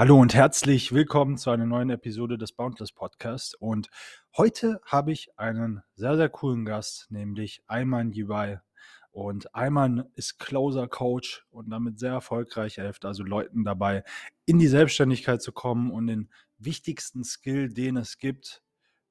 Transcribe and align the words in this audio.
Hallo 0.00 0.18
und 0.18 0.32
herzlich 0.32 0.92
willkommen 0.92 1.36
zu 1.36 1.50
einer 1.50 1.66
neuen 1.66 1.90
Episode 1.90 2.38
des 2.38 2.52
Boundless 2.52 2.90
Podcast. 2.90 3.54
Und 3.60 3.90
heute 4.34 4.80
habe 4.86 5.12
ich 5.12 5.38
einen 5.38 5.82
sehr, 5.94 6.16
sehr 6.16 6.30
coolen 6.30 6.64
Gast, 6.64 7.10
nämlich 7.10 7.62
Ayman 7.66 8.10
Yibai. 8.10 8.62
Und 9.10 9.54
Ayman 9.54 10.06
ist 10.14 10.38
Closer 10.38 10.88
Coach 10.88 11.44
und 11.50 11.68
damit 11.68 11.98
sehr 11.98 12.12
erfolgreich. 12.12 12.78
Er 12.78 12.84
hilft 12.84 13.04
also 13.04 13.22
Leuten 13.22 13.62
dabei, 13.62 14.02
in 14.46 14.58
die 14.58 14.68
Selbstständigkeit 14.68 15.42
zu 15.42 15.52
kommen 15.52 15.90
und 15.90 16.06
den 16.06 16.30
wichtigsten 16.56 17.22
Skill, 17.22 17.68
den 17.68 17.98
es 17.98 18.16
gibt, 18.16 18.62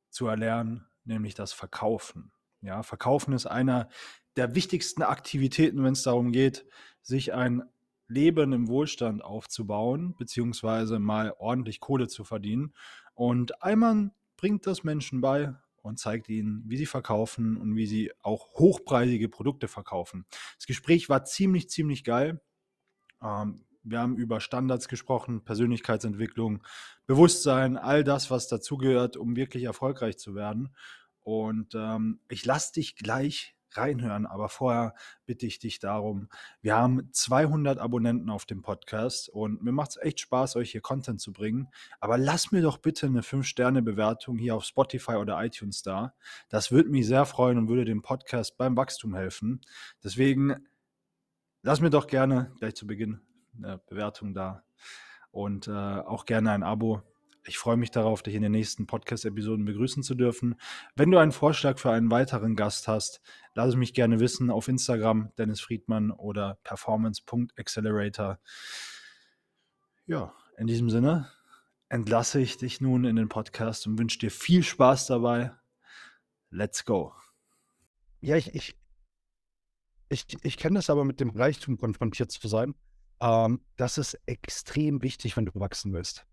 zu 0.10 0.26
erlernen, 0.26 0.88
nämlich 1.04 1.36
das 1.36 1.54
Verkaufen. 1.54 2.32
Ja, 2.62 2.82
Verkaufen 2.82 3.34
ist 3.34 3.46
einer 3.46 3.90
der 4.38 4.56
wichtigsten 4.56 5.04
Aktivitäten, 5.04 5.84
wenn 5.84 5.94
es 5.94 6.02
darum 6.02 6.32
geht, 6.32 6.66
sich 7.04 7.36
ein 7.36 7.62
Leben 8.10 8.52
im 8.54 8.68
Wohlstand 8.68 9.23
aufzubauen, 9.23 10.16
beziehungsweise 10.18 11.00
mal 11.00 11.34
ordentlich 11.38 11.79
Kohle 11.79 12.07
zu 12.07 12.24
verdienen. 12.24 12.74
Und 13.14 13.64
Ayman 13.64 14.11
bringt 14.36 14.68
das 14.68 14.83
Menschen 14.83 15.21
bei 15.21 15.56
und 15.82 16.00
zeigt 16.00 16.28
ihnen, 16.28 16.64
wie 16.66 16.78
sie 16.78 16.86
verkaufen 16.86 17.56
und 17.56 17.75
wie 17.75 17.86
sie 17.86 18.11
auch 18.21 18.54
hochpreisige 18.56 19.30
Produkte 19.30 19.68
verkaufen. 19.68 20.25
Das 20.57 20.66
Gespräch 20.66 21.07
war 21.07 21.24
ziemlich, 21.24 21.69
ziemlich 21.69 22.04
geil. 22.04 22.42
Ähm, 23.21 23.64
wir 23.83 24.00
haben 24.00 24.18
über 24.18 24.39
Standards 24.39 24.88
gesprochen, 24.88 25.44
Persönlichkeitsentwicklung, 25.44 26.64
Bewusstsein, 27.05 27.78
all 27.78 28.04
das, 28.04 28.30
was 28.30 28.47
dazugehört, 28.47 29.18
um 29.18 29.36
wirklich 29.36 29.64
erfolgreich 29.64 30.18
zu 30.18 30.36
werden. 30.36 30.75
Und 31.21 31.75
ähm, 31.75 32.19
ich 32.28 32.45
lasse 32.45 32.73
dich 32.73 32.95
gleich 32.95 33.55
reinhören. 33.72 34.25
Aber 34.25 34.50
vorher 34.50 34.94
bitte 35.25 35.45
ich 35.45 35.59
dich 35.59 35.80
darum, 35.80 36.30
wir 36.61 36.75
haben 36.75 37.09
200 37.11 37.80
Abonnenten 37.80 38.30
auf 38.30 38.45
dem 38.45 38.61
Podcast 38.61 39.30
und 39.30 39.61
mir 39.64 39.72
macht 39.72 39.91
es 39.91 39.97
echt 39.97 40.19
Spaß, 40.19 40.55
euch 40.55 40.72
hier 40.72 40.81
Content 40.81 41.22
zu 41.22 41.33
bringen. 41.33 41.69
Aber 42.00 42.17
lass 42.17 42.52
mir 42.52 42.61
doch 42.61 42.77
bitte 42.77 43.08
eine 43.08 43.22
5-Sterne-Bewertung 43.22 44.38
hier 44.38 44.55
auf 44.55 44.63
Spotify 44.63 45.13
oder 45.13 45.44
iTunes 45.44 45.81
da. 45.81 46.13
Das 46.49 46.71
würde 46.71 46.89
mich 46.89 47.07
sehr 47.07 47.25
freuen 47.25 47.57
und 47.57 47.69
würde 47.69 47.85
dem 47.85 48.02
Podcast 48.02 48.57
beim 48.57 48.75
Wachstum 48.77 49.16
helfen. 49.16 49.61
Deswegen 50.03 50.55
lass 51.61 51.81
mir 51.81 51.89
doch 51.89 52.07
gerne 52.07 52.51
gleich 52.59 52.75
zu 52.75 52.88
Beginn 52.88 53.22
eine 53.57 53.79
Bewertung 53.79 54.33
da 54.33 54.63
und 55.31 55.67
äh, 55.67 55.72
auch 55.72 56.25
gerne 56.25 56.51
ein 56.51 56.63
Abo. 56.63 57.08
Ich 57.45 57.57
freue 57.57 57.77
mich 57.77 57.91
darauf, 57.91 58.21
dich 58.21 58.35
in 58.35 58.41
den 58.41 58.51
nächsten 58.51 58.85
Podcast-Episoden 58.85 59.65
begrüßen 59.65 60.03
zu 60.03 60.13
dürfen. 60.13 60.55
Wenn 60.95 61.09
du 61.09 61.17
einen 61.17 61.31
Vorschlag 61.31 61.79
für 61.79 61.91
einen 61.91 62.11
weiteren 62.11 62.55
Gast 62.55 62.87
hast, 62.87 63.21
lass 63.55 63.69
es 63.69 63.75
mich 63.75 63.93
gerne 63.93 64.19
wissen 64.19 64.49
auf 64.49 64.67
Instagram, 64.67 65.31
Dennis 65.37 65.61
Friedmann 65.61 66.11
oder 66.11 66.59
performance.accelerator. 66.63 68.39
Ja, 70.05 70.33
in 70.57 70.67
diesem 70.67 70.89
Sinne 70.89 71.31
entlasse 71.87 72.39
ich 72.39 72.57
dich 72.57 72.81
nun 72.81 73.05
in 73.05 73.15
den 73.15 73.29
Podcast 73.29 73.87
und 73.87 73.97
wünsche 73.97 74.19
dir 74.19 74.31
viel 74.31 74.63
Spaß 74.63 75.07
dabei. 75.07 75.53
Let's 76.51 76.85
go. 76.85 77.13
Ja, 78.21 78.35
ich, 78.35 78.53
ich, 78.53 78.77
ich, 80.09 80.25
ich 80.43 80.57
kenne 80.57 80.75
das 80.75 80.89
aber 80.89 81.05
mit 81.05 81.19
dem 81.19 81.29
Reichtum 81.29 81.77
konfrontiert 81.77 82.31
zu 82.31 82.47
sein. 82.47 82.75
Ähm, 83.21 83.61
das 83.75 83.97
ist 83.97 84.19
extrem 84.25 85.01
wichtig, 85.01 85.37
wenn 85.37 85.45
du 85.45 85.51
wachsen 85.55 85.93
willst. 85.93 86.25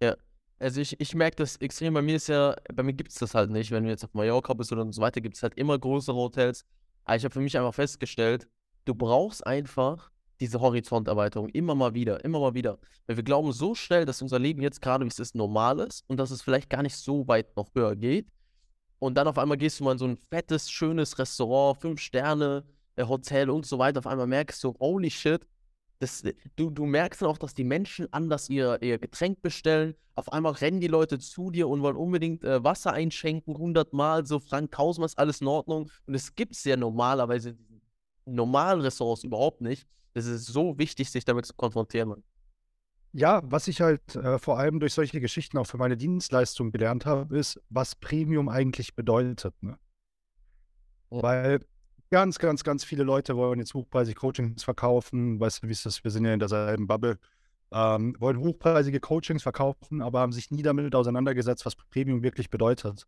Ja. 0.00 0.16
Also 0.58 0.80
ich, 0.80 1.00
ich 1.00 1.14
merke 1.14 1.36
das 1.36 1.56
extrem, 1.56 1.94
bei 1.94 2.02
mir 2.02 2.16
ist 2.16 2.28
ja, 2.28 2.54
bei 2.74 2.82
mir 2.82 2.92
gibt 2.92 3.12
es 3.12 3.18
das 3.18 3.34
halt 3.34 3.50
nicht. 3.50 3.70
Wenn 3.70 3.84
du 3.84 3.90
jetzt 3.90 4.04
auf 4.04 4.12
Mallorca 4.12 4.52
bist 4.52 4.72
oder 4.72 4.90
so 4.92 5.00
weiter, 5.00 5.20
gibt 5.20 5.36
es 5.36 5.42
halt 5.42 5.54
immer 5.54 5.78
größere 5.78 6.16
Hotels. 6.16 6.64
Aber 7.04 7.16
ich 7.16 7.24
habe 7.24 7.32
für 7.32 7.40
mich 7.40 7.56
einfach 7.56 7.74
festgestellt, 7.74 8.46
du 8.84 8.94
brauchst 8.94 9.46
einfach 9.46 10.10
diese 10.40 10.60
Horizonterweiterung 10.60 11.48
immer 11.50 11.74
mal 11.74 11.94
wieder, 11.94 12.24
immer 12.24 12.40
mal 12.40 12.54
wieder. 12.54 12.78
Weil 13.06 13.16
wir 13.16 13.24
glauben 13.24 13.52
so 13.52 13.74
schnell, 13.74 14.04
dass 14.04 14.22
unser 14.22 14.38
Leben 14.38 14.62
jetzt 14.62 14.80
gerade, 14.80 15.04
wie 15.04 15.08
es 15.08 15.18
ist, 15.18 15.34
normal 15.34 15.80
ist 15.80 16.04
und 16.08 16.18
dass 16.18 16.30
es 16.30 16.42
vielleicht 16.42 16.70
gar 16.70 16.82
nicht 16.82 16.96
so 16.96 17.26
weit 17.28 17.56
noch 17.56 17.70
höher 17.74 17.96
geht. 17.96 18.28
Und 18.98 19.14
dann 19.16 19.28
auf 19.28 19.38
einmal 19.38 19.56
gehst 19.56 19.80
du 19.80 19.84
mal 19.84 19.92
in 19.92 19.98
so 19.98 20.06
ein 20.06 20.18
fettes, 20.30 20.70
schönes 20.70 21.18
Restaurant, 21.18 21.80
fünf 21.80 22.00
Sterne, 22.00 22.64
äh, 22.96 23.04
Hotel 23.04 23.48
und 23.50 23.66
so 23.66 23.78
weiter. 23.78 23.98
Auf 23.98 24.06
einmal 24.06 24.26
merkst 24.26 24.62
du, 24.62 24.74
holy 24.78 25.10
shit, 25.10 25.46
das, 26.00 26.22
du, 26.56 26.70
du 26.70 26.86
merkst 26.86 27.20
dann 27.20 27.28
auch, 27.28 27.36
dass 27.36 27.52
die 27.54 27.62
Menschen 27.62 28.10
anders 28.10 28.48
ihr, 28.48 28.80
ihr 28.82 28.98
Getränk 28.98 29.42
bestellen. 29.42 29.94
Auf 30.14 30.32
einmal 30.32 30.52
rennen 30.52 30.80
die 30.80 30.86
Leute 30.86 31.18
zu 31.18 31.50
dir 31.50 31.68
und 31.68 31.82
wollen 31.82 31.96
unbedingt 31.96 32.42
äh, 32.42 32.64
Wasser 32.64 32.92
einschenken, 32.92 33.56
hundertmal, 33.56 34.24
so 34.24 34.40
Frank 34.40 34.72
tausendmal 34.72 35.06
ist 35.06 35.18
alles 35.18 35.42
in 35.42 35.46
Ordnung. 35.46 35.90
Und 36.06 36.14
es 36.14 36.34
gibt 36.34 36.54
es 36.54 36.64
ja 36.64 36.76
normalerweise 36.76 37.50
in 37.50 38.34
normalen 38.34 38.80
Restaurants 38.80 39.24
überhaupt 39.24 39.60
nicht. 39.60 39.86
Es 40.14 40.24
ist 40.24 40.46
so 40.46 40.78
wichtig, 40.78 41.10
sich 41.10 41.26
damit 41.26 41.44
zu 41.44 41.54
konfrontieren. 41.54 42.24
Ja, 43.12 43.42
was 43.44 43.68
ich 43.68 43.82
halt 43.82 44.16
äh, 44.16 44.38
vor 44.38 44.58
allem 44.58 44.80
durch 44.80 44.94
solche 44.94 45.20
Geschichten 45.20 45.58
auch 45.58 45.66
für 45.66 45.78
meine 45.78 45.98
Dienstleistung 45.98 46.72
gelernt 46.72 47.04
habe, 47.04 47.36
ist, 47.36 47.60
was 47.68 47.94
Premium 47.94 48.48
eigentlich 48.48 48.94
bedeutet. 48.94 49.54
Ne? 49.62 49.78
Ja. 51.10 51.22
Weil 51.22 51.60
ganz, 52.10 52.38
ganz, 52.38 52.64
ganz 52.64 52.84
viele 52.84 53.04
Leute 53.04 53.36
wollen 53.36 53.60
jetzt 53.60 53.74
hochpreisige 53.74 54.18
Coachings 54.18 54.64
verkaufen. 54.64 55.40
Weißt 55.40 55.62
du, 55.62 55.68
wie 55.68 55.72
ist 55.72 55.86
das? 55.86 56.02
Wir 56.04 56.10
sind 56.10 56.24
ja 56.24 56.34
in 56.34 56.40
derselben 56.40 56.86
Bubble. 56.86 57.18
Ähm, 57.72 58.16
wollen 58.18 58.38
hochpreisige 58.38 58.98
Coachings 58.98 59.44
verkaufen, 59.44 60.02
aber 60.02 60.20
haben 60.20 60.32
sich 60.32 60.50
nie 60.50 60.62
damit 60.62 60.94
auseinandergesetzt, 60.94 61.64
was 61.64 61.76
Premium 61.76 62.22
wirklich 62.22 62.50
bedeutet. 62.50 63.06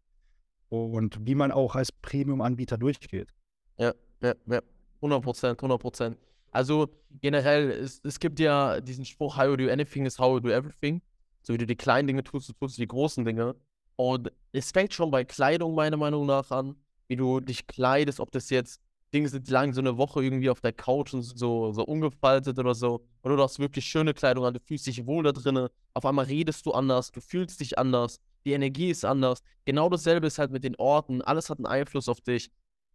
Und 0.69 1.27
wie 1.27 1.35
man 1.35 1.51
auch 1.51 1.75
als 1.75 1.91
Premium-Anbieter 1.91 2.79
durchgeht. 2.79 3.29
Ja, 3.77 3.93
ja, 4.23 4.35
ja. 4.47 4.61
100 4.97 5.23
Prozent, 5.23 5.59
100 5.59 5.81
Prozent. 5.81 6.17
Also 6.53 6.89
generell, 7.21 7.71
es, 7.71 8.01
es 8.05 8.21
gibt 8.21 8.39
ja 8.39 8.81
diesen 8.81 9.05
Spruch, 9.05 9.37
how 9.37 9.47
you 9.47 9.57
do 9.57 9.69
anything 9.69 10.07
is 10.07 10.19
how 10.19 10.35
you 10.35 10.41
do 10.41 10.49
everything. 10.49 11.03
So 11.43 11.53
wie 11.53 11.59
du 11.59 11.67
die 11.67 11.77
kleinen 11.77 12.07
Dinge 12.07 12.23
tust, 12.23 12.49
du 12.49 12.53
tust 12.53 12.79
die 12.79 12.87
großen 12.87 13.25
Dinge. 13.25 13.57
Und 13.97 14.31
es 14.53 14.71
fängt 14.71 14.95
schon 14.95 15.11
bei 15.11 15.25
Kleidung 15.25 15.75
meiner 15.75 15.97
Meinung 15.97 16.25
nach 16.25 16.51
an, 16.51 16.77
wie 17.09 17.17
du 17.17 17.41
dich 17.41 17.67
kleidest, 17.67 18.21
ob 18.21 18.31
das 18.31 18.49
jetzt 18.49 18.81
Dinge 19.13 19.29
sind, 19.29 19.49
lagen 19.51 19.73
so 19.73 19.81
eine 19.81 19.97
Woche 19.99 20.23
irgendwie 20.23 20.51
auf 20.51 20.61
der 20.61 20.73
Couch 20.73 21.13
und 21.15 21.23
so, 21.23 21.73
so 21.73 21.85
ungefaltet 21.85 22.59
oder 22.59 22.75
so. 22.75 23.05
Und 23.23 23.37
du 23.37 23.43
hast 23.43 23.59
wirklich 23.59 23.85
schöne 23.85 24.15
Kleidung 24.15 24.45
an, 24.45 24.55
du 24.55 24.61
fühlst 24.61 24.87
dich 24.87 25.07
wohl 25.07 25.25
da 25.25 25.33
drinnen. 25.33 25.69
Auf 25.95 26.07
einmal 26.07 26.25
redest 26.25 26.65
du 26.67 26.73
anders, 26.73 27.13
du 27.13 27.21
fühlst 27.21 27.61
dich 27.61 27.79
anders, 27.79 28.21
die 28.45 28.53
Energie 28.53 28.91
ist 28.91 29.05
anders. 29.05 29.43
Genau 29.65 29.89
dasselbe 29.89 30.27
ist 30.27 30.39
halt 30.39 30.51
mit 30.51 30.65
den 30.65 30.77
Orten. 30.77 31.23
Alles 31.23 31.51
hat 31.51 31.59
einen 31.59 31.67
Einfluss 31.67 32.09
auf 32.09 32.21
dich. 32.21 32.51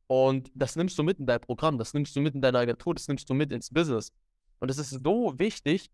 Und 0.08 0.50
das 0.56 0.76
nimmst 0.76 0.98
du 0.98 1.04
mit 1.04 1.20
in 1.20 1.26
dein 1.26 1.42
Programm, 1.42 1.78
das 1.78 1.94
nimmst 1.94 2.16
du 2.16 2.22
mit 2.22 2.34
in 2.34 2.42
deine 2.42 2.60
Agentur, 2.60 2.94
das 2.94 3.08
nimmst 3.08 3.30
du 3.30 3.34
mit 3.34 3.52
ins 3.52 3.70
Business. 3.70 4.12
Und 4.60 4.72
es 4.72 4.78
ist 4.78 5.04
so 5.04 5.38
wichtig, 5.38 5.92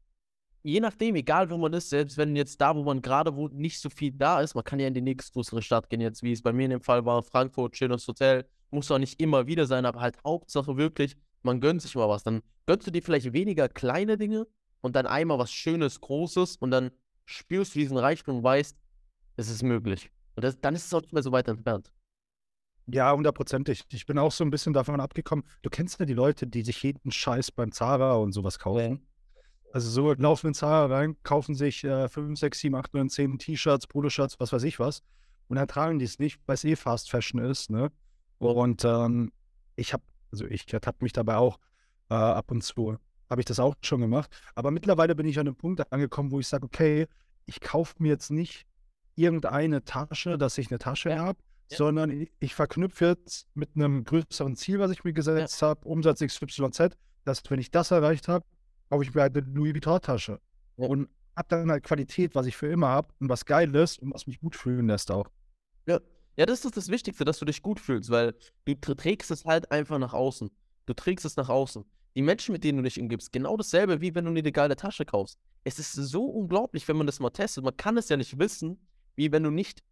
je 0.62 0.80
nachdem, 0.80 1.16
egal 1.16 1.50
wo 1.50 1.58
man 1.58 1.74
ist, 1.74 1.90
selbst 1.90 2.18
wenn 2.18 2.36
jetzt 2.36 2.62
da, 2.62 2.76
wo 2.76 2.84
man 2.84 3.02
gerade 3.02 3.36
wohnt, 3.36 3.56
nicht 3.56 3.80
so 3.80 3.90
viel 3.90 4.12
da 4.12 4.40
ist, 4.42 4.56
man 4.56 4.64
kann 4.64 4.80
ja 4.80 4.88
in 4.88 4.94
die 4.94 5.02
nächstgrößere 5.02 5.62
Stadt 5.62 5.90
gehen, 5.90 6.00
jetzt 6.00 6.24
wie 6.24 6.32
es 6.32 6.42
bei 6.42 6.54
mir 6.54 6.66
in 6.66 6.72
dem 6.72 6.82
Fall 6.82 7.04
war, 7.06 7.24
Frankfurt, 7.24 7.76
schönes 7.76 8.08
Hotel, 8.08 8.46
muss 8.74 8.92
auch 8.92 8.98
nicht 8.98 9.22
immer 9.22 9.48
wieder 9.48 9.66
sein, 9.66 9.86
aber 9.86 10.02
halt 10.02 10.18
Hauptsache 10.26 10.78
wirklich, 10.78 11.16
man 11.42 11.62
gönnt 11.62 11.82
sich 11.82 11.96
mal 11.96 12.10
was. 12.10 12.24
Dann 12.24 12.42
gönnst 12.66 12.88
du 12.88 12.92
dir 12.92 13.02
vielleicht 13.02 13.34
weniger 13.34 13.70
kleine 13.70 14.18
Dinge 14.18 14.48
und 14.82 14.96
dann 14.96 15.06
einmal 15.06 15.40
was 15.40 15.52
Schönes, 15.52 16.02
Großes 16.02 16.58
und 16.58 16.72
dann 16.72 16.92
spürst 17.26 17.76
du 17.76 17.80
diesen 17.80 17.98
Reichtum 17.98 18.38
und 18.38 18.44
weißt, 18.44 18.78
es 19.38 19.50
ist 19.50 19.64
möglich. 19.64 20.12
Und 20.36 20.44
das, 20.44 20.60
dann 20.60 20.76
ist 20.76 20.86
es 20.86 20.94
auch 20.94 21.02
nicht 21.02 21.14
mehr 21.14 21.24
so 21.24 21.32
weit 21.32 21.48
entfernt. 21.48 21.92
Ja, 22.88 23.14
hundertprozentig. 23.14 23.84
Ich 23.90 24.06
bin 24.06 24.18
auch 24.18 24.32
so 24.32 24.44
ein 24.44 24.50
bisschen 24.50 24.74
davon 24.74 25.00
abgekommen. 25.00 25.46
Du 25.62 25.70
kennst 25.70 26.00
ja 26.00 26.06
die 26.06 26.14
Leute, 26.14 26.48
die 26.48 26.64
sich 26.64 26.84
jeden 26.84 27.12
Scheiß 27.12 27.52
beim 27.52 27.72
Zara 27.72 28.16
und 28.16 28.34
sowas 28.34 28.60
kaufen. 28.60 29.08
Also 29.72 29.90
so 29.90 30.14
laufen 30.14 30.48
in 30.48 30.54
Zara 30.54 30.94
rein, 30.94 31.16
kaufen 31.24 31.56
sich 31.56 31.84
äh, 31.84 32.08
5, 32.08 32.38
6, 32.38 32.60
7, 32.60 32.76
8, 32.76 32.94
9, 32.94 33.10
10 33.10 33.40
T-Shirts, 33.40 33.88
Poloshirts, 33.88 34.40
was 34.40 34.52
weiß 34.52 34.64
ich 34.64 34.80
was. 34.80 35.02
Und 35.48 35.56
dann 35.56 35.68
tragen 35.68 35.98
die 35.98 36.06
es 36.06 36.20
nicht, 36.20 36.40
weil 36.46 36.56
es 36.56 36.64
eh 36.64 36.76
Fast 36.76 37.10
Fashion 37.10 37.40
ist, 37.42 37.70
ne? 37.70 37.92
Und 38.52 38.86
ähm, 38.86 39.32
ich 39.76 39.94
habe, 39.94 40.04
also 40.32 40.46
ich 40.46 40.72
ertappe 40.74 41.04
mich 41.04 41.14
dabei 41.14 41.38
auch 41.38 41.60
äh, 42.10 42.16
ab 42.16 42.52
und 42.52 42.64
zu, 42.64 42.98
habe 43.30 43.42
ich 43.42 43.46
das 43.46 43.60
auch 43.60 43.76
schon 43.82 44.02
gemacht. 44.02 44.30
Aber 44.56 44.72
mittlerweile 44.72 45.16
bin 45.16 45.26
ich 45.26 45.40
an 45.40 45.48
einem 45.48 45.56
Punkt 45.56 45.92
angekommen, 45.92 46.32
wo 46.32 46.40
ich 46.40 46.48
sage, 46.48 46.66
okay, 46.66 47.08
ich 47.46 47.60
kaufe 47.62 47.96
mir 48.00 48.10
jetzt 48.10 48.32
nicht 48.32 48.66
irgendeine 49.16 49.84
Tasche, 49.84 50.38
dass 50.38 50.58
ich 50.58 50.70
eine 50.72 50.80
Tasche 50.80 51.18
habe, 51.18 51.40
ja. 51.72 51.78
sondern 51.78 52.28
ich, 52.40 52.56
verknüpfe 52.56 53.06
jetzt 53.06 53.48
mit 53.54 53.72
einem 53.76 54.04
größeren 54.04 54.56
Ziel, 54.56 54.80
was 54.80 54.92
ich 54.92 55.04
mir 55.04 55.14
gesetzt 55.14 55.62
ja. 55.62 55.70
habe, 55.70 55.88
Umsatz 55.88 56.20
XYZ, 56.20 56.96
dass 57.26 57.42
wenn 57.50 57.60
ich 57.60 57.72
das 57.72 57.92
erreicht 57.92 58.28
habe, 58.28 58.46
kaufe 58.90 59.04
ich 59.04 59.14
mir 59.14 59.22
halt 59.22 59.38
eine 59.38 59.46
Louis 59.48 59.74
Vuitton-Tasche. 59.74 60.40
Ja. 60.78 60.88
Und 60.88 61.10
habe 61.36 61.48
dann 61.50 61.72
halt 61.72 61.84
Qualität, 61.84 62.36
was 62.36 62.46
ich 62.46 62.56
für 62.56 62.68
immer 62.68 62.88
habe 62.90 63.10
und 63.20 63.30
was 63.30 63.46
geil 63.46 63.74
ist 63.76 64.00
und 64.00 64.14
was 64.14 64.28
mich 64.28 64.40
gut 64.40 64.56
fühlen 64.56 64.88
lässt 64.88 65.12
auch. 65.12 65.28
Ja, 65.86 66.00
ja, 66.36 66.46
das 66.46 66.66
ist 66.66 66.76
das 66.76 66.90
Wichtigste, 66.90 67.26
dass 67.26 67.40
du 67.40 67.46
dich 67.46 67.62
gut 67.62 67.80
fühlst, 67.80 68.10
weil 68.10 68.34
du 68.66 68.96
trägst 68.96 69.30
es 69.32 69.46
halt 69.46 69.72
einfach 69.72 70.00
nach 70.00 70.14
außen. 70.14 70.50
Du 70.86 70.94
trägst 70.94 71.26
es 71.26 71.36
nach 71.36 71.50
außen. 71.50 71.86
Die 72.16 72.22
Menschen, 72.22 72.54
mit 72.54 72.64
denen 72.64 72.78
du 72.78 72.84
dich 72.84 73.00
umgibst, 73.00 73.32
genau 73.32 73.58
dasselbe, 73.58 74.02
wie 74.02 74.14
wenn 74.14 74.26
du 74.26 74.32
eine 74.32 74.52
geile 74.52 74.76
Tasche 74.76 75.06
kaufst. 75.06 75.40
Es 75.64 75.80
ist 75.80 75.94
so 75.94 76.26
unglaublich, 76.26 76.88
wenn 76.88 76.98
man 76.98 77.08
das 77.08 77.20
mal 77.20 77.30
testet. 77.30 77.64
Man 77.64 77.78
kann 77.78 77.98
es 77.98 78.10
ja 78.10 78.18
nicht 78.18 78.38
wissen, 78.38 78.88
wie 79.16 79.32
wenn 79.32 79.44
du 79.44 79.50
nicht 79.50 79.84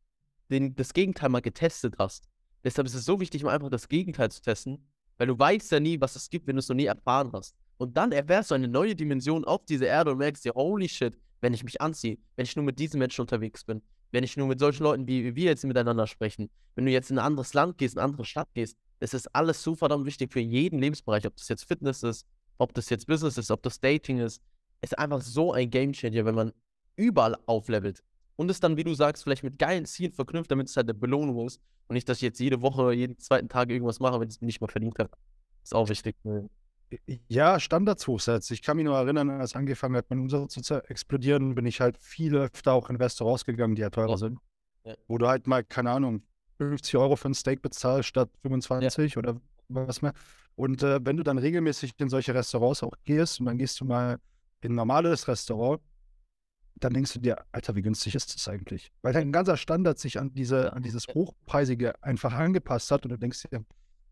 den, 0.50 0.76
das 0.76 0.94
Gegenteil 0.94 1.30
mal 1.30 1.42
getestet 1.42 1.96
hast. 1.98 2.28
Deshalb 2.64 2.86
ist 2.88 2.94
es 2.94 3.06
so 3.06 3.20
wichtig, 3.20 3.44
mal 3.44 3.56
einfach 3.56 3.70
das 3.70 3.88
Gegenteil 3.88 4.30
zu 4.30 4.42
testen, 4.42 4.86
weil 5.18 5.28
du 5.28 5.38
weißt 5.38 5.72
ja 5.72 5.80
nie, 5.80 6.00
was 6.00 6.16
es 6.16 6.30
gibt, 6.30 6.48
wenn 6.48 6.56
du 6.56 6.60
es 6.60 6.70
noch 6.70 6.76
nie 6.76 6.86
erfahren 6.86 7.32
hast. 7.34 7.56
Und 7.78 7.98
dann 7.98 8.12
erfährst 8.12 8.52
du 8.52 8.56
eine 8.56 8.68
neue 8.68 8.96
Dimension 8.96 9.46
auf 9.46 9.66
dieser 9.66 9.88
Erde 9.88 10.12
und 10.12 10.20
merkst 10.20 10.46
dir, 10.46 10.54
holy 10.54 10.88
shit, 10.88 11.18
wenn 11.40 11.54
ich 11.54 11.64
mich 11.64 11.82
anziehe, 11.82 12.20
wenn 12.36 12.46
ich 12.46 12.56
nur 12.56 12.66
mit 12.66 12.78
diesen 12.78 13.00
Menschen 13.00 13.22
unterwegs 13.22 13.64
bin, 13.64 13.82
wenn 14.12 14.24
ich 14.24 14.38
nur 14.38 14.48
mit 14.48 14.60
solchen 14.60 14.84
Leuten 14.84 15.08
wie 15.08 15.36
wir 15.36 15.46
jetzt 15.46 15.64
miteinander 15.64 16.08
sprechen, 16.08 16.50
wenn 16.76 16.86
du 16.86 16.92
jetzt 16.92 17.12
in 17.12 17.18
ein 17.18 17.26
anderes 17.26 17.54
Land 17.54 17.78
gehst, 17.78 17.96
in 17.96 18.00
eine 18.00 18.10
andere 18.10 18.26
Stadt 18.26 18.50
gehst, 18.54 18.78
das 19.00 19.14
ist 19.14 19.34
alles 19.34 19.64
so 19.64 19.76
verdammt 19.76 20.06
wichtig 20.06 20.32
für 20.32 20.40
jeden 20.40 20.80
Lebensbereich, 20.80 21.26
ob 21.26 21.36
das 21.36 21.48
jetzt 21.48 21.64
Fitness 21.64 22.04
ist, 22.04 22.26
ob 22.58 22.74
das 22.74 22.90
jetzt 22.90 23.08
Business 23.08 23.38
ist, 23.38 23.50
ob 23.52 23.64
das 23.64 23.80
Dating 23.80 24.20
ist. 24.20 24.42
Es 24.82 24.92
ist 24.92 25.00
einfach 25.00 25.22
so 25.22 25.54
ein 25.54 25.70
Gamechanger, 25.70 26.26
wenn 26.26 26.36
man 26.36 26.54
überall 26.96 27.36
auflevelt. 27.46 28.04
Und 28.36 28.50
es 28.50 28.60
dann, 28.60 28.78
wie 28.78 28.84
du 28.84 28.94
sagst, 28.94 29.24
vielleicht 29.24 29.44
mit 29.44 29.60
geilen 29.60 29.86
Zielen 29.86 30.12
verknüpft, 30.12 30.52
damit 30.52 30.68
es 30.68 30.76
halt 30.76 30.86
eine 30.86 30.94
Belohnung 30.94 31.46
ist. 31.46 31.60
Und 31.88 31.96
nicht, 31.96 32.08
dass 32.08 32.18
ich 32.18 32.24
jetzt 32.24 32.40
jede 32.40 32.62
Woche, 32.62 32.94
jeden 32.94 33.18
zweiten 33.20 33.50
Tag 33.50 33.70
irgendwas 33.70 34.00
mache, 34.00 34.20
wenn 34.20 34.30
ich 34.30 34.36
es 34.36 34.42
nicht 34.42 34.62
mal 34.62 34.68
verdient 34.68 34.98
habe. 35.00 35.12
Ist 35.64 35.76
auch 35.76 35.90
wichtig. 35.90 36.16
Ja, 37.28 37.60
Standards 37.60 38.08
hochsetzen. 38.08 38.54
Ich 38.54 38.62
kann 38.62 38.78
mich 38.78 38.86
nur 38.86 38.98
erinnern, 38.98 39.30
als 39.30 39.56
angefangen 39.56 39.96
hat, 39.96 40.10
mein 40.10 40.20
Umsatz 40.20 40.54
zu 40.54 40.84
explodieren, 40.90 41.56
bin 41.56 41.66
ich 41.66 41.82
halt 41.82 41.98
viel 41.98 42.36
öfter 42.36 42.74
auch 42.74 42.90
in 42.90 42.96
Restaurants 42.96 43.46
gegangen, 43.46 43.76
die 43.76 43.82
ja 43.82 43.90
teurer 43.90 44.18
sind. 44.18 44.40
Ja. 44.84 44.96
Wo 45.08 45.18
du 45.18 45.28
halt 45.28 45.48
mal, 45.48 45.64
keine 45.64 45.92
Ahnung, 45.92 46.24
50 46.58 46.98
Euro 46.98 47.16
für 47.16 47.30
ein 47.30 47.34
Steak 47.34 47.62
bezahlst 47.62 48.10
statt 48.10 48.30
25 48.42 49.14
ja. 49.14 49.20
oder 49.20 49.42
was 49.70 50.02
mehr. 50.02 50.14
Und 50.56 50.84
äh, 50.84 51.00
wenn 51.04 51.18
du 51.18 51.24
dann 51.24 51.38
regelmäßig 51.38 51.94
in 51.98 52.10
solche 52.10 52.34
Restaurants 52.34 52.84
auch 52.84 52.94
gehst 53.04 53.40
und 53.40 53.46
dann 53.46 53.58
gehst 53.58 53.80
du 53.80 53.86
mal 53.86 54.20
in 54.62 54.74
ein 54.74 54.76
normales 54.76 55.28
Restaurant, 55.28 55.82
dann 56.76 56.94
denkst 56.94 57.14
du 57.14 57.20
dir, 57.20 57.38
Alter, 57.52 57.76
wie 57.76 57.82
günstig 57.82 58.16
ist 58.16 58.36
das 58.36 58.48
eigentlich? 58.48 58.92
Weil 59.02 59.14
dein 59.14 59.32
ganzer 59.32 59.58
Standard 59.58 60.00
sich 60.00 60.20
an 60.20 60.34
diese, 60.34 60.74
an 60.74 60.82
dieses 60.82 61.08
Hochpreisige 61.08 61.94
einfach 62.04 62.34
angepasst 62.34 62.92
hat 62.92 63.04
und 63.06 63.12
du 63.12 63.18
denkst 63.18 63.48
dir, 63.50 63.64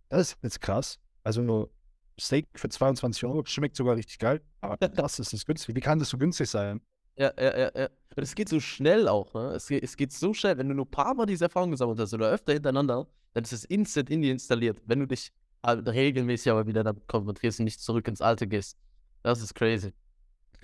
das 0.09 0.33
ist 0.33 0.37
jetzt 0.43 0.61
krass. 0.61 0.99
Also 1.23 1.69
Steak 2.19 2.47
für 2.55 2.69
22 2.69 3.25
Euro 3.25 3.43
schmeckt 3.45 3.75
sogar 3.75 3.95
richtig 3.95 4.19
geil, 4.19 4.41
aber 4.61 4.77
das 4.77 5.19
ist 5.19 5.33
das 5.33 5.45
günstig. 5.45 5.75
Wie 5.75 5.79
kann 5.79 5.99
das 5.99 6.09
so 6.09 6.17
günstig 6.17 6.49
sein? 6.49 6.81
Ja, 7.15 7.33
ja, 7.37 7.57
ja, 7.57 7.71
ja. 7.75 7.89
Und 8.15 8.23
es 8.23 8.33
geht 8.35 8.49
so 8.49 8.59
schnell 8.59 9.07
auch, 9.07 9.33
ne? 9.33 9.51
Es 9.51 9.67
geht, 9.67 9.83
es 9.83 9.97
geht 9.97 10.13
so 10.13 10.33
schnell, 10.33 10.57
wenn 10.57 10.69
du 10.69 10.75
nur 10.75 10.85
ein 10.85 10.91
paar 10.91 11.13
Mal 11.13 11.25
diese 11.25 11.45
Erfahrung 11.45 11.71
gesammelt 11.71 11.99
hast 11.99 12.13
oder 12.13 12.29
öfter 12.29 12.53
hintereinander, 12.53 13.07
dann 13.33 13.43
ist 13.43 13.51
es 13.51 13.65
instant 13.65 14.09
in 14.09 14.21
dir 14.21 14.31
installiert. 14.31 14.81
Wenn 14.85 14.99
du 14.99 15.05
dich 15.05 15.31
halt 15.63 15.87
regelmäßig 15.87 16.51
aber 16.51 16.67
wieder 16.67 16.83
damit 16.83 17.07
konzentrierst 17.07 17.59
und 17.59 17.65
nicht 17.65 17.81
zurück 17.81 18.07
ins 18.07 18.21
Alte 18.21 18.47
gehst. 18.47 18.77
Das 19.23 19.41
ist 19.41 19.53
crazy. 19.53 19.93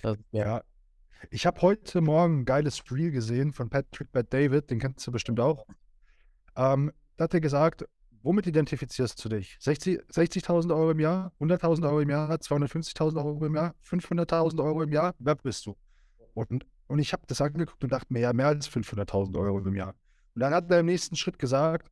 Das, 0.02 0.18
ja. 0.32 0.64
Ich 1.30 1.46
habe 1.46 1.62
heute 1.62 2.02
Morgen 2.02 2.42
ein 2.42 2.46
geiles 2.46 2.84
Reel 2.92 3.12
gesehen 3.12 3.52
von 3.52 3.70
Patrick 3.70 4.12
Bad 4.12 4.32
David, 4.32 4.70
den 4.70 4.80
kennst 4.80 5.06
du 5.08 5.12
bestimmt 5.12 5.40
auch. 5.40 5.66
Ähm, 6.56 6.92
da 7.18 7.26
hat 7.26 7.34
er 7.34 7.42
gesagt, 7.42 7.86
womit 8.26 8.48
identifizierst 8.48 9.24
du 9.24 9.30
dich? 9.30 9.58
60.000 9.62 10.12
60 10.12 10.50
Euro 10.50 10.92
im 10.92 11.00
Jahr, 11.00 11.32
100.000 11.40 11.88
Euro 11.88 12.02
im 12.02 12.10
Jahr, 12.10 12.30
250.000 12.32 13.18
Euro 13.24 13.46
im 13.46 13.56
Jahr, 13.56 13.76
500.000 13.88 14.64
Euro 14.64 14.82
im 14.82 14.92
Jahr? 14.92 15.14
Wer 15.20 15.36
bist 15.36 15.66
du? 15.66 15.76
Und, 16.34 16.66
und 16.88 17.00
ich 17.00 17.14
habe 17.14 17.24
das 17.28 17.40
angeguckt 17.40 17.84
und 17.84 17.92
dachte 17.92 18.12
mir, 18.12 18.22
ja, 18.22 18.34
mehr 18.34 18.48
als 18.48 18.70
500.000 18.70 19.38
Euro 19.40 19.60
im 19.60 19.76
Jahr. 19.76 19.96
Und 20.34 20.42
dann 20.42 20.54
hat 20.54 20.70
er 20.70 20.80
im 20.80 20.88
nächsten 20.88 21.16
Schritt 21.16 21.40
gesagt, 21.40 21.90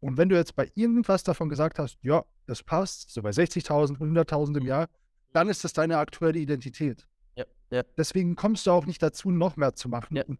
und 0.00 0.16
wenn 0.16 0.28
du 0.28 0.36
jetzt 0.36 0.54
bei 0.54 0.70
irgendwas 0.74 1.22
davon 1.22 1.48
gesagt 1.48 1.78
hast, 1.78 1.98
ja, 2.02 2.24
das 2.46 2.62
passt, 2.62 3.10
so 3.10 3.22
bei 3.22 3.30
60.000, 3.30 3.98
100.000 3.98 4.58
im 4.58 4.66
Jahr, 4.66 4.88
dann 5.32 5.48
ist 5.48 5.64
das 5.64 5.72
deine 5.72 5.98
aktuelle 5.98 6.38
Identität. 6.38 7.06
Ja, 7.36 7.44
ja. 7.70 7.82
Deswegen 7.96 8.36
kommst 8.36 8.66
du 8.66 8.70
auch 8.70 8.86
nicht 8.86 9.02
dazu, 9.02 9.30
noch 9.30 9.56
mehr 9.56 9.74
zu 9.74 9.88
machen. 9.88 10.16
Ja. 10.16 10.24
Und 10.24 10.38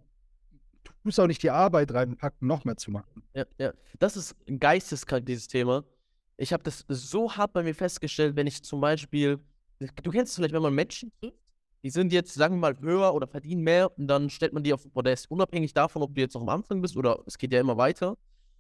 du 0.84 0.92
musst 1.02 1.18
auch 1.18 1.26
nicht 1.26 1.42
die 1.42 1.50
Arbeit 1.50 1.92
reinpacken, 1.92 2.46
noch 2.46 2.64
mehr 2.64 2.76
zu 2.76 2.90
machen. 2.90 3.17
Ja, 3.34 3.44
ja. 3.58 3.72
Das 3.98 4.16
ist 4.16 4.36
geisteskrank, 4.46 5.26
dieses 5.26 5.48
Thema. 5.48 5.84
Ich 6.36 6.52
habe 6.52 6.62
das 6.62 6.84
so 6.88 7.32
hart 7.32 7.52
bei 7.52 7.62
mir 7.62 7.74
festgestellt, 7.74 8.36
wenn 8.36 8.46
ich 8.46 8.62
zum 8.62 8.80
Beispiel, 8.80 9.38
du 9.78 10.10
kennst 10.10 10.30
es 10.30 10.36
vielleicht, 10.36 10.54
wenn 10.54 10.62
man 10.62 10.74
Menschen 10.74 11.12
trifft, 11.20 11.38
die 11.82 11.90
sind 11.90 12.12
jetzt, 12.12 12.34
sagen 12.34 12.56
wir 12.56 12.60
mal, 12.60 12.80
höher 12.80 13.14
oder 13.14 13.26
verdienen 13.26 13.62
mehr 13.62 13.96
und 13.98 14.08
dann 14.08 14.30
stellt 14.30 14.52
man 14.52 14.62
die 14.62 14.72
auf 14.72 14.90
Podest, 14.92 15.30
unabhängig 15.30 15.74
davon, 15.74 16.02
ob 16.02 16.14
du 16.14 16.20
jetzt 16.20 16.34
noch 16.34 16.42
am 16.42 16.48
Anfang 16.48 16.80
bist 16.82 16.96
oder 16.96 17.22
es 17.26 17.38
geht 17.38 17.52
ja 17.52 17.60
immer 17.60 17.76
weiter. 17.76 18.16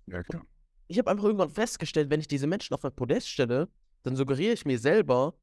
Ja, 0.06 0.22
klar. 0.22 0.42
Und 0.42 0.48
ich 0.86 0.98
habe 0.98 1.10
einfach 1.10 1.24
irgendwann 1.24 1.50
festgestellt, 1.50 2.10
wenn 2.10 2.20
ich 2.20 2.28
diese 2.28 2.46
Menschen 2.46 2.74
auf 2.74 2.84
ein 2.84 2.94
Podest 2.94 3.28
stelle, 3.28 3.68
dann 4.02 4.16
suggeriere 4.16 4.54
ich 4.54 4.64
mir 4.64 4.78
selber, 4.78 5.34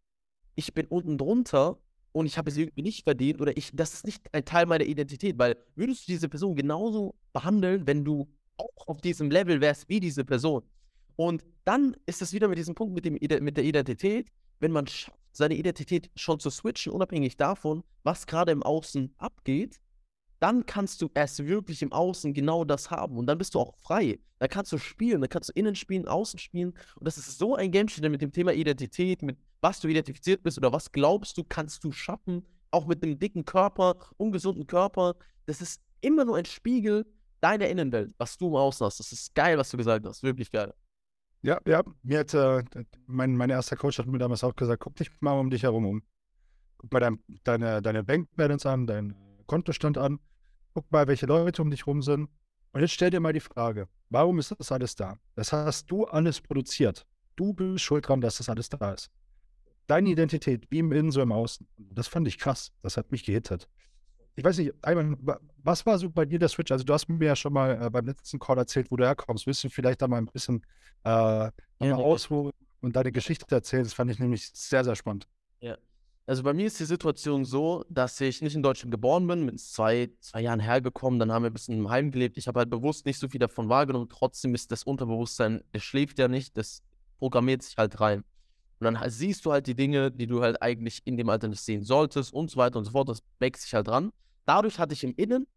ich 0.56 0.74
bin 0.74 0.88
unten 0.88 1.18
drunter 1.18 1.77
und 2.13 2.25
ich 2.25 2.38
habe 2.38 2.50
es 2.50 2.57
irgendwie 2.57 2.81
nicht 2.81 3.04
verdient 3.04 3.42
oder 3.42 3.56
ich, 3.57 3.72
das 3.74 3.94
ist 3.94 4.06
nicht 4.06 4.33
ein 4.33 4.45
Teil 4.45 4.66
meiner 4.66 4.86
Identität, 4.86 5.38
weil 5.38 5.57
würdest 5.75 6.07
du 6.07 6.13
diese 6.13 6.30
Person 6.30 6.56
genauso 6.56 7.16
behandeln, 7.33 7.86
wenn 7.86 8.06
du 8.06 8.27
auch 8.57 8.88
auf 8.88 9.02
diesem 9.02 9.30
Level 9.31 9.62
wärst 9.62 9.90
wie 9.90 10.00
diese 10.00 10.25
Person? 10.25 10.63
Und 11.16 11.44
dann 11.63 11.96
ist 12.06 12.22
es 12.22 12.34
wieder 12.34 12.48
mit 12.48 12.57
diesem 12.57 12.75
Punkt 12.75 12.94
mit, 12.94 13.06
dem, 13.06 13.18
mit 13.44 13.57
der 13.57 13.63
Identität, 13.63 14.28
wenn 14.60 14.72
man 14.72 14.88
schafft, 14.88 15.18
seine 15.36 15.56
Identität 15.56 16.10
schon 16.16 16.40
zu 16.40 16.50
switchen, 16.50 16.94
unabhängig 16.94 17.36
davon, 17.36 17.84
was 18.04 18.25
gerade 18.25 18.54
im 18.54 18.63
Außen 18.63 19.13
abgeht, 19.18 19.81
dann 20.40 20.66
kannst 20.66 21.02
du 21.02 21.10
erst 21.13 21.46
wirklich 21.46 21.81
im 21.81 21.92
Außen 21.92 22.34
genau 22.34 22.63
das 22.63 22.90
haben 22.90 23.18
und 23.18 23.28
dann 23.28 23.38
bist 23.38 23.56
du 23.56 23.60
auch 23.60 23.75
frei. 23.78 24.19
Da 24.40 24.48
kannst 24.48 24.72
du 24.72 24.78
spielen, 24.78 25.22
da 25.22 25.28
kannst 25.28 25.50
du 25.50 25.54
innen 25.54 25.75
spielen, 25.75 26.08
außen 26.08 26.40
spielen 26.40 26.74
und 26.96 27.06
das 27.08 27.18
ist 27.18 27.38
so 27.38 27.56
ein 27.56 27.72
Gamechanger 27.72 28.10
mit 28.10 28.22
dem 28.22 28.31
Thema 28.31 28.54
Identität, 28.54 29.22
mit 29.22 29.38
was 29.62 29.80
du 29.80 29.88
identifiziert 29.88 30.44
bist 30.44 30.58
oder 30.58 30.72
was 30.72 30.92
glaubst 30.92 31.38
du, 31.38 31.44
kannst 31.44 31.84
du 31.84 31.92
schaffen, 31.92 32.46
auch 32.72 32.86
mit 32.86 33.04
einem 33.04 33.18
dicken 33.18 33.46
Körper, 33.46 33.96
ungesunden 34.18 34.68
Körper. 34.68 35.16
Das 35.46 35.62
ist 35.62 35.81
immer 36.01 36.25
nur 36.25 36.38
ein 36.38 36.46
Spiegel 36.46 37.06
deiner 37.45 37.68
Innenwelt, 37.68 38.12
was 38.18 38.38
du 38.38 38.47
im 38.47 38.56
Außen 38.56 38.86
hast. 38.86 39.00
Das 39.00 39.12
ist 39.12 39.36
geil, 39.36 39.56
was 39.57 39.69
du 39.69 39.77
gesagt 39.77 40.03
hast, 40.06 40.24
wirklich 40.24 40.50
geil. 40.51 40.74
Ja, 41.44 41.59
ja, 41.68 41.83
mir 42.01 42.19
hat 42.19 42.33
äh, 42.33 42.63
mein, 43.06 43.38
mein 43.38 43.51
erster 43.51 43.75
Coach 43.75 44.00
hat 44.00 44.07
mir 44.07 44.18
damals 44.18 44.44
auch 44.44 44.56
gesagt, 44.56 44.81
guck 44.81 44.95
dich 44.95 45.12
mal 45.21 45.39
um 45.39 45.51
dich 45.51 45.62
herum 45.62 45.86
um. 45.86 46.01
Guck 46.77 46.92
mal 46.92 47.00
dein, 47.01 47.19
deine, 47.44 47.83
deine 47.83 48.03
Bankbalance 48.03 48.68
an, 48.68 48.88
dein 48.88 49.15
Kontostand 49.45 50.00
an, 50.00 50.19
guck 50.74 50.92
mal, 50.92 51.07
welche 51.07 51.27
Leute 51.27 51.62
um 51.62 51.69
dich 51.69 51.86
rum 51.86 52.01
sind. 52.01 52.30
Und 52.71 52.81
jetzt 52.81 52.94
stell 52.94 53.12
dir 53.12 53.19
mal 53.19 53.31
die 53.31 53.39
Frage, 53.39 53.88
warum 54.09 54.39
ist 54.39 54.56
das 54.57 54.71
alles 54.71 54.95
da? 54.95 55.19
Das 55.36 55.53
hast 55.53 55.91
du 55.91 56.06
alles 56.06 56.41
produziert. 56.41 57.06
Du 57.36 57.53
bist 57.53 57.83
schuld 57.83 58.07
dran, 58.07 58.21
dass 58.21 58.38
das 58.38 58.50
alles 58.50 58.69
da 58.69 58.94
ist. 58.94 59.12
Deine 59.86 60.09
Identität, 60.09 60.65
wie 60.71 60.80
im 60.80 60.91
Innen, 60.91 61.12
so 61.12 61.21
im 61.21 61.31
Außen. 61.31 61.68
Das 61.77 62.07
fand 62.07 62.27
ich 62.27 62.39
krass. 62.39 62.71
Das 62.81 62.98
hat 62.98 63.12
mich 63.12 63.24
gehittet. 63.24 63.69
Ich 64.36 64.44
weiß 64.44 64.58
nicht, 64.58 64.74
Ayman, 64.82 65.18
was 65.64 65.86
war 65.86 65.98
so 65.98 66.10
bei 66.10 66.26
dir 66.26 66.40
der 66.40 66.50
Switch? 66.50 66.72
Also, 66.72 66.84
du 66.84 66.94
hast 66.94 67.08
mir 67.08 67.26
ja 67.26 67.36
schon 67.36 67.54
mal 67.54 67.82
äh, 67.82 67.90
beim 67.90 68.06
letzten 68.06 68.38
Call 68.38 68.58
erzählt, 68.58 68.92
wo 68.92 68.98
du 68.98 69.06
herkommst. 69.06 69.48
Willst 69.48 69.64
du 69.64 69.70
vielleicht 69.70 70.02
da 70.02 70.08
mal 70.08 70.18
ein 70.18 70.26
bisschen 70.26 70.62
äh, 71.04 71.10
ja, 71.80 71.96
ausholen 71.96 72.52
und 72.82 72.96
deine 72.96 73.12
Geschichte 73.12 73.46
erzählen? 73.56 73.84
Das 73.84 73.94
fand 73.94 74.12
ich 74.12 74.20
nämlich 74.20 74.50
sehr, 74.54 74.84
sehr 74.84 74.96
spannend. 74.96 75.28
Ja. 75.62 75.78
Also 76.28 76.42
bei 76.42 76.54
mir 76.54 76.66
ist 76.66 76.80
die 76.80 76.86
Situation 76.86 77.46
so, 77.46 77.86
dass 77.88 78.20
ich 78.20 78.42
nicht 78.42 78.56
in 78.56 78.64
Deutschland 78.64 78.92
geboren 78.92 79.28
bin, 79.28 79.46
bin 79.46 79.58
zwei, 79.60 80.10
zwei 80.20 80.42
Jahren 80.42 80.60
hergekommen, 80.60 81.20
dann 81.20 81.32
haben 81.32 81.44
wir 81.44 81.51
ein 81.51 81.54
bisschen 81.54 81.77
im 81.77 81.89
Heim 81.89 82.10
gelebt. 82.10 82.38
Ich 82.38 82.48
habe 82.48 82.60
halt 82.60 82.70
bewusst 82.70 83.06
nicht 83.06 83.20
so 83.20 83.30
viel 83.30 83.39
davon 83.39 83.70
wahrgenommen. 83.70 84.10
Trotzdem 84.10 84.56
ist 84.56 84.72
das 84.72 84.84
Unterbewusstsein, 84.84 85.63
das 85.72 85.84
schläft 85.84 86.18
ja 86.18 86.27
nicht, 86.27 86.58
das 86.58 86.82
programmiert 87.20 87.62
sich 87.62 87.77
halt 87.77 88.00
rein. 88.01 88.24
Und 88.80 88.86
dann 88.86 89.10
siehst 89.10 89.46
du 89.46 89.51
halt 89.51 89.68
die 89.68 89.75
Dinge, 89.75 90.12
die 90.12 90.27
du 90.27 90.42
halt 90.42 90.62
eigentlich 90.62 91.01
in 91.06 91.15
dem 91.15 91.30
Alter 91.30 91.48
nicht 91.48 91.62
sehen 91.62 91.84
solltest 91.84 92.34
und 92.34 92.50
so 92.50 92.58
weiter 92.58 92.80
und 92.80 92.86
so 92.86 92.92
fort. 92.92 93.08
Das 93.08 93.22
wächst 93.39 93.63
sich 93.63 93.74
halt 93.74 93.88
dran. 93.88 94.12
Dadurch 94.46 94.80
hatte 94.80 94.94
ich 94.94 95.04
im 95.04 95.14
Innen 95.16 95.48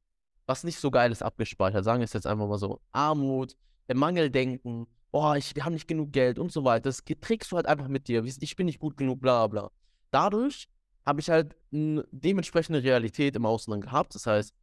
was 0.46 0.64
nicht 0.64 0.78
so 0.78 0.90
Geiles 0.90 1.20
abgespeichert. 1.20 1.84
Sagen 1.84 2.00
wir 2.00 2.04
es 2.04 2.14
jetzt 2.14 2.26
einfach 2.26 2.48
mal 2.48 2.58
so. 2.58 2.80
Armut, 2.92 3.54
Mangeldenken, 3.92 4.86
boah, 5.12 5.36
ich, 5.36 5.54
wir 5.54 5.64
haben 5.66 5.74
nicht 5.74 5.88
genug 5.88 6.10
Geld 6.12 6.38
und 6.38 6.50
so 6.50 6.64
weiter. 6.64 6.84
Das 6.84 7.04
trägst 7.20 7.52
du 7.52 7.56
halt 7.56 7.66
einfach 7.66 7.88
mit 7.88 8.08
dir. 8.08 8.24
Ich 8.24 8.56
bin 8.56 8.66
nicht 8.66 8.78
gut 8.78 8.96
genug, 8.96 9.20
bla 9.20 9.46
bla 9.46 9.70
dadurch 10.10 10.68
habe 11.06 11.20
ich 11.20 11.30
halt 11.30 11.56
eine 11.72 12.06
dementsprechende 12.10 12.82
Realität 12.82 13.36
im 13.36 13.44
dann 13.44 13.80
gehabt. 13.80 14.14
Das 14.14 14.26
heißt, 14.26 14.54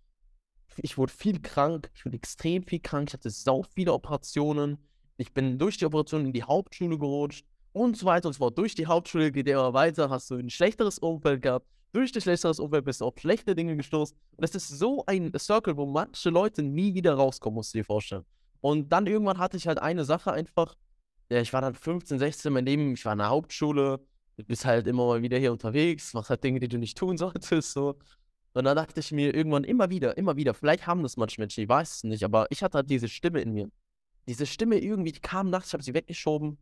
ich 0.78 0.98
wurde 0.98 1.12
viel 1.12 1.42
krank, 1.42 1.90
ich 1.96 2.06
wurde 2.06 2.18
extrem 2.18 2.64
viel 2.64 2.80
krank, 2.80 3.10
ich 3.10 3.14
hatte 3.14 3.30
sau 3.30 3.64
viele 3.64 3.94
Operationen. 3.94 4.78
Ich 5.18 5.34
bin 5.34 5.58
durch 5.58 5.78
die 5.78 5.86
Operationen 5.86 6.28
in 6.28 6.34
die 6.34 6.44
Hauptschule 6.44 6.98
gerutscht 6.98 7.46
und 7.72 7.98
so 7.98 8.06
weiter 8.06 8.28
und 8.28 8.34
so 8.34 8.40
fort. 8.40 8.58
Durch 8.58 8.76
die 8.76 8.86
Hauptschule 8.86 9.32
geht 9.32 9.48
immer 9.48 9.74
weiter, 9.74 10.10
hast 10.10 10.30
du 10.30 10.36
ein 10.36 10.50
schlechteres 10.50 11.00
Umfeld 11.00 11.42
gehabt. 11.42 11.68
Durch 11.96 12.12
das 12.12 12.24
schlechteres 12.24 12.60
Umfeld 12.60 12.84
bist 12.84 13.00
du 13.00 13.06
auf 13.06 13.14
schlechte 13.18 13.56
Dinge 13.56 13.78
gestoßen. 13.78 14.18
Und 14.32 14.44
das 14.44 14.54
ist 14.54 14.68
so 14.68 15.06
ein 15.06 15.32
Circle, 15.40 15.78
wo 15.78 15.86
manche 15.86 16.30
Leute 16.30 16.62
nie 16.62 16.94
wieder 16.94 17.14
rauskommen, 17.14 17.56
musst 17.56 17.74
du 17.74 17.78
dir 17.78 17.86
vorstellen. 17.86 18.26
Und 18.60 18.90
dann 18.90 19.08
irgendwann 19.08 19.38
hatte 19.38 19.56
ich 19.56 19.66
halt 19.66 19.80
eine 19.80 20.04
Sache 20.04 20.34
einfach. 20.34 20.76
Ja, 21.30 21.40
ich 21.40 21.54
war 21.54 21.62
dann 21.62 21.74
15, 21.74 22.20
16 22.20 22.52
mein 22.52 22.66
Leben, 22.66 22.96
ich 22.96 23.06
war 23.06 23.14
in 23.14 23.20
der 23.20 23.30
Hauptschule, 23.30 24.02
du 24.36 24.44
bist 24.44 24.66
halt 24.66 24.88
immer 24.88 25.06
mal 25.08 25.22
wieder 25.22 25.38
hier 25.38 25.54
unterwegs, 25.54 26.14
machst 26.14 26.30
halt 26.30 26.44
Dinge, 26.44 26.60
die 26.60 26.68
du 26.68 26.78
nicht 26.78 26.98
tun 26.98 27.16
solltest, 27.18 27.72
so. 27.72 27.98
Und 28.52 28.66
dann 28.66 28.76
dachte 28.76 29.00
ich 29.00 29.14
mir 29.14 29.34
irgendwann 29.34 29.64
immer 29.64 29.90
wieder, 29.90 30.18
immer 30.18 30.36
wieder, 30.36 30.54
vielleicht 30.54 30.88
haben 30.88 31.02
das 31.02 31.16
manche 31.16 31.40
Menschen, 31.40 31.64
ich 31.64 31.70
weiß 31.70 31.96
es 31.96 32.04
nicht, 32.04 32.26
aber 32.26 32.48
ich 32.50 32.62
hatte 32.62 32.80
halt 32.80 32.90
diese 32.90 33.08
Stimme 33.08 33.40
in 33.40 33.54
mir. 33.54 33.70
Diese 34.28 34.46
Stimme 34.46 34.80
irgendwie, 34.80 35.14
die 35.14 35.22
kam 35.22 35.50
nachts, 35.50 35.70
ich 35.70 35.74
habe 35.74 35.84
sie 35.84 35.94
weggeschoben. 35.94 36.58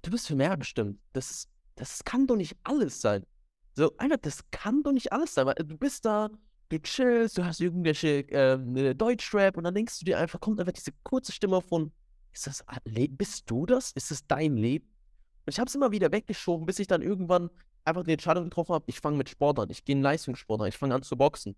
Du 0.00 0.10
bist 0.10 0.28
für 0.28 0.34
mehr 0.34 0.56
bestimmt. 0.56 0.98
Das, 1.12 1.46
das 1.74 2.04
kann 2.04 2.26
doch 2.26 2.36
nicht 2.36 2.56
alles 2.64 3.02
sein. 3.02 3.26
So, 3.74 3.96
einfach, 3.98 4.18
das 4.18 4.42
kann 4.50 4.82
doch 4.82 4.92
nicht 4.92 5.12
alles 5.12 5.34
sein, 5.34 5.46
weil 5.46 5.54
du 5.54 5.76
bist 5.76 6.04
da, 6.04 6.30
du 6.70 6.78
chillst, 6.78 7.38
du 7.38 7.44
hast 7.44 7.60
irgendwelche 7.60 8.28
äh, 8.30 8.94
Deutschrap 8.94 9.56
und 9.56 9.64
dann 9.64 9.74
denkst 9.74 9.98
du 9.98 10.04
dir 10.04 10.18
einfach, 10.18 10.40
kommt 10.40 10.60
einfach 10.60 10.72
diese 10.72 10.92
kurze 11.02 11.32
Stimme 11.32 11.60
von, 11.60 11.92
ist 12.32 12.46
das, 12.46 12.64
bist 13.10 13.50
du 13.50 13.66
das? 13.66 13.92
Ist 13.92 14.10
das 14.10 14.26
dein 14.26 14.56
Leben? 14.56 14.86
Und 15.46 15.52
ich 15.54 15.58
habe 15.58 15.68
es 15.68 15.74
immer 15.74 15.90
wieder 15.90 16.12
weggeschoben, 16.12 16.66
bis 16.66 16.78
ich 16.78 16.86
dann 16.86 17.02
irgendwann 17.02 17.50
einfach 17.84 18.04
die 18.04 18.12
Entscheidung 18.12 18.44
getroffen 18.44 18.74
habe, 18.74 18.84
ich 18.88 19.00
fange 19.00 19.16
mit 19.16 19.28
Sport 19.28 19.58
an, 19.58 19.70
ich 19.70 19.84
gehe 19.84 19.96
in 19.96 20.02
Leistungssport 20.02 20.60
an, 20.60 20.68
ich 20.68 20.76
fange 20.76 20.94
an 20.94 21.02
zu 21.02 21.16
boxen. 21.16 21.56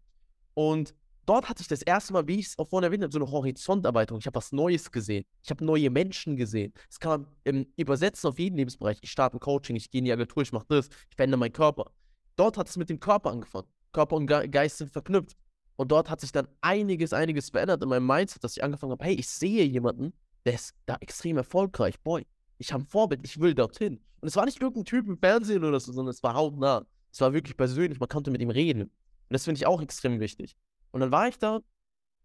Und 0.54 0.95
dort 1.26 1.49
hatte 1.49 1.62
ich 1.62 1.69
das 1.69 1.83
erste 1.83 2.12
Mal, 2.12 2.26
wie 2.26 2.38
ich 2.38 2.47
es 2.47 2.59
auch 2.59 2.69
vorhin 2.69 2.85
erwähnt 2.85 3.02
habe, 3.02 3.12
so 3.12 3.19
eine 3.19 3.31
Horizonterweiterung. 3.31 4.21
Ich 4.21 4.26
habe 4.26 4.37
was 4.37 4.52
Neues 4.52 4.90
gesehen. 4.90 5.25
Ich 5.42 5.50
habe 5.50 5.64
neue 5.64 5.90
Menschen 5.90 6.37
gesehen. 6.37 6.73
Es 6.88 7.00
kann 7.00 7.26
man 7.45 7.66
übersetzen 7.76 8.28
auf 8.28 8.38
jeden 8.38 8.57
Lebensbereich. 8.57 8.99
Ich 9.02 9.11
starte 9.11 9.37
ein 9.37 9.40
Coaching, 9.40 9.76
ich 9.76 9.90
gehe 9.90 10.00
in 10.00 10.04
die 10.04 10.12
Agentur, 10.12 10.42
ich 10.42 10.52
mache 10.52 10.66
das, 10.69 10.88
ich 11.11 11.16
verändere 11.16 11.40
meinen 11.40 11.52
Körper. 11.52 11.90
Dort 12.36 12.56
hat 12.56 12.68
es 12.68 12.76
mit 12.76 12.88
dem 12.88 13.00
Körper 13.00 13.30
angefangen. 13.30 13.68
Körper 13.92 14.16
und 14.16 14.26
Geist 14.26 14.78
sind 14.78 14.90
verknüpft. 14.90 15.36
Und 15.76 15.90
dort 15.90 16.10
hat 16.10 16.20
sich 16.20 16.32
dann 16.32 16.48
einiges, 16.60 17.12
einiges 17.12 17.50
verändert 17.50 17.82
in 17.82 17.88
meinem 17.88 18.06
Mindset, 18.06 18.44
dass 18.44 18.56
ich 18.56 18.64
angefangen 18.64 18.92
habe, 18.92 19.04
hey, 19.04 19.14
ich 19.14 19.28
sehe 19.28 19.64
jemanden, 19.64 20.12
der 20.44 20.54
ist 20.54 20.74
da 20.86 20.96
extrem 21.00 21.36
erfolgreich. 21.36 22.00
Boy, 22.00 22.26
ich 22.58 22.72
habe 22.72 22.84
ein 22.84 22.86
Vorbild, 22.86 23.20
ich 23.24 23.40
will 23.40 23.54
dorthin. 23.54 24.00
Und 24.20 24.28
es 24.28 24.36
war 24.36 24.44
nicht 24.44 24.60
irgendein 24.60 24.84
Typ 24.84 25.06
im 25.06 25.18
Fernsehen 25.18 25.64
oder 25.64 25.80
so, 25.80 25.92
sondern 25.92 26.12
es 26.14 26.22
war 26.22 26.34
hautnah. 26.34 26.86
Es 27.10 27.20
war 27.20 27.32
wirklich 27.32 27.56
persönlich, 27.56 27.98
man 28.00 28.08
konnte 28.08 28.30
mit 28.30 28.40
ihm 28.40 28.50
reden. 28.50 28.82
Und 28.82 28.90
das 29.30 29.44
finde 29.44 29.58
ich 29.58 29.66
auch 29.66 29.82
extrem 29.82 30.20
wichtig. 30.20 30.56
Und 30.92 31.00
dann 31.00 31.10
war 31.10 31.28
ich 31.28 31.38
da, 31.38 31.60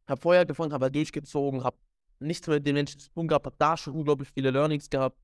habe 0.07 0.21
vorher 0.21 0.41
angefangen, 0.41 0.73
habe 0.73 0.85
halt 0.85 0.95
durchgezogen, 0.95 1.63
habe 1.63 1.77
nichts 2.19 2.47
mit 2.47 2.65
den 2.65 2.75
Menschen 2.75 2.99
zu 2.99 3.09
tun 3.09 3.27
gehabt, 3.27 3.45
habe 3.45 3.55
da 3.57 3.77
schon 3.77 3.93
unglaublich 3.93 4.29
viele 4.33 4.51
Learnings 4.51 4.89
gehabt. 4.89 5.17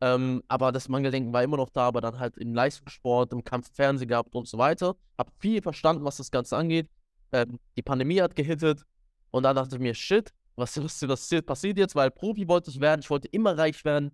Ähm, 0.00 0.42
aber 0.48 0.72
das 0.72 0.88
Mangeldenken 0.88 1.32
war 1.32 1.42
immer 1.42 1.56
noch 1.56 1.70
da, 1.70 1.88
aber 1.88 2.00
dann 2.00 2.18
halt 2.18 2.36
im 2.36 2.54
Leistungssport, 2.54 3.32
im 3.32 3.44
Kampf 3.44 3.70
Fernsehen 3.74 4.08
gehabt 4.08 4.34
und 4.34 4.48
so 4.48 4.58
weiter. 4.58 4.96
Habe 5.18 5.30
viel 5.38 5.62
verstanden, 5.62 6.04
was 6.04 6.16
das 6.16 6.30
Ganze 6.30 6.56
angeht. 6.56 6.88
Ähm, 7.32 7.58
die 7.76 7.82
Pandemie 7.82 8.20
hat 8.20 8.36
gehittet 8.36 8.82
und 9.30 9.44
dann 9.44 9.56
dachte 9.56 9.76
ich 9.76 9.80
mir, 9.80 9.94
shit, 9.94 10.32
was, 10.56 10.76
was, 10.82 11.06
was 11.08 11.42
passiert 11.42 11.78
jetzt? 11.78 11.94
Weil 11.94 12.10
Profi 12.10 12.48
wollte 12.48 12.70
ich 12.70 12.80
werden, 12.80 13.00
ich 13.00 13.10
wollte 13.10 13.28
immer 13.28 13.56
reich 13.56 13.84
werden, 13.84 14.10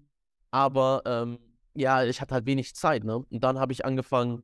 aber 0.51 1.03
ähm, 1.07 1.39
ja, 1.75 2.05
ich 2.05 2.21
hatte 2.21 2.35
halt 2.35 2.47
wenig 2.47 2.75
Zeit, 2.75 3.05
ne? 3.05 3.19
Und 3.19 3.45
dann 3.45 3.59
habe 3.59 3.73
ich 3.73 3.85
angefangen, 3.85 4.43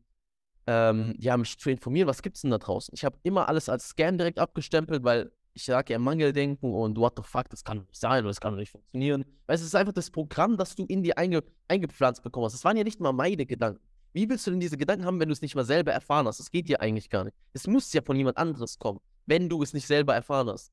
ähm, 0.67 1.15
ja, 1.19 1.37
mich 1.37 1.59
zu 1.59 1.71
informieren, 1.71 2.09
was 2.09 2.23
gibt 2.23 2.37
es 2.37 2.43
denn 2.43 2.51
da 2.51 2.59
draußen? 2.59 2.93
Ich 2.95 3.05
habe 3.05 3.19
immer 3.23 3.49
alles 3.49 3.69
als 3.69 3.89
Scam 3.89 4.19
direkt 4.19 4.39
abgestempelt, 4.39 5.05
weil 5.05 5.31
ich 5.57 5.65
sage 5.65 5.95
ja 5.95 5.99
Mangeldenken 5.99 6.75
und 6.75 6.99
what 6.99 7.15
the 7.17 7.23
fuck, 7.23 7.49
das 7.49 7.65
kann 7.65 7.79
nicht 7.79 7.97
sein 7.97 8.21
oder 8.25 8.29
das 8.29 8.41
kann 8.41 8.57
nicht 8.57 8.71
funktionieren. 8.71 9.25
Weil 9.47 9.57
es 9.57 9.63
ist 9.63 9.75
einfach 9.75 9.95
das 9.95 10.11
Programm, 10.11 10.59
das 10.59 10.75
du 10.75 10.85
in 10.85 11.03
dir 11.03 11.17
einge 11.17 11.43
eingepflanzt 11.67 12.23
bekommst. 12.23 12.55
Das 12.55 12.63
waren 12.63 12.77
ja 12.77 12.85
nicht 12.85 13.01
mal 13.01 13.13
meine 13.13 13.47
Gedanken. 13.47 13.81
Wie 14.13 14.29
willst 14.29 14.47
du 14.47 14.51
denn 14.51 14.61
diese 14.61 14.77
Gedanken 14.77 15.07
haben, 15.07 15.19
wenn 15.19 15.31
du 15.31 15.33
es 15.33 15.41
nicht 15.41 15.55
mal 15.55 15.65
selber 15.65 15.93
erfahren 15.93 16.27
hast? 16.27 16.41
Das 16.41 16.51
geht 16.51 16.69
dir 16.69 16.83
eigentlich 16.83 17.09
gar 17.09 17.25
nicht. 17.25 17.35
Es 17.55 17.67
muss 17.67 17.91
ja 17.95 18.03
von 18.03 18.17
jemand 18.17 18.37
anderes 18.37 18.79
kommen, 18.79 19.01
wenn 19.25 19.49
du 19.49 19.63
es 19.63 19.73
nicht 19.73 19.87
selber 19.87 20.15
erfahren 20.15 20.51
hast. 20.51 20.73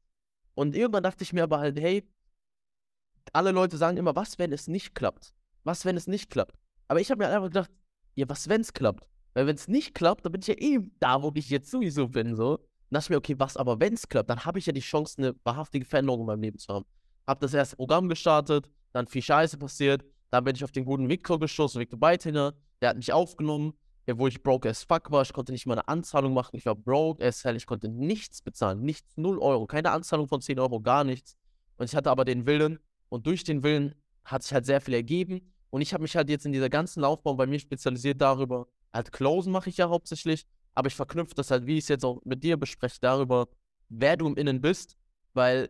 Und 0.53 0.75
irgendwann 0.75 1.03
dachte 1.03 1.23
ich 1.23 1.31
mir 1.31 1.43
aber 1.43 1.59
halt, 1.59 1.79
hey, 1.79 2.05
alle 3.31 3.51
Leute 3.51 3.77
sagen 3.77 3.95
immer, 3.95 4.17
was, 4.17 4.37
wenn 4.37 4.51
es 4.51 4.67
nicht 4.67 4.95
klappt? 4.95 5.33
Was, 5.63 5.85
wenn 5.85 5.95
es 5.95 6.07
nicht 6.07 6.29
klappt? 6.29 6.57
Aber 6.89 6.99
ich 6.99 7.09
habe 7.09 7.23
mir 7.23 7.29
einfach 7.29 7.47
gedacht, 7.47 7.71
ja, 8.15 8.27
was, 8.27 8.49
wenn 8.49 8.59
es 8.59 8.73
klappt? 8.73 9.07
Weil 9.33 9.47
wenn 9.47 9.55
es 9.55 9.69
nicht 9.69 9.95
klappt, 9.95 10.25
dann 10.25 10.33
bin 10.33 10.41
ich 10.41 10.47
ja 10.47 10.55
eh 10.57 10.79
da, 10.99 11.23
wo 11.23 11.31
ich 11.35 11.49
jetzt 11.49 11.71
sowieso 11.71 12.09
bin, 12.09 12.35
so. 12.35 12.59
Dann 12.93 13.01
dachte 13.01 13.13
mir, 13.13 13.17
okay, 13.17 13.33
was 13.39 13.57
aber, 13.57 13.79
wenn 13.79 13.95
es 13.95 14.07
klappt, 14.07 14.29
dann 14.29 14.45
habe 14.45 14.59
ich 14.59 14.67
ja 14.67 14.71
die 14.71 14.79
Chance, 14.79 15.15
eine 15.17 15.35
wahrhaftige 15.43 15.83
Veränderung 15.83 16.19
in 16.19 16.25
meinem 16.27 16.43
Leben 16.43 16.59
zu 16.59 16.71
haben. 16.71 16.85
Hab 17.25 17.39
das 17.39 17.55
erste 17.55 17.75
Programm 17.75 18.07
gestartet, 18.07 18.69
dann 18.91 19.07
viel 19.07 19.23
Scheiße 19.23 19.57
passiert, 19.57 20.05
dann 20.29 20.43
bin 20.43 20.55
ich 20.55 20.63
auf 20.63 20.71
den 20.71 20.85
guten 20.85 21.09
Victor 21.09 21.39
gestoßen, 21.39 21.81
Victor 21.81 21.99
Beitinger, 21.99 22.53
der 22.83 22.89
hat 22.89 22.97
mich 22.97 23.11
aufgenommen, 23.11 23.73
wo 24.05 24.27
ich 24.27 24.43
broke 24.43 24.69
as 24.69 24.83
fuck 24.83 25.09
war, 25.09 25.23
ich 25.23 25.33
konnte 25.33 25.51
nicht 25.51 25.65
mal 25.65 25.73
eine 25.73 25.87
Anzahlung 25.87 26.35
machen, 26.35 26.55
ich 26.55 26.67
war 26.67 26.75
broke 26.75 27.25
as 27.25 27.43
hell, 27.43 27.55
ich 27.55 27.65
konnte 27.65 27.89
nichts 27.89 28.43
bezahlen, 28.43 28.81
nichts, 28.81 29.17
null 29.17 29.39
Euro, 29.39 29.65
keine 29.65 29.89
Anzahlung 29.89 30.27
von 30.27 30.41
10 30.41 30.59
Euro, 30.59 30.79
gar 30.79 31.03
nichts. 31.03 31.35
Und 31.77 31.89
ich 31.89 31.95
hatte 31.95 32.11
aber 32.11 32.25
den 32.25 32.45
Willen. 32.45 32.77
Und 33.09 33.25
durch 33.25 33.43
den 33.43 33.63
Willen 33.63 33.95
hat 34.23 34.43
sich 34.43 34.53
halt 34.53 34.67
sehr 34.67 34.81
viel 34.81 34.93
ergeben. 34.93 35.51
Und 35.71 35.81
ich 35.81 35.93
habe 35.95 36.03
mich 36.03 36.15
halt 36.15 36.29
jetzt 36.29 36.45
in 36.45 36.51
dieser 36.51 36.69
ganzen 36.69 37.01
Laufbahn 37.01 37.37
bei 37.37 37.47
mir 37.47 37.59
spezialisiert 37.59 38.21
darüber, 38.21 38.67
halt 38.93 39.11
Closen 39.11 39.51
mache 39.51 39.69
ich 39.69 39.77
ja 39.77 39.89
hauptsächlich, 39.89 40.45
aber 40.75 40.87
ich 40.87 40.95
verknüpfe 40.95 41.35
das 41.35 41.51
halt, 41.51 41.65
wie 41.65 41.77
ich 41.77 41.85
es 41.85 41.89
jetzt 41.89 42.05
auch 42.05 42.21
mit 42.25 42.43
dir 42.43 42.57
bespreche, 42.57 42.97
darüber, 43.01 43.47
wer 43.89 44.17
du 44.17 44.27
im 44.27 44.35
Innen 44.37 44.61
bist, 44.61 44.97
weil 45.33 45.69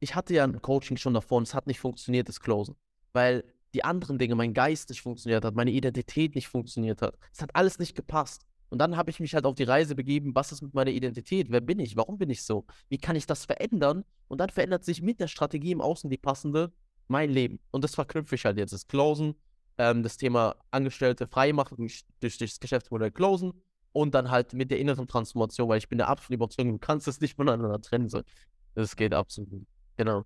ich 0.00 0.14
hatte 0.14 0.34
ja 0.34 0.44
ein 0.44 0.60
Coaching 0.60 0.96
schon 0.96 1.14
davor 1.14 1.38
und 1.38 1.44
es 1.44 1.54
hat 1.54 1.66
nicht 1.66 1.80
funktioniert, 1.80 2.28
das 2.28 2.40
Closen. 2.40 2.76
Weil 3.12 3.44
die 3.74 3.84
anderen 3.84 4.18
Dinge, 4.18 4.34
mein 4.34 4.54
Geist 4.54 4.88
nicht 4.90 5.02
funktioniert 5.02 5.44
hat, 5.44 5.54
meine 5.54 5.70
Identität 5.70 6.34
nicht 6.34 6.48
funktioniert 6.48 7.02
hat. 7.02 7.16
Es 7.32 7.42
hat 7.42 7.50
alles 7.54 7.78
nicht 7.78 7.94
gepasst. 7.94 8.46
Und 8.70 8.78
dann 8.78 8.96
habe 8.96 9.10
ich 9.10 9.20
mich 9.20 9.34
halt 9.34 9.46
auf 9.46 9.54
die 9.54 9.64
Reise 9.64 9.94
begeben, 9.94 10.34
was 10.34 10.52
ist 10.52 10.62
mit 10.62 10.74
meiner 10.74 10.90
Identität? 10.90 11.50
Wer 11.50 11.60
bin 11.60 11.78
ich? 11.78 11.96
Warum 11.96 12.18
bin 12.18 12.30
ich 12.30 12.42
so? 12.42 12.66
Wie 12.88 12.98
kann 12.98 13.14
ich 13.14 13.26
das 13.26 13.44
verändern? 13.44 14.04
Und 14.28 14.38
dann 14.38 14.50
verändert 14.50 14.84
sich 14.84 15.00
mit 15.02 15.20
der 15.20 15.28
Strategie 15.28 15.72
im 15.72 15.80
Außen 15.80 16.10
die 16.10 16.16
passende 16.18 16.72
mein 17.06 17.30
Leben. 17.30 17.60
Und 17.70 17.84
das 17.84 17.94
verknüpfe 17.94 18.34
ich 18.34 18.44
halt 18.44 18.56
jetzt. 18.56 18.72
Das 18.72 18.86
Closen, 18.86 19.34
ähm, 19.78 20.02
das 20.02 20.16
Thema 20.16 20.56
Angestellte 20.70 21.26
frei 21.26 21.52
machen 21.52 21.76
durch, 21.76 22.04
durch 22.20 22.38
das 22.38 22.58
Geschäftsmodell 22.58 23.10
Closen 23.10 23.52
und 23.94 24.14
dann 24.14 24.30
halt 24.30 24.52
mit 24.52 24.70
der 24.70 24.80
inneren 24.80 25.06
Transformation, 25.06 25.68
weil 25.68 25.78
ich 25.78 25.88
bin 25.88 25.98
der 25.98 26.08
absolut 26.08 26.36
überzeugt, 26.36 26.68
du 26.68 26.78
kannst 26.78 27.08
es 27.08 27.20
nicht 27.20 27.36
voneinander 27.36 27.80
trennen. 27.80 28.08
So. 28.08 28.22
Das 28.74 28.96
geht 28.96 29.14
absolut. 29.14 29.66
Genau. 29.96 30.24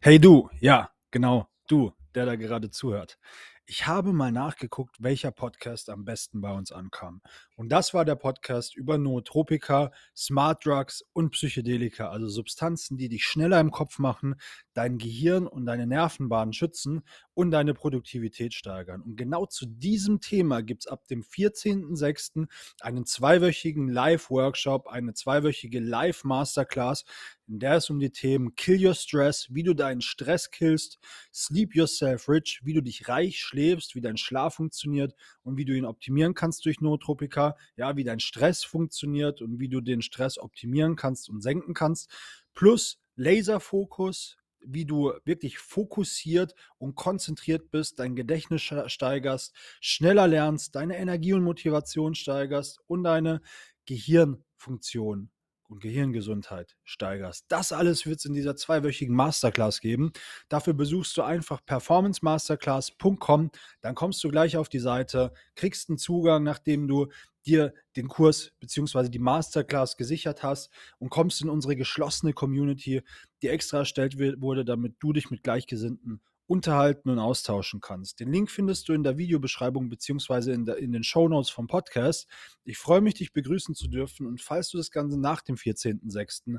Hey 0.00 0.18
du, 0.18 0.48
ja, 0.58 0.90
genau, 1.10 1.46
du, 1.68 1.92
der 2.14 2.24
da 2.24 2.36
gerade 2.36 2.70
zuhört. 2.70 3.18
Ich 3.66 3.86
habe 3.86 4.12
mal 4.12 4.32
nachgeguckt, 4.32 4.96
welcher 4.98 5.30
Podcast 5.30 5.90
am 5.90 6.04
besten 6.04 6.40
bei 6.40 6.50
uns 6.50 6.72
ankam. 6.72 7.20
Und 7.56 7.68
das 7.68 7.94
war 7.94 8.04
der 8.04 8.16
Podcast 8.16 8.74
über 8.74 8.98
Nootropika, 8.98 9.92
Smart 10.16 10.64
Drugs 10.64 11.04
und 11.12 11.30
Psychedelika, 11.30 12.08
also 12.08 12.26
Substanzen, 12.26 12.96
die 12.96 13.08
dich 13.08 13.24
schneller 13.24 13.60
im 13.60 13.70
Kopf 13.70 14.00
machen, 14.00 14.34
dein 14.72 14.98
Gehirn 14.98 15.46
und 15.46 15.66
deine 15.66 15.86
Nervenbahnen 15.86 16.52
schützen 16.52 17.02
und 17.40 17.50
deine 17.52 17.72
Produktivität 17.72 18.52
steigern. 18.52 19.00
Und 19.00 19.16
genau 19.16 19.46
zu 19.46 19.64
diesem 19.64 20.20
Thema 20.20 20.60
gibt 20.62 20.84
es 20.84 20.86
ab 20.86 21.06
dem 21.08 21.22
14.06. 21.22 22.46
einen 22.82 23.06
zweiwöchigen 23.06 23.88
Live-Workshop, 23.88 24.88
eine 24.88 25.14
zweiwöchige 25.14 25.80
Live-Masterclass, 25.80 27.06
in 27.48 27.58
der 27.58 27.76
es 27.76 27.88
um 27.88 27.98
die 27.98 28.10
Themen 28.10 28.54
Kill 28.56 28.86
Your 28.86 28.94
Stress, 28.94 29.48
wie 29.50 29.62
du 29.62 29.72
deinen 29.72 30.02
Stress 30.02 30.50
killst, 30.50 30.98
Sleep 31.32 31.74
Yourself 31.74 32.28
Rich, 32.28 32.60
wie 32.62 32.74
du 32.74 32.82
dich 32.82 33.08
reich 33.08 33.38
schläfst, 33.40 33.94
wie 33.94 34.02
dein 34.02 34.18
Schlaf 34.18 34.56
funktioniert 34.56 35.14
und 35.42 35.56
wie 35.56 35.64
du 35.64 35.74
ihn 35.74 35.86
optimieren 35.86 36.34
kannst 36.34 36.66
durch 36.66 36.82
Nootropika, 36.82 37.56
ja, 37.74 37.96
wie 37.96 38.04
dein 38.04 38.20
Stress 38.20 38.64
funktioniert 38.64 39.40
und 39.40 39.58
wie 39.58 39.70
du 39.70 39.80
den 39.80 40.02
Stress 40.02 40.36
optimieren 40.36 40.94
kannst 40.94 41.30
und 41.30 41.40
senken 41.40 41.72
kannst, 41.72 42.10
plus 42.52 43.00
Laserfokus, 43.16 44.36
wie 44.64 44.84
du 44.84 45.12
wirklich 45.24 45.58
fokussiert 45.58 46.54
und 46.78 46.94
konzentriert 46.94 47.70
bist, 47.70 47.98
dein 47.98 48.16
Gedächtnis 48.16 48.62
steigerst, 48.86 49.54
schneller 49.80 50.28
lernst, 50.28 50.74
deine 50.74 50.98
Energie 50.98 51.32
und 51.32 51.44
Motivation 51.44 52.14
steigerst 52.14 52.80
und 52.86 53.04
deine 53.04 53.40
Gehirnfunktion 53.86 55.30
und 55.70 55.80
Gehirngesundheit 55.80 56.76
steigerst. 56.84 57.46
Das 57.48 57.72
alles 57.72 58.04
wird 58.04 58.18
es 58.18 58.24
in 58.24 58.34
dieser 58.34 58.56
zweiwöchigen 58.56 59.14
Masterclass 59.14 59.80
geben. 59.80 60.12
Dafür 60.48 60.74
besuchst 60.74 61.16
du 61.16 61.22
einfach 61.22 61.64
performancemasterclass.com, 61.64 63.50
dann 63.80 63.94
kommst 63.94 64.22
du 64.24 64.28
gleich 64.28 64.56
auf 64.56 64.68
die 64.68 64.80
Seite, 64.80 65.32
kriegst 65.54 65.88
einen 65.88 65.98
Zugang, 65.98 66.42
nachdem 66.42 66.88
du 66.88 67.08
dir 67.46 67.74
den 67.96 68.08
Kurs 68.08 68.52
bzw. 68.60 69.08
die 69.08 69.18
Masterclass 69.18 69.96
gesichert 69.96 70.42
hast 70.42 70.70
und 70.98 71.10
kommst 71.10 71.42
in 71.42 71.48
unsere 71.48 71.76
geschlossene 71.76 72.32
Community, 72.32 73.02
die 73.42 73.48
extra 73.48 73.78
erstellt 73.78 74.18
wurde, 74.18 74.64
damit 74.64 74.96
du 75.00 75.12
dich 75.12 75.30
mit 75.30 75.42
Gleichgesinnten 75.42 76.20
unterhalten 76.50 77.10
und 77.10 77.20
austauschen 77.20 77.80
kannst. 77.80 78.18
Den 78.18 78.32
Link 78.32 78.50
findest 78.50 78.88
du 78.88 78.92
in 78.92 79.04
der 79.04 79.16
Videobeschreibung 79.16 79.88
bzw. 79.88 80.52
In, 80.52 80.66
in 80.66 80.90
den 80.90 81.04
Shownotes 81.04 81.48
vom 81.48 81.68
Podcast. 81.68 82.28
Ich 82.64 82.76
freue 82.76 83.00
mich, 83.00 83.14
dich 83.14 83.32
begrüßen 83.32 83.76
zu 83.76 83.86
dürfen 83.86 84.26
und 84.26 84.40
falls 84.40 84.68
du 84.70 84.76
das 84.76 84.90
Ganze 84.90 85.18
nach 85.20 85.42
dem 85.42 85.54
14.06. 85.54 86.58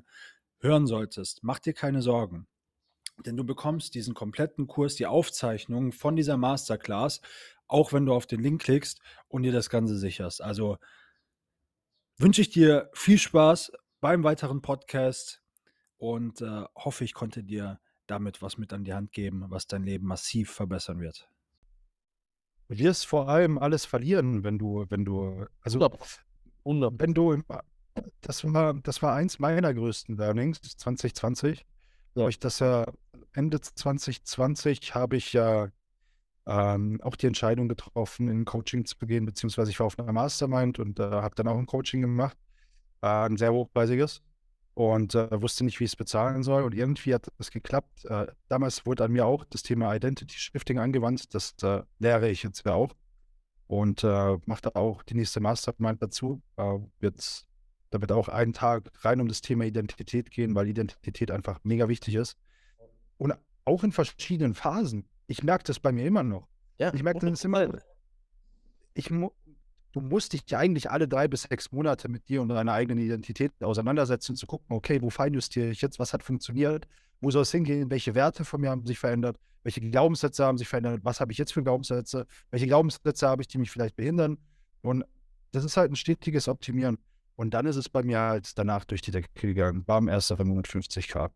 hören 0.60 0.88
solltest, 0.88 1.40
mach 1.44 1.60
dir 1.60 1.74
keine 1.74 2.02
Sorgen. 2.02 2.48
Denn 3.26 3.38
du 3.38 3.44
bekommst 3.44 3.94
diesen 3.94 4.14
kompletten 4.14 4.68
Kurs, 4.68 4.96
die 4.96 5.06
Aufzeichnung 5.06 5.92
von 5.92 6.16
dieser 6.16 6.38
Masterclass, 6.38 7.22
auch 7.68 7.94
wenn 7.94 8.06
du 8.06 8.14
auf 8.14 8.26
den 8.26 8.42
Link 8.42 8.62
klickst 8.62 9.00
und 9.28 9.44
dir 9.44 9.52
das 9.52 9.70
Ganze 9.70 9.98
sicherst. 9.98 10.42
Also 10.42 10.78
wünsche 12.18 12.42
ich 12.42 12.50
dir 12.50 12.90
viel 12.94 13.18
Spaß 13.18 13.72
beim 14.00 14.24
weiteren 14.24 14.62
Podcast 14.62 15.42
und 15.98 16.42
äh, 16.42 16.64
hoffe, 16.76 17.04
ich 17.04 17.14
konnte 17.14 17.44
dir 17.44 17.80
damit 18.08 18.42
was 18.42 18.58
mit 18.58 18.74
an 18.74 18.84
die 18.84 18.94
Hand 18.94 19.12
geben, 19.12 19.46
was 19.50 19.68
dein 19.68 19.84
Leben 19.84 20.08
massiv 20.08 20.52
verbessern 20.52 21.00
wird. 21.00 21.30
Du 22.68 22.78
wirst 22.78 23.06
vor 23.06 23.30
allem 23.30 23.58
alles 23.58 23.86
verlieren, 23.86 24.44
wenn 24.44 24.58
du, 24.58 24.86
wenn 24.90 25.06
du, 25.06 25.46
also 25.62 25.80
wenn 26.64 27.14
du, 27.14 27.44
das 28.22 28.44
war, 28.44 28.74
das 28.76 29.02
war 29.02 29.14
eins 29.14 29.40
meiner 29.40 29.74
größten 29.74 30.18
Learnings 30.18 30.62
2020. 30.62 31.66
Ja. 32.16 32.28
Ich 32.28 32.40
das 32.40 32.60
ja 32.60 32.86
Ende 33.34 33.62
2020 33.62 34.96
habe 34.96 35.16
ich 35.16 35.34
ja 35.34 35.70
ähm, 36.46 37.00
auch 37.02 37.16
die 37.16 37.28
Entscheidung 37.28 37.70
getroffen, 37.70 38.28
in 38.28 38.46
Coaching 38.46 38.86
zu 38.86 38.98
gehen, 38.98 39.26
beziehungsweise 39.26 39.72
ich 39.72 39.80
war 39.80 39.88
auf 39.88 39.98
einer 40.00 40.12
Mastermind 40.12 40.80
und 40.80 41.00
äh, 41.00 41.04
habe 41.04 41.36
dann 41.36 41.48
auch 41.48 41.58
ein 41.58 41.68
Coaching 41.68 42.02
gemacht, 42.02 42.38
äh, 43.02 43.08
ein 43.08 43.38
sehr 43.38 43.54
hochpreisiges 43.54 44.22
und 44.74 45.16
äh, 45.16 45.42
wusste 45.42 45.64
nicht, 45.64 45.80
wie 45.80 45.84
ich 45.86 45.92
es 45.92 45.96
bezahlen 45.96 46.44
soll. 46.44 46.64
Und 46.64 46.74
irgendwie 46.74 47.14
hat 47.14 47.28
es 47.38 47.52
geklappt. 47.52 48.06
Äh, 48.06 48.28
damals 48.48 48.86
wurde 48.86 49.06
an 49.06 49.12
mir 49.12 49.26
auch 49.26 49.46
das 49.46 49.64
Thema 49.64 49.94
Identity 49.96 50.38
Shifting 50.38 50.80
angewandt. 50.80 51.34
Das 51.34 51.54
äh, 51.62 51.84
lehre 52.00 52.30
ich 52.30 52.44
jetzt 52.44 52.66
ja 52.66 52.74
auch. 52.74 52.94
und 53.68 54.04
äh, 54.04 54.38
macht 54.46 54.66
da 54.66 54.72
auch 54.74 55.04
die 55.04 55.16
nächste 55.16 55.40
Mastermind 55.40 56.02
dazu. 56.02 56.42
Wird, 57.00 57.46
da 57.92 58.02
wird 58.02 58.12
auch 58.12 58.30
einen 58.30 58.54
Tag 58.54 58.90
rein 59.02 59.22
um 59.22 59.28
das 59.28 59.42
Thema 59.42 59.66
Identität 59.66 60.32
gehen, 60.32 60.56
weil 60.56 60.68
Identität 60.68 61.30
einfach 61.30 61.60
mega 61.64 61.88
wichtig 61.88 62.16
ist. 62.16 62.38
Und 63.18 63.34
auch 63.66 63.84
in 63.84 63.92
verschiedenen 63.92 64.56
Phasen. 64.56 65.08
Ich 65.28 65.44
merke 65.44 65.66
das 65.66 65.80
bei 65.80 65.92
mir 65.92 66.06
immer 66.06 66.24
noch. 66.24 66.48
Ja, 66.80 66.94
Ich 66.94 67.04
merke 67.04 67.30
das 67.30 67.44
immer. 67.44 67.70
Ich 68.96 69.12
mu 69.12 69.30
du 69.94 70.00
musst 70.00 70.32
dich 70.32 70.56
eigentlich 70.56 70.90
alle 70.90 71.06
drei 71.06 71.28
bis 71.28 71.44
sechs 71.44 71.72
Monate 71.74 72.08
mit 72.08 72.30
dir 72.30 72.42
und 72.42 72.48
deiner 72.48 72.72
eigenen 72.72 73.04
Identität 73.04 73.52
auseinandersetzen, 73.62 74.38
zu 74.38 74.48
gucken, 74.48 74.74
okay, 74.74 75.02
wo 75.02 75.10
feinjustiere 75.10 75.70
ich 75.70 75.82
jetzt, 75.82 76.00
was 76.00 76.14
hat 76.14 76.24
funktioniert, 76.24 76.88
wo 77.20 77.30
soll 77.30 77.42
es 77.42 77.52
hingehen, 77.52 77.92
welche 77.92 78.16
Werte 78.16 78.46
von 78.46 78.62
mir 78.62 78.70
haben 78.70 78.86
sich 78.86 79.00
verändert, 79.00 79.38
welche 79.64 79.82
Glaubenssätze 79.82 80.46
haben 80.46 80.58
sich 80.58 80.70
verändert, 80.70 81.02
was 81.04 81.20
habe 81.20 81.34
ich 81.34 81.38
jetzt 81.38 81.52
für 81.52 81.62
Glaubenssätze, 81.62 82.26
welche 82.52 82.68
Glaubenssätze 82.68 83.28
habe 83.28 83.42
ich, 83.42 83.50
die 83.50 83.58
mich 83.58 83.70
vielleicht 83.70 83.98
behindern. 83.98 84.38
Und 84.82 85.04
das 85.52 85.66
ist 85.66 85.76
halt 85.76 85.92
ein 85.92 85.98
stetiges 85.98 86.48
Optimieren. 86.48 86.98
Und 87.42 87.56
dann 87.56 87.66
ist 87.66 87.76
es 87.76 87.90
bei 87.90 88.04
mir 88.04 88.20
halt 88.20 88.56
danach 88.60 88.86
durch 88.86 89.02
die 89.02 89.10
Decke 89.10 89.30
gegangen. 89.34 89.84
Bam, 89.84 90.08
erster 90.08 90.36
550k. 90.36 91.32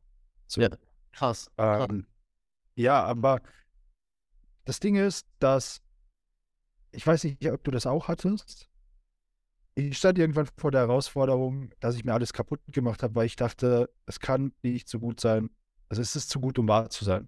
So. 0.45 0.61
Ja, 0.61 0.69
krass. 1.11 1.49
krass. 1.57 1.87
Ähm, 1.89 2.05
ja, 2.75 3.03
aber 3.03 3.41
das 4.65 4.79
Ding 4.79 4.97
ist, 4.97 5.25
dass 5.39 5.81
ich 6.91 7.07
weiß 7.07 7.23
nicht, 7.23 7.43
ob 7.51 7.63
du 7.63 7.71
das 7.71 7.87
auch 7.87 8.07
hattest. 8.07 8.69
Ich 9.73 9.97
stand 9.97 10.19
irgendwann 10.19 10.47
vor 10.57 10.69
der 10.69 10.81
Herausforderung, 10.81 11.71
dass 11.79 11.95
ich 11.95 12.05
mir 12.05 12.13
alles 12.13 12.33
kaputt 12.33 12.59
gemacht 12.67 13.01
habe, 13.01 13.15
weil 13.15 13.25
ich 13.25 13.35
dachte, 13.35 13.89
es 14.05 14.19
kann 14.19 14.53
nicht 14.61 14.87
zu 14.87 14.99
gut 14.99 15.19
sein. 15.19 15.49
Also 15.89 16.03
es 16.03 16.15
ist 16.15 16.29
zu 16.29 16.39
gut, 16.39 16.59
um 16.59 16.67
wahr 16.67 16.87
zu 16.91 17.03
sein. 17.03 17.27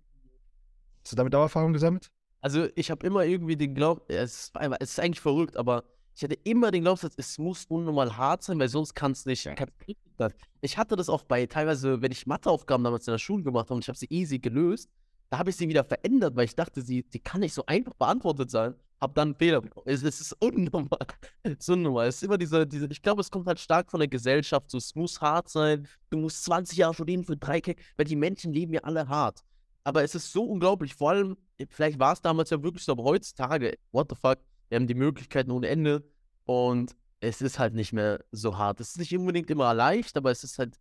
Hast 1.02 1.14
du 1.14 1.16
damit 1.16 1.34
auch 1.34 1.42
Erfahrung 1.42 1.74
gesammelt? 1.74 2.12
Also 2.42 2.68
ich 2.76 2.92
habe 2.92 3.08
immer 3.08 3.26
irgendwie 3.26 3.58
den 3.58 3.74
Glauben, 3.74 4.02
es 4.08 4.42
ist, 4.50 4.56
einfach- 4.56 4.78
es 4.80 4.92
ist 4.92 5.00
eigentlich 5.00 5.20
verrückt, 5.20 5.58
aber 5.58 5.84
ich 6.18 6.24
hatte 6.24 6.38
immer 6.46 6.72
den 6.72 6.82
Glaubenssatz, 6.82 7.14
es 7.16 7.38
muss 7.38 7.66
unnormal 7.66 8.18
hart 8.18 8.42
sein, 8.42 8.58
weil 8.60 8.70
sonst 8.70 8.96
kann 8.96 9.12
es 9.12 9.28
nicht. 9.28 9.46
Ich 10.62 10.76
hatte 10.76 10.96
das 10.96 11.10
auch 11.10 11.22
bei 11.22 11.46
teilweise, 11.46 12.02
wenn 12.02 12.12
ich 12.12 12.26
Matheaufgaben 12.26 12.84
damals 12.84 13.08
in 13.08 13.12
der 13.12 13.20
Schule 13.20 13.44
gemacht 13.44 13.66
habe 13.70 13.76
und 13.76 13.84
ich 13.84 13.88
habe 13.88 14.00
sie 14.00 14.08
easy 14.10 14.40
gelöst, 14.40 14.90
da 15.30 15.38
habe 15.38 15.52
ich 15.52 15.58
sie 15.58 15.70
wieder 15.70 15.84
verändert, 15.84 16.36
weil 16.36 16.46
ich 16.46 16.56
dachte, 16.56 16.82
sie, 16.82 17.04
die 17.04 17.20
kann 17.20 17.42
nicht 17.42 17.54
so 17.54 17.64
einfach 17.68 17.94
beantwortet 17.94 18.50
sein. 18.50 18.74
Hab 19.00 19.14
dann 19.14 19.28
einen 19.28 19.36
Fehler 19.36 19.62
bekommen. 19.62 19.86
Es, 19.88 20.02
es 20.02 20.20
ist 20.20 20.34
unnormal. 20.40 21.06
Es 21.44 21.54
ist 21.60 21.70
unnormal. 21.70 22.08
Es 22.08 22.16
ist 22.16 22.24
immer 22.24 22.40
diese, 22.40 22.66
diese, 22.66 22.88
ich 22.88 23.02
glaube, 23.04 23.22
es 23.22 23.30
kommt 23.30 23.46
halt 23.46 23.60
stark 23.60 23.92
von 23.92 24.00
der 24.00 24.10
Gesellschaft. 24.10 24.72
So, 24.72 24.80
es 24.80 24.96
muss 24.96 25.22
hart 25.22 25.50
sein. 25.50 25.88
Du 26.10 26.18
musst 26.18 26.44
20 26.46 26.80
Jahre 26.80 26.96
studieren 26.96 27.24
für 27.24 27.38
drei 27.38 27.62
K, 27.62 27.76
weil 27.96 28.06
die 28.06 28.16
Menschen 28.16 28.54
leben 28.54 28.74
ja 28.74 28.82
alle 28.82 29.08
hart. 29.08 29.42
Aber 29.84 30.04
es 30.04 30.16
ist 30.16 30.32
so 30.32 30.46
unglaublich. 30.46 30.96
Vor 30.96 31.12
allem, 31.12 31.38
vielleicht 31.70 32.00
war 32.00 32.14
es 32.14 32.22
damals 32.22 32.50
ja 32.50 32.64
wirklich 32.64 32.84
so, 32.84 32.94
aber 32.94 33.04
heutzutage, 33.04 33.78
what 33.92 34.08
the 34.10 34.16
fuck, 34.20 34.40
wir 34.70 34.76
haben 34.78 34.88
die 34.88 34.94
Möglichkeiten 34.96 35.52
ohne 35.52 35.68
Ende 35.68 36.04
und 36.46 36.96
es 37.20 37.42
ist 37.42 37.60
halt 37.60 37.74
nicht 37.74 37.94
mehr 37.94 38.24
so 38.32 38.58
hart. 38.58 38.80
Es 38.80 38.90
ist 38.92 39.00
nicht 39.00 39.16
unbedingt 39.18 39.50
immer 39.50 39.74
leicht, 39.74 40.18
aber 40.18 40.32
es 40.32 40.44
ist 40.44 40.60
halt, 40.60 40.80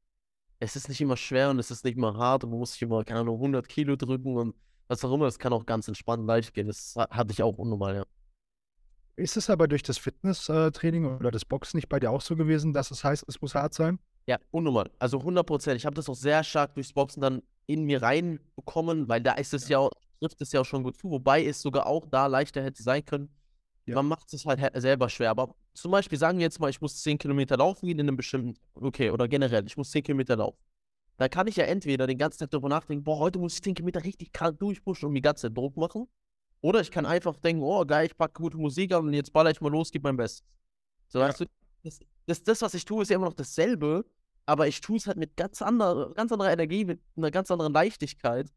es 0.61 0.77
ist 0.77 0.89
nicht 0.89 1.01
immer 1.01 1.17
schwer 1.17 1.51
und 1.51 1.59
es 1.59 1.71
ist 1.71 1.85
nicht 1.85 1.97
immer 1.97 2.17
hart 2.17 2.45
und 2.45 2.51
man 2.51 2.59
muss 2.61 2.73
sich 2.73 2.83
immer, 2.83 3.05
keine 3.05 3.21
Ahnung, 3.21 3.39
100 3.41 3.69
Kilo 3.69 3.97
drücken 3.97 4.37
und 4.37 4.55
was 4.89 5.05
auch 5.05 5.13
immer. 5.13 5.27
Es 5.27 5.39
kann 5.39 5.53
auch 5.53 5.67
ganz 5.67 5.89
entspannt 5.89 6.23
und 6.23 6.27
leicht 6.29 6.55
gehen. 6.55 6.69
Das 6.69 6.95
ha- 6.97 7.09
hatte 7.11 7.33
ich 7.33 7.43
auch 7.43 7.59
unnormal, 7.59 7.97
ja. 7.97 8.05
Ist 9.17 9.37
es 9.37 9.49
aber 9.49 9.67
durch 9.67 9.83
das 9.83 9.97
Fitnesstraining 9.99 11.07
oder 11.17 11.31
das 11.31 11.45
Boxen 11.47 11.79
nicht 11.79 11.89
bei 11.89 11.99
dir 11.99 12.11
auch 12.11 12.21
so 12.21 12.37
gewesen, 12.37 12.75
dass 12.75 12.91
es 12.91 13.03
heißt, 13.03 13.25
es 13.29 13.41
muss 13.41 13.55
hart 13.55 13.73
sein? 13.73 13.99
Ja, 14.27 14.39
unnormal. 14.51 14.91
Also 14.99 15.23
100 15.23 15.47
Prozent. 15.47 15.77
Ich 15.77 15.87
habe 15.87 15.95
das 15.95 16.09
auch 16.09 16.15
sehr 16.15 16.45
stark 16.45 16.75
durchs 16.75 16.93
Boxen 16.93 17.21
dann 17.21 17.43
in 17.67 17.85
mir 17.85 18.03
reinbekommen, 18.03 19.09
weil 19.09 19.23
da 19.23 19.33
ist 19.33 19.55
es 19.55 19.69
ja, 19.69 19.79
auch, 19.79 19.91
trifft 20.21 20.41
es 20.43 20.53
ja 20.53 20.61
auch 20.61 20.65
schon 20.65 20.83
gut 20.83 20.97
zu, 20.97 21.11
wobei 21.11 21.45
es 21.45 21.63
sogar 21.63 21.87
auch 21.87 22.07
da 22.07 22.27
leichter 22.27 22.63
hätte 22.63 22.83
sein 22.83 23.05
können. 23.05 23.31
Ja. 23.87 23.95
Man 23.95 24.07
macht 24.07 24.33
es 24.35 24.45
halt 24.45 24.61
selber 24.81 25.09
schwer. 25.09 25.31
Aber 25.31 25.55
zum 25.75 25.93
Beispiel 25.93 26.19
sagen 26.19 26.39
wir 26.39 26.45
jetzt 26.45 26.59
mal, 26.61 26.71
ich 26.71 26.81
muss 26.81 27.03
10 27.03 27.19
Kilometer 27.19 27.57
laufen 27.57 27.87
gehen 27.87 27.99
in 27.99 28.09
einem 28.09 28.17
bestimmten, 28.17 28.55
okay, 28.75 29.11
oder 29.11 29.29
generell, 29.29 29.65
ich 29.67 29.77
muss 29.77 29.91
10 29.91 30.03
Kilometer 30.03 30.37
laufen. 30.37 30.59
Da 31.19 31.29
kann 31.29 31.47
ich 31.47 31.57
ja 31.57 31.65
entweder 31.65 32.07
den 32.07 32.19
ganzen 32.19 32.41
Tag 32.41 32.51
darüber 32.51 32.69
nachdenken, 32.69 33.05
boah, 33.05 33.19
heute 33.19 33.39
muss 33.39 33.55
ich 33.55 33.63
10 33.63 33.75
Kilometer 33.75 34.05
richtig 34.05 34.33
krank 34.33 34.59
durchpushen 34.59 35.07
und 35.07 35.13
mir 35.13 35.23
ganze 35.23 35.49
Zeit 35.49 35.57
Druck 35.57 35.77
machen. 35.77 36.09
Oder 36.61 36.81
ich 36.81 36.91
kann 36.91 37.07
einfach 37.07 37.37
denken, 37.37 37.63
oh 37.63 37.85
geil, 37.85 38.07
ich 38.07 38.17
packe 38.17 38.43
gute 38.43 38.57
Musik 38.59 38.93
an 38.93 39.07
und 39.07 39.15
jetzt 39.15 39.33
baller 39.33 39.51
ich 39.51 39.61
mal 39.61 39.71
los, 39.71 39.91
gib 39.93 40.03
mein 40.03 40.17
Bestes. 40.17 40.45
So, 41.09 41.21
Ja. 41.21 41.29
weißt 41.29 41.41
du, 41.41 41.45
das, 41.85 42.01
das, 42.27 42.43
das, 42.43 42.63
was 42.63 42.75
ich 42.75 42.85
tue, 42.85 43.03
ist 43.03 43.11
ja 43.11 43.17
immer 43.17 43.27
noch 43.27 43.35
dasselbe, 43.35 44.05
aber 44.47 44.67
ich 44.67 44.81
tue 44.81 44.97
es 44.97 45.07
halt 45.07 45.17
mit 45.17 45.37
ganz 45.37 45.63
anderer, 45.63 46.13
ganz 46.15 46.33
anderer 46.33 46.51
Energie, 46.53 46.85
mit 46.85 47.01
einer 47.17 47.31
ganz 47.31 47.51
anderen 47.51 47.73
Leichtigkeit. 47.73 48.53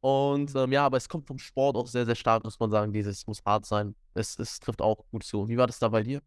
Und 0.00 0.54
ähm, 0.54 0.72
ja, 0.72 0.86
aber 0.86 0.96
es 0.96 1.08
kommt 1.08 1.26
vom 1.26 1.38
Sport 1.38 1.76
auch 1.76 1.86
sehr, 1.86 2.06
sehr 2.06 2.14
stark, 2.14 2.44
muss 2.44 2.58
man 2.58 2.70
sagen. 2.70 2.92
Dieses 2.92 3.26
muss 3.26 3.44
hart 3.44 3.66
sein. 3.66 3.94
Es, 4.14 4.38
es 4.38 4.58
trifft 4.58 4.80
auch 4.80 5.04
gut 5.10 5.24
zu. 5.24 5.48
Wie 5.48 5.56
war 5.56 5.66
das 5.66 5.78
da 5.78 5.88
bei 5.88 6.02
dir? 6.02 6.22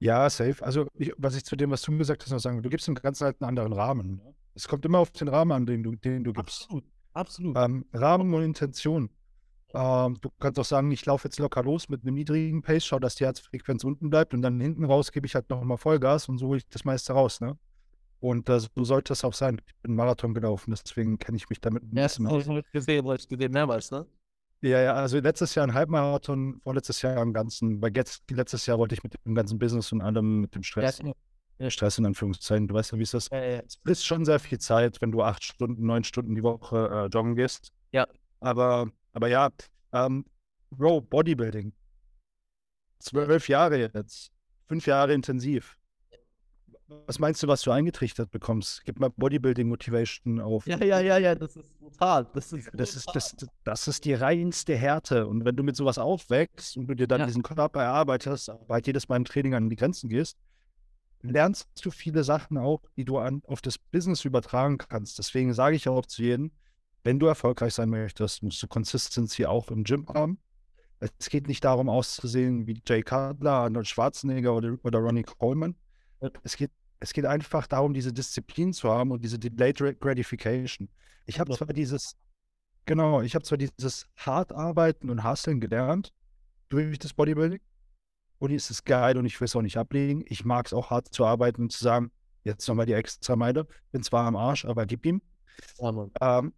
Ja, 0.00 0.28
safe. 0.30 0.64
Also, 0.64 0.86
ich, 0.94 1.12
was 1.16 1.34
ich 1.34 1.44
zu 1.44 1.56
dem, 1.56 1.70
was 1.70 1.82
du 1.82 1.96
gesagt 1.96 2.22
hast, 2.22 2.30
noch 2.30 2.38
sagen, 2.38 2.62
du 2.62 2.68
gibst 2.68 2.86
dem 2.86 2.94
Ganzen 2.94 3.24
halt 3.24 3.40
einen 3.40 3.48
anderen 3.48 3.72
Rahmen. 3.72 4.16
Ne? 4.16 4.34
Es 4.54 4.68
kommt 4.68 4.84
immer 4.84 4.98
auf 4.98 5.10
den 5.10 5.28
Rahmen 5.28 5.52
an, 5.52 5.66
den 5.66 5.82
du, 5.82 5.96
den 5.96 6.24
du 6.24 6.32
gibst. 6.32 6.64
Absolut. 6.64 6.84
Absolut. 7.14 7.56
Ähm, 7.56 7.84
Rahmen 7.92 8.32
und 8.32 8.42
Intention. 8.42 9.10
Ähm, 9.74 10.18
du 10.20 10.30
kannst 10.38 10.58
auch 10.58 10.64
sagen, 10.64 10.90
ich 10.92 11.04
laufe 11.04 11.26
jetzt 11.26 11.38
locker 11.38 11.62
los 11.62 11.88
mit 11.88 12.02
einem 12.02 12.14
niedrigen 12.14 12.62
Pace, 12.62 12.86
schau, 12.86 12.98
dass 12.98 13.16
die 13.16 13.24
Herzfrequenz 13.24 13.84
unten 13.84 14.08
bleibt 14.08 14.34
und 14.34 14.42
dann 14.42 14.60
hinten 14.60 14.84
raus 14.84 15.12
gebe 15.12 15.26
ich 15.26 15.34
halt 15.34 15.50
nochmal 15.50 15.76
Vollgas 15.78 16.28
und 16.28 16.38
so 16.38 16.48
hole 16.48 16.58
ich 16.58 16.68
das 16.68 16.84
meiste 16.84 17.12
raus. 17.12 17.40
Ne? 17.40 17.58
Und 18.20 18.48
äh, 18.48 18.58
so 18.60 18.68
sollte 18.84 19.12
es 19.12 19.24
auch 19.24 19.34
sein. 19.34 19.60
Ich 19.66 19.76
bin 19.82 19.94
Marathon 19.94 20.34
gelaufen, 20.34 20.74
deswegen 20.76 21.18
kenne 21.18 21.36
ich 21.36 21.48
mich 21.48 21.60
damit 21.60 21.84
ein 21.84 21.96
Ja, 21.96 22.04
bisschen 22.04 22.24
das 22.24 22.48
aus. 22.48 22.64
gesehen, 22.72 23.04
gesehen 23.28 23.52
mehrmals, 23.52 23.90
ne? 23.90 24.06
Ja, 24.60 24.80
ja, 24.80 24.94
also 24.94 25.20
letztes 25.20 25.54
Jahr 25.54 25.66
ein 25.68 25.74
Halbmarathon, 25.74 26.60
vorletztes 26.64 27.00
Jahr 27.02 27.16
am 27.18 27.32
ganzen, 27.32 27.78
bei 27.78 27.90
jetzt, 27.94 28.28
letztes 28.30 28.66
Jahr 28.66 28.78
wollte 28.78 28.96
ich 28.96 29.04
mit 29.04 29.14
dem 29.24 29.36
ganzen 29.36 29.56
Business 29.56 29.92
und 29.92 30.00
allem, 30.00 30.40
mit 30.40 30.54
dem 30.56 30.64
Stress, 30.64 31.00
ja. 31.60 31.70
Stress 31.70 31.98
in 31.98 32.06
Anführungszeichen, 32.06 32.66
du 32.66 32.74
weißt 32.74 32.90
ja, 32.92 32.98
wie 32.98 33.02
es 33.04 33.14
ist. 33.14 33.30
Ja. 33.30 33.38
Es 33.40 33.78
ist 33.84 34.04
schon 34.04 34.24
sehr 34.24 34.40
viel 34.40 34.58
Zeit, 34.58 35.00
wenn 35.00 35.12
du 35.12 35.22
acht 35.22 35.44
Stunden, 35.44 35.86
neun 35.86 36.02
Stunden 36.02 36.34
die 36.34 36.42
Woche 36.42 36.88
äh, 36.90 37.06
joggen 37.06 37.36
gehst. 37.36 37.72
Ja. 37.92 38.06
Aber, 38.40 38.90
aber 39.12 39.28
ja, 39.28 39.50
ähm, 39.92 40.24
Bro, 40.70 41.02
Bodybuilding. 41.02 41.72
Zwölf 42.98 43.48
Jahre 43.48 43.78
jetzt. 43.94 44.32
Fünf 44.66 44.86
Jahre 44.86 45.14
intensiv. 45.14 45.78
Was 47.06 47.18
meinst 47.18 47.42
du, 47.42 47.48
was 47.48 47.62
du 47.62 47.70
eingetrichtert 47.70 48.30
bekommst? 48.30 48.82
Gib 48.84 48.98
mal 48.98 49.10
Bodybuilding 49.10 49.68
Motivation 49.68 50.40
auf. 50.40 50.66
Ja, 50.66 50.82
ja, 50.82 51.00
ja, 51.00 51.18
ja, 51.18 51.34
das 51.34 51.56
ist 51.56 51.78
brutal. 51.78 52.26
Das 52.34 52.52
ist, 52.52 52.70
Das 52.72 52.96
ist, 52.96 53.06
das, 53.14 53.36
das 53.64 53.88
ist 53.88 54.04
die 54.04 54.14
reinste 54.14 54.74
Härte. 54.76 55.26
Und 55.26 55.44
wenn 55.44 55.56
du 55.56 55.62
mit 55.62 55.76
sowas 55.76 55.98
aufwächst 55.98 56.76
und 56.76 56.86
du 56.86 56.94
dir 56.94 57.06
dann 57.06 57.20
Ja. 57.20 57.26
diesen 57.26 57.42
Körper 57.42 57.82
erarbeitest, 57.82 58.48
aber 58.50 58.74
halt 58.74 58.86
jedes 58.86 59.08
Mal 59.08 59.16
im 59.16 59.24
Training 59.24 59.54
an 59.54 59.68
die 59.68 59.76
Grenzen 59.76 60.08
gehst, 60.08 60.36
lernst 61.20 61.68
du 61.82 61.90
viele 61.90 62.24
Sachen 62.24 62.56
auch, 62.58 62.80
die 62.96 63.04
du 63.04 63.18
an, 63.18 63.42
auf 63.46 63.60
das 63.60 63.78
Business 63.78 64.24
übertragen 64.24 64.78
kannst. 64.78 65.18
Deswegen 65.18 65.52
sage 65.52 65.76
ich 65.76 65.88
auch 65.88 66.06
zu 66.06 66.22
jedem, 66.22 66.52
wenn 67.04 67.18
du 67.18 67.26
erfolgreich 67.26 67.74
sein 67.74 67.90
möchtest, 67.90 68.42
musst 68.42 68.62
du 68.62 68.66
Consistency 68.66 69.46
auch 69.46 69.70
im 69.70 69.84
Gym 69.84 70.06
haben. 70.08 70.38
Es 71.00 71.28
geht 71.28 71.48
nicht 71.48 71.64
darum, 71.64 71.88
auszusehen 71.88 72.66
wie 72.66 72.80
Jay 72.86 73.02
Cutler, 73.02 73.52
Arnold 73.52 73.86
Schwarzenegger 73.86 74.54
oder, 74.54 74.76
oder 74.82 74.98
Ronnie 74.98 75.22
Coleman. 75.22 75.76
Ja. 76.20 76.30
Es 76.42 76.56
geht, 76.56 76.70
es 77.00 77.12
geht 77.12 77.24
einfach 77.24 77.66
darum, 77.66 77.94
diese 77.94 78.12
Disziplin 78.12 78.72
zu 78.72 78.90
haben 78.90 79.10
und 79.10 79.22
diese 79.22 79.38
Delayed 79.38 80.00
Gratification. 80.00 80.88
Ich 81.26 81.38
habe 81.38 81.54
zwar 81.54 81.68
dieses, 81.68 82.16
genau, 82.86 83.22
ich 83.22 83.34
habe 83.34 83.44
zwar 83.44 83.58
dieses 83.58 84.08
hart 84.16 84.52
arbeiten 84.52 85.10
und 85.10 85.24
hustlen 85.24 85.60
gelernt 85.60 86.12
durch 86.68 86.98
das 86.98 87.12
Bodybuilding. 87.14 87.60
Und 88.38 88.52
es 88.52 88.70
ist 88.70 88.84
geil 88.84 89.16
und 89.18 89.26
ich 89.26 89.40
will 89.40 89.46
es 89.46 89.56
auch 89.56 89.62
nicht 89.62 89.76
ablegen. 89.76 90.24
Ich 90.28 90.44
mag 90.44 90.66
es 90.66 90.72
auch 90.72 90.90
hart 90.90 91.12
zu 91.12 91.24
arbeiten 91.24 91.62
und 91.62 91.72
zu 91.72 91.82
sagen, 91.82 92.12
jetzt 92.44 92.66
nochmal 92.68 92.86
die 92.86 92.92
extra 92.92 93.36
Meile. 93.36 93.66
Bin 93.90 94.02
zwar 94.02 94.26
am 94.26 94.36
Arsch, 94.36 94.64
aber 94.64 94.86
gib 94.86 95.04
ihm. 95.06 95.20
Ähm, 96.20 96.52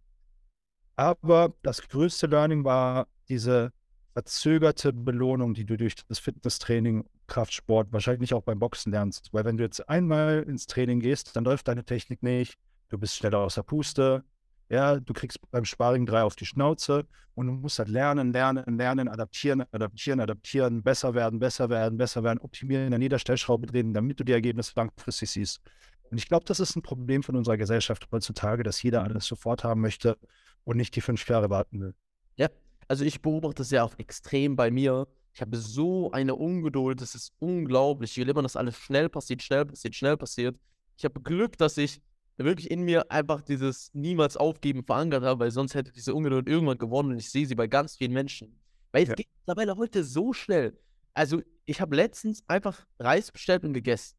aber 0.95 1.55
das 1.63 1.87
größte 1.87 2.27
Learning 2.27 2.63
war 2.63 3.07
diese 3.29 3.73
verzögerte 4.13 4.93
Belohnung, 4.93 5.53
die 5.53 5.65
du 5.65 5.77
durch 5.77 5.95
das 6.07 6.19
Fitnesstraining, 6.19 7.05
Kraftsport, 7.31 7.91
wahrscheinlich 7.91 8.33
auch 8.33 8.43
beim 8.43 8.59
Boxen 8.59 8.91
lernst. 8.91 9.29
Weil 9.31 9.45
wenn 9.45 9.57
du 9.57 9.63
jetzt 9.63 9.87
einmal 9.87 10.43
ins 10.43 10.67
Training 10.67 10.99
gehst, 10.99 11.35
dann 11.35 11.45
läuft 11.45 11.67
deine 11.67 11.85
Technik 11.85 12.21
nicht, 12.21 12.57
du 12.89 12.97
bist 12.97 13.15
schneller 13.15 13.39
aus 13.39 13.55
der 13.55 13.63
Puste, 13.63 14.23
ja, 14.67 14.99
du 14.99 15.13
kriegst 15.13 15.39
beim 15.49 15.65
Sparring 15.65 16.05
drei 16.05 16.23
auf 16.23 16.35
die 16.35 16.45
Schnauze 16.45 17.05
und 17.35 17.47
du 17.47 17.53
musst 17.53 17.79
halt 17.79 17.89
lernen, 17.89 18.33
lernen, 18.33 18.77
lernen, 18.77 19.07
adaptieren, 19.07 19.63
adaptieren, 19.71 20.19
adaptieren, 20.19 20.83
besser 20.83 21.13
werden, 21.13 21.39
besser 21.39 21.69
werden, 21.69 21.97
besser 21.97 22.23
werden, 22.23 22.39
optimieren, 22.39 22.93
an 22.93 23.01
jeder 23.01 23.19
Stellschraube 23.19 23.67
drehen, 23.67 23.93
damit 23.93 24.19
du 24.19 24.23
die 24.25 24.33
Ergebnisse 24.33 24.73
langfristig 24.75 25.29
siehst. 25.29 25.61
Und 26.09 26.17
ich 26.17 26.27
glaube, 26.27 26.45
das 26.45 26.59
ist 26.59 26.75
ein 26.75 26.81
Problem 26.81 27.23
von 27.23 27.37
unserer 27.37 27.57
Gesellschaft 27.57 28.07
heutzutage, 28.11 28.63
dass 28.63 28.83
jeder 28.83 29.03
alles 29.03 29.25
sofort 29.25 29.63
haben 29.63 29.79
möchte 29.79 30.17
und 30.65 30.77
nicht 30.77 30.95
die 30.95 31.01
fünf 31.01 31.27
Jahre 31.27 31.49
warten 31.49 31.79
will. 31.79 31.95
Ja, 32.35 32.49
also 32.89 33.05
ich 33.05 33.21
beobachte 33.21 33.59
das 33.59 33.71
ja 33.71 33.83
auch 33.83 33.97
extrem 33.97 34.57
bei 34.57 34.69
mir. 34.69 35.07
Ich 35.33 35.41
habe 35.41 35.57
so 35.57 36.11
eine 36.11 36.35
Ungeduld, 36.35 37.01
das 37.01 37.15
ist 37.15 37.31
unglaublich. 37.39 38.11
Ich 38.11 38.17
will 38.17 38.29
immer, 38.29 38.41
dass 38.41 38.55
alles 38.55 38.77
schnell 38.77 39.09
passiert, 39.09 39.41
schnell 39.41 39.65
passiert, 39.65 39.95
schnell 39.95 40.17
passiert. 40.17 40.57
Ich 40.97 41.05
habe 41.05 41.21
Glück, 41.21 41.57
dass 41.57 41.77
ich 41.77 42.01
wirklich 42.37 42.69
in 42.71 42.81
mir 42.83 43.09
einfach 43.11 43.41
dieses 43.41 43.93
niemals 43.93 44.35
aufgeben 44.35 44.83
verankert 44.83 45.23
habe, 45.23 45.39
weil 45.41 45.51
sonst 45.51 45.75
hätte 45.75 45.91
diese 45.91 46.13
Ungeduld 46.13 46.49
irgendwann 46.49 46.77
gewonnen 46.77 47.11
und 47.11 47.19
ich 47.19 47.29
sehe 47.29 47.45
sie 47.45 47.55
bei 47.55 47.67
ganz 47.67 47.95
vielen 47.95 48.13
Menschen. 48.13 48.59
Weil 48.91 49.03
es 49.03 49.09
Ja. 49.09 49.15
geht 49.15 49.27
mittlerweile 49.39 49.77
heute 49.77 50.03
so 50.03 50.33
schnell. 50.33 50.77
Also, 51.13 51.41
ich 51.65 51.79
habe 51.81 51.95
letztens 51.95 52.43
einfach 52.47 52.85
Reis 52.99 53.31
bestellt 53.31 53.63
und 53.63 53.73
gegessen. 53.73 54.15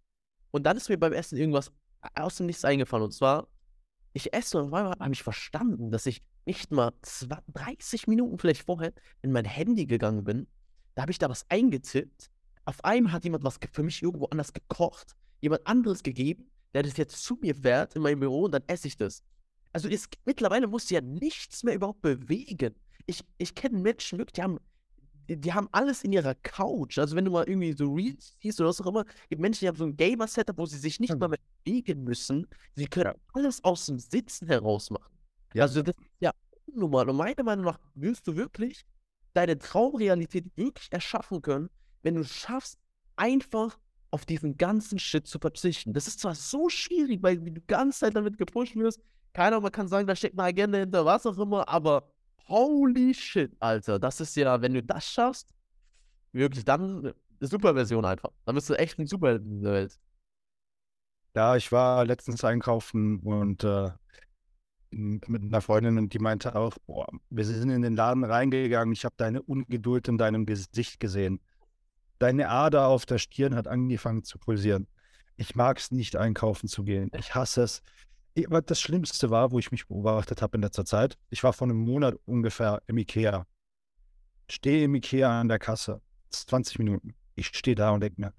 Und 0.50 0.64
dann 0.64 0.76
ist 0.76 0.88
mir 0.88 0.98
beim 0.98 1.12
Essen 1.12 1.36
irgendwas 1.36 1.72
aus 2.14 2.36
dem 2.36 2.46
Nichts 2.46 2.64
eingefallen. 2.64 3.04
Und 3.04 3.12
zwar, 3.12 3.48
ich 4.12 4.32
esse 4.32 4.58
und 4.58 4.68
auf 4.68 4.72
einmal 4.72 4.98
habe 4.98 5.12
ich 5.12 5.22
verstanden, 5.22 5.90
dass 5.90 6.06
ich 6.06 6.22
nicht 6.46 6.70
mal 6.70 6.92
20, 7.02 7.38
30 7.54 8.06
Minuten 8.08 8.38
vielleicht 8.38 8.64
vorher 8.64 8.92
in 9.22 9.32
mein 9.32 9.44
Handy 9.44 9.86
gegangen 9.86 10.24
bin. 10.24 10.46
Da 10.94 11.02
habe 11.02 11.12
ich 11.12 11.18
da 11.18 11.28
was 11.28 11.48
eingetippt. 11.50 12.30
Auf 12.64 12.84
einmal 12.84 13.12
hat 13.12 13.24
jemand 13.24 13.44
was 13.44 13.58
für 13.72 13.82
mich 13.82 14.02
irgendwo 14.02 14.26
anders 14.26 14.52
gekocht, 14.52 15.16
jemand 15.40 15.66
anderes 15.66 16.02
gegeben, 16.02 16.50
der 16.74 16.82
das 16.82 16.96
jetzt 16.96 17.22
zu 17.22 17.36
mir 17.40 17.54
fährt 17.54 17.96
in 17.96 18.02
mein 18.02 18.20
Büro 18.20 18.44
und 18.44 18.52
dann 18.52 18.62
esse 18.66 18.88
ich 18.88 18.96
das. 18.96 19.22
Also 19.72 19.88
es, 19.88 20.08
mittlerweile 20.24 20.66
musst 20.66 20.90
du 20.90 20.94
ja 20.94 21.00
nichts 21.00 21.62
mehr 21.64 21.74
überhaupt 21.74 22.02
bewegen. 22.02 22.74
Ich, 23.06 23.24
ich 23.38 23.54
kenne 23.54 23.78
Menschen 23.78 24.18
wirklich, 24.18 24.34
die 24.34 24.42
haben, 24.42 24.58
die, 25.28 25.52
haben 25.52 25.68
alles 25.72 26.04
in 26.04 26.12
ihrer 26.12 26.34
Couch. 26.36 26.98
Also 26.98 27.16
wenn 27.16 27.24
du 27.24 27.30
mal 27.30 27.48
irgendwie 27.48 27.72
so 27.72 27.92
Reels 27.92 28.36
siehst 28.40 28.60
oder 28.60 28.68
was 28.68 28.80
auch 28.80 28.86
immer, 28.86 29.04
gibt 29.28 29.40
Menschen, 29.40 29.60
die 29.60 29.68
haben 29.68 29.76
so 29.76 29.84
ein 29.84 29.96
Gamer-Setup, 29.96 30.56
wo 30.56 30.66
sie 30.66 30.78
sich 30.78 31.00
nicht 31.00 31.10
Ja. 31.10 31.16
mal 31.16 31.28
mehr 31.28 31.38
bewegen 31.64 32.04
müssen. 32.04 32.46
Sie 32.76 32.86
können 32.86 33.14
alles 33.32 33.64
aus 33.64 33.86
dem 33.86 33.98
Sitzen 33.98 34.46
heraus 34.46 34.90
machen. 34.90 35.12
Ja. 35.54 35.64
Also 35.64 35.82
das 35.82 35.96
ist 35.96 36.04
ja 36.20 36.32
unnormal. 36.66 37.08
Und 37.08 37.16
meiner 37.16 37.42
Meinung 37.42 37.64
nach 37.64 37.78
wirst 37.94 38.26
du 38.28 38.36
wirklich 38.36 38.84
deine 39.34 39.58
Traumrealität 39.58 40.46
wirklich 40.56 40.90
erschaffen 40.90 41.42
können, 41.42 41.70
wenn 42.02 42.14
du 42.14 42.24
schaffst, 42.24 42.78
einfach 43.16 43.78
auf 44.10 44.26
diesen 44.26 44.56
ganzen 44.58 44.98
Shit 44.98 45.26
zu 45.26 45.38
verzichten. 45.38 45.92
Das 45.92 46.06
ist 46.06 46.20
zwar 46.20 46.34
so 46.34 46.68
schwierig, 46.68 47.22
weil 47.22 47.38
du 47.38 47.50
die 47.50 47.66
ganze 47.66 48.00
Zeit 48.00 48.16
damit 48.16 48.36
gepusht 48.36 48.76
wirst. 48.76 49.00
Keiner 49.32 49.60
man 49.60 49.72
kann 49.72 49.88
sagen, 49.88 50.06
da 50.06 50.14
steckt 50.14 50.38
eine 50.38 50.48
Agenda 50.48 50.78
hinter, 50.78 51.04
was 51.04 51.24
auch 51.24 51.38
immer, 51.38 51.66
aber 51.68 52.12
holy 52.48 53.14
shit, 53.14 53.56
Alter. 53.60 53.98
Das 53.98 54.20
ist 54.20 54.36
ja, 54.36 54.60
wenn 54.60 54.74
du 54.74 54.82
das 54.82 55.06
schaffst, 55.06 55.54
wirklich 56.32 56.64
dann 56.64 56.98
eine 57.06 57.14
super 57.40 57.74
Version 57.74 58.04
einfach. 58.04 58.30
Dann 58.44 58.54
bist 58.54 58.68
du 58.68 58.74
echt 58.74 58.98
ein 58.98 59.06
Super 59.06 59.36
in 59.36 59.58
dieser 59.58 59.72
Welt. 59.72 59.98
Ja, 61.34 61.56
ich 61.56 61.72
war 61.72 62.04
letztens 62.04 62.44
einkaufen 62.44 63.20
und 63.20 63.64
äh, 63.64 63.90
mit 64.92 65.42
einer 65.42 65.60
Freundin 65.60 65.98
und 65.98 66.12
die 66.12 66.18
meinte 66.18 66.54
auch, 66.54 66.76
boah, 66.86 67.06
wir 67.30 67.44
sind 67.44 67.70
in 67.70 67.82
den 67.82 67.96
Laden 67.96 68.24
reingegangen, 68.24 68.92
ich 68.92 69.04
habe 69.04 69.14
deine 69.16 69.42
Ungeduld 69.42 70.08
in 70.08 70.18
deinem 70.18 70.46
Gesicht 70.46 71.00
gesehen. 71.00 71.40
Deine 72.18 72.48
Ader 72.48 72.86
auf 72.86 73.06
der 73.06 73.18
Stirn 73.18 73.54
hat 73.54 73.66
angefangen 73.66 74.22
zu 74.22 74.38
pulsieren. 74.38 74.86
Ich 75.36 75.54
mag 75.56 75.78
es 75.78 75.90
nicht, 75.90 76.16
einkaufen 76.16 76.68
zu 76.68 76.84
gehen. 76.84 77.10
Ich 77.18 77.34
hasse 77.34 77.62
es. 77.62 77.82
Aber 78.46 78.62
das 78.62 78.80
Schlimmste 78.80 79.30
war, 79.30 79.50
wo 79.50 79.58
ich 79.58 79.72
mich 79.72 79.88
beobachtet 79.88 80.40
habe 80.40 80.56
in 80.56 80.62
letzter 80.62 80.84
Zeit, 80.84 81.18
ich 81.30 81.42
war 81.42 81.52
vor 81.52 81.66
einem 81.66 81.78
Monat 81.78 82.14
ungefähr 82.24 82.82
im 82.86 82.98
Ikea. 82.98 83.46
Stehe 84.48 84.84
im 84.84 84.94
Ikea 84.94 85.40
an 85.40 85.48
der 85.48 85.58
Kasse. 85.58 86.00
20 86.30 86.78
Minuten. 86.78 87.14
Ich 87.34 87.48
stehe 87.48 87.74
da 87.74 87.90
und 87.90 88.00
denke 88.00 88.20
mir, 88.20 88.32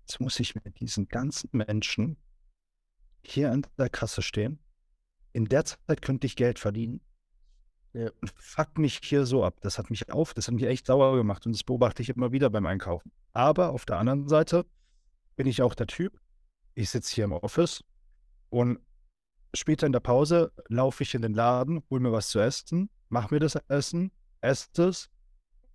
jetzt 0.00 0.20
muss 0.20 0.38
ich 0.38 0.54
mit 0.54 0.78
diesen 0.80 1.08
ganzen 1.08 1.48
Menschen 1.52 2.16
hier 3.22 3.50
an 3.50 3.66
der 3.78 3.88
Kasse 3.88 4.22
stehen. 4.22 4.58
In 5.34 5.46
der 5.46 5.64
Zeit 5.64 6.00
könnte 6.00 6.26
ich 6.26 6.36
Geld 6.36 6.58
verdienen. 6.58 7.00
Ja. 7.92 8.10
Und 8.20 8.32
fuck 8.36 8.78
mich 8.78 9.00
hier 9.02 9.26
so 9.26 9.44
ab. 9.44 9.56
Das 9.60 9.78
hat 9.78 9.90
mich 9.90 10.10
auf, 10.10 10.32
das 10.32 10.46
hat 10.46 10.54
mich 10.54 10.64
echt 10.64 10.86
sauer 10.86 11.16
gemacht 11.16 11.44
und 11.44 11.52
das 11.52 11.64
beobachte 11.64 12.02
ich 12.02 12.08
immer 12.08 12.32
wieder 12.32 12.50
beim 12.50 12.66
Einkaufen. 12.66 13.12
Aber 13.32 13.70
auf 13.70 13.84
der 13.84 13.98
anderen 13.98 14.28
Seite 14.28 14.64
bin 15.36 15.46
ich 15.46 15.60
auch 15.60 15.74
der 15.74 15.88
Typ. 15.88 16.18
Ich 16.74 16.90
sitze 16.90 17.14
hier 17.14 17.24
im 17.24 17.32
Office 17.32 17.84
und 18.48 18.78
später 19.54 19.86
in 19.86 19.92
der 19.92 20.00
Pause 20.00 20.52
laufe 20.68 21.02
ich 21.02 21.14
in 21.14 21.22
den 21.22 21.34
Laden, 21.34 21.82
hole 21.90 22.00
mir 22.00 22.12
was 22.12 22.28
zu 22.28 22.38
essen, 22.38 22.88
mache 23.08 23.34
mir 23.34 23.40
das 23.40 23.56
Essen, 23.68 24.12
esse 24.40 24.82
es 24.82 25.10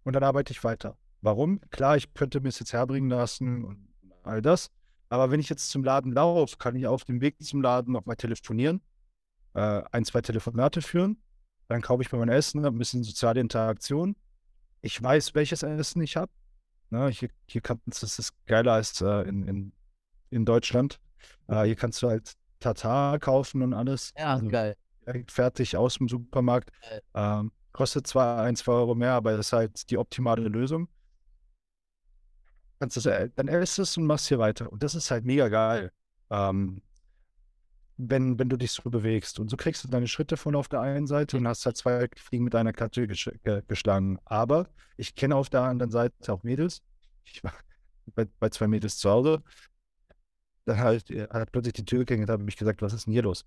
und 0.03 0.13
dann 0.13 0.23
arbeite 0.23 0.51
ich 0.51 0.63
weiter. 0.63 0.97
Warum? 1.21 1.59
Klar, 1.69 1.97
ich 1.97 2.13
könnte 2.13 2.39
mir 2.39 2.49
es 2.49 2.59
jetzt 2.59 2.73
herbringen 2.73 3.09
lassen 3.09 3.65
und 3.65 3.89
all 4.23 4.41
das. 4.41 4.71
Aber 5.09 5.31
wenn 5.31 5.39
ich 5.39 5.49
jetzt 5.49 5.69
zum 5.69 5.83
Laden 5.83 6.13
laufe, 6.13 6.57
kann 6.57 6.75
ich 6.75 6.87
auf 6.87 7.03
dem 7.03 7.19
Weg 7.19 7.41
zum 7.43 7.61
Laden 7.61 7.93
nochmal 7.93 8.15
telefonieren, 8.15 8.81
äh, 9.53 9.81
ein, 9.91 10.05
zwei 10.05 10.21
Telefonate 10.21 10.81
führen. 10.81 11.21
Dann 11.67 11.81
kaufe 11.81 12.01
ich 12.01 12.11
mir 12.11 12.17
mein 12.19 12.29
Essen, 12.29 12.65
ein 12.65 12.77
bisschen 12.77 13.03
soziale 13.03 13.39
Interaktion. 13.39 14.15
Ich 14.81 15.01
weiß, 15.01 15.35
welches 15.35 15.63
Essen 15.63 16.01
ich 16.01 16.15
habe. 16.15 16.31
Ne, 16.89 17.09
hier, 17.09 17.29
hier 17.47 17.61
kannst 17.61 18.01
du, 18.01 18.05
das 18.05 18.17
ist 18.17 18.33
geiler 18.47 18.73
als 18.73 18.99
äh, 19.01 19.27
in, 19.27 19.47
in, 19.47 19.71
in 20.31 20.45
Deutschland. 20.45 20.99
Äh, 21.47 21.63
hier 21.65 21.75
kannst 21.75 22.01
du 22.01 22.09
halt 22.09 22.33
Tatar 22.59 23.19
kaufen 23.19 23.61
und 23.61 23.73
alles. 23.73 24.11
Ja, 24.17 24.33
Also 24.33 24.47
geil. 24.47 24.75
fertig 25.27 25.77
aus 25.77 25.95
dem 25.99 26.07
Supermarkt. 26.09 26.71
Ähm, 27.13 27.51
kostet 27.71 28.07
zwar 28.07 28.41
ein, 28.41 28.55
zwei 28.55 28.71
Euro 28.73 28.95
mehr, 28.95 29.13
aber 29.13 29.37
das 29.37 29.47
ist 29.47 29.53
halt 29.53 29.89
die 29.91 29.97
optimale 29.97 30.47
Lösung. 30.47 30.87
Kannst 32.79 32.97
das, 32.97 33.29
dann 33.35 33.47
isst 33.47 33.77
es 33.79 33.97
und 33.97 34.05
machst 34.05 34.27
hier 34.27 34.39
weiter. 34.39 34.71
Und 34.71 34.81
das 34.83 34.95
ist 34.95 35.11
halt 35.11 35.25
mega 35.25 35.49
geil. 35.49 35.91
Ähm, 36.29 36.81
wenn, 38.01 38.39
wenn 38.39 38.47
du 38.47 38.55
dich 38.55 38.71
so 38.71 38.89
bewegst. 38.89 39.39
Und 39.39 39.49
so 39.49 39.57
kriegst 39.57 39.83
du 39.83 39.89
deine 39.89 40.07
Schritte 40.07 40.37
von 40.37 40.55
auf 40.55 40.69
der 40.69 40.79
einen 40.79 41.05
Seite 41.05 41.35
und 41.35 41.47
hast 41.47 41.65
halt 41.65 41.75
zwei 41.75 42.07
Fliegen 42.15 42.45
mit 42.45 42.55
einer 42.55 42.71
ge 42.71 43.61
geschlagen. 43.67 44.19
Aber 44.23 44.69
ich 44.95 45.15
kenne 45.15 45.35
auf 45.35 45.49
der 45.49 45.63
anderen 45.63 45.91
Seite 45.91 46.31
auch 46.31 46.41
Mädels. 46.43 46.81
Ich 47.25 47.43
war 47.43 47.53
bei, 48.15 48.25
bei 48.39 48.49
zwei 48.49 48.67
Mädels 48.67 48.97
zu 48.97 49.09
Hause. 49.09 49.43
Dann 50.63 50.79
halt, 50.79 51.09
hat 51.09 51.51
plötzlich 51.51 51.73
die 51.73 51.85
Tür 51.85 51.99
geklingelt, 51.99 52.29
habe 52.29 52.45
ich 52.47 52.55
gesagt, 52.55 52.81
was 52.81 52.93
ist 52.93 53.05
denn 53.05 53.13
hier 53.13 53.23
los? 53.23 53.45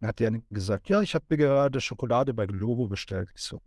Dann 0.00 0.08
hat 0.08 0.18
die 0.18 0.26
eine 0.26 0.42
gesagt, 0.50 0.88
ja, 0.88 1.02
ich 1.02 1.14
habe 1.14 1.26
mir 1.28 1.36
gerade 1.36 1.80
Schokolade 1.80 2.32
bei 2.32 2.46
Globo 2.46 2.88
bestellt. 2.88 3.28
Ich 3.34 3.42
so, 3.42 3.60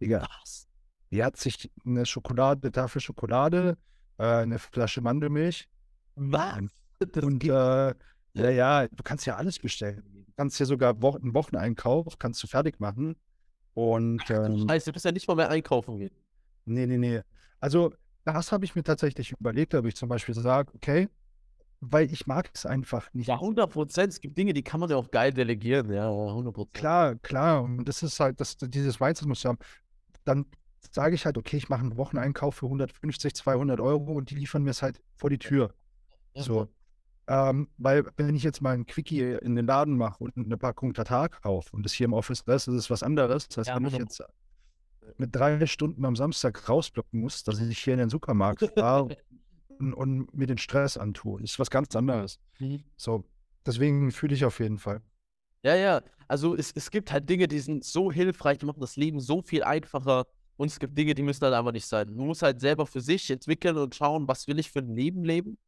Digga, 0.00 0.24
Was? 0.40 0.68
die 1.10 1.24
hat 1.24 1.36
sich 1.36 1.70
eine 1.84 2.06
Schokolade, 2.06 2.60
eine 2.62 2.72
Tafel 2.72 3.00
Schokolade, 3.00 3.76
äh, 4.18 4.24
eine 4.24 4.60
Flasche 4.60 5.00
Mandelmilch 5.00 5.68
Was? 6.14 6.60
Und 7.20 7.42
äh, 7.44 7.94
ja, 8.34 8.50
ja, 8.50 8.88
du 8.88 9.02
kannst 9.02 9.26
ja 9.26 9.36
alles 9.36 9.58
bestellen. 9.58 10.02
Du 10.26 10.32
kannst 10.36 10.58
ja 10.58 10.66
sogar 10.66 11.00
Wo 11.00 11.12
einen 11.12 11.34
Wocheneinkauf, 11.34 12.18
kannst 12.18 12.42
du 12.42 12.46
fertig 12.46 12.80
machen. 12.80 13.16
Und 13.74 14.22
ähm, 14.30 14.66
heißt, 14.68 14.86
du 14.86 14.92
bist 14.92 15.04
ja 15.04 15.12
nicht 15.12 15.26
mal 15.26 15.34
mehr 15.34 15.50
einkaufen 15.50 15.98
gehen. 15.98 16.12
nee, 16.64 16.86
nee, 16.86 16.98
nee. 16.98 17.20
Also, 17.60 17.92
das 18.24 18.52
habe 18.52 18.64
ich 18.64 18.74
mir 18.74 18.82
tatsächlich 18.82 19.32
überlegt, 19.32 19.74
ob 19.74 19.84
ich 19.86 19.96
zum 19.96 20.08
Beispiel 20.08 20.34
sage, 20.34 20.72
okay, 20.74 21.08
weil 21.80 22.10
ich 22.12 22.26
mag 22.26 22.50
es 22.54 22.66
einfach 22.66 23.12
nicht. 23.12 23.28
Ja, 23.28 23.34
100 23.34 23.70
Prozent. 23.70 24.12
Es 24.12 24.20
gibt 24.20 24.38
Dinge, 24.38 24.52
die 24.52 24.62
kann 24.62 24.80
man 24.80 24.90
ja 24.90 24.96
auch 24.96 25.10
geil 25.10 25.32
delegieren. 25.32 25.92
Ja, 25.92 26.08
100 26.08 26.54
Prozent. 26.54 26.74
Klar, 26.74 27.14
klar. 27.16 27.62
Und 27.62 27.84
das 27.84 28.02
ist 28.02 28.18
halt, 28.20 28.40
das, 28.40 28.56
dieses 28.56 29.00
Mindset 29.00 29.28
muss 29.28 29.44
haben. 29.44 29.58
Dann 30.24 30.46
sage 30.90 31.14
ich 31.14 31.26
halt, 31.26 31.36
okay, 31.36 31.56
ich 31.56 31.68
mache 31.68 31.80
einen 31.80 31.96
Wocheneinkauf 31.96 32.56
für 32.56 32.66
150, 32.66 33.34
200 33.34 33.80
Euro 33.80 34.12
und 34.12 34.30
die 34.30 34.36
liefern 34.36 34.62
mir 34.62 34.70
es 34.70 34.82
halt 34.82 35.00
vor 35.16 35.30
die 35.30 35.38
Tür. 35.38 35.74
So. 36.34 36.68
Ähm, 37.26 37.68
weil, 37.78 38.04
wenn 38.16 38.34
ich 38.36 38.42
jetzt 38.42 38.60
mal 38.60 38.74
ein 38.74 38.86
Quickie 38.86 39.20
in 39.40 39.56
den 39.56 39.66
Laden 39.66 39.96
mache 39.96 40.22
und 40.22 40.36
eine 40.36 40.58
Packung 40.58 40.92
Tatar 40.92 41.28
kaufe 41.30 41.70
und 41.72 41.82
das 41.84 41.92
hier 41.92 42.04
im 42.04 42.12
Office 42.12 42.40
ist, 42.40 42.46
das 42.46 42.68
ist 42.68 42.90
was 42.90 43.02
anderes. 43.02 43.48
Das 43.48 43.58
heißt, 43.58 43.68
Ja, 43.68 43.76
wenn 43.76 43.86
ich 43.86 43.92
wunderbar. 43.94 44.28
jetzt 44.28 45.18
mit 45.18 45.34
drei 45.34 45.64
Stunden 45.66 46.04
am 46.04 46.16
Samstag 46.16 46.68
rausblocken 46.68 47.20
muss, 47.20 47.42
dass 47.44 47.60
ich 47.60 47.78
hier 47.78 47.94
in 47.94 47.98
den 48.00 48.10
Supermarkt 48.10 48.70
fahre 48.74 49.16
und, 49.78 49.94
und 49.94 50.34
mir 50.34 50.46
den 50.46 50.58
Stress 50.58 50.96
antue, 50.96 51.42
ist 51.42 51.58
was 51.58 51.70
ganz 51.70 51.94
anderes. 51.96 52.38
Mhm. 52.58 52.82
So, 52.96 53.24
deswegen 53.66 54.10
fühle 54.12 54.34
ich 54.34 54.44
auf 54.44 54.60
jeden 54.60 54.78
Fall. 54.78 55.00
Ja, 55.62 55.74
ja. 55.74 56.02
Also 56.28 56.54
es, 56.56 56.72
es 56.74 56.90
gibt 56.90 57.12
halt 57.12 57.28
Dinge, 57.28 57.48
die 57.48 57.58
sind 57.58 57.84
so 57.84 58.10
hilfreich, 58.10 58.58
die 58.58 58.66
machen 58.66 58.80
das 58.80 58.96
Leben 58.96 59.20
so 59.20 59.42
viel 59.42 59.62
einfacher. 59.62 60.26
Und 60.56 60.68
es 60.70 60.78
gibt 60.78 60.96
Dinge, 60.96 61.14
die 61.14 61.22
müssen 61.22 61.42
halt 61.44 61.54
einfach 61.54 61.72
nicht 61.72 61.86
sein. 61.86 62.14
Man 62.14 62.26
muss 62.26 62.40
halt 62.42 62.60
selber 62.60 62.86
für 62.86 63.00
sich 63.00 63.28
entwickeln 63.30 63.76
und 63.76 63.94
schauen, 63.94 64.28
was 64.28 64.46
will 64.46 64.58
ich 64.58 64.70
für 64.70 64.78
ein 64.78 64.94
Leben 64.94 65.24
leben. 65.24 65.58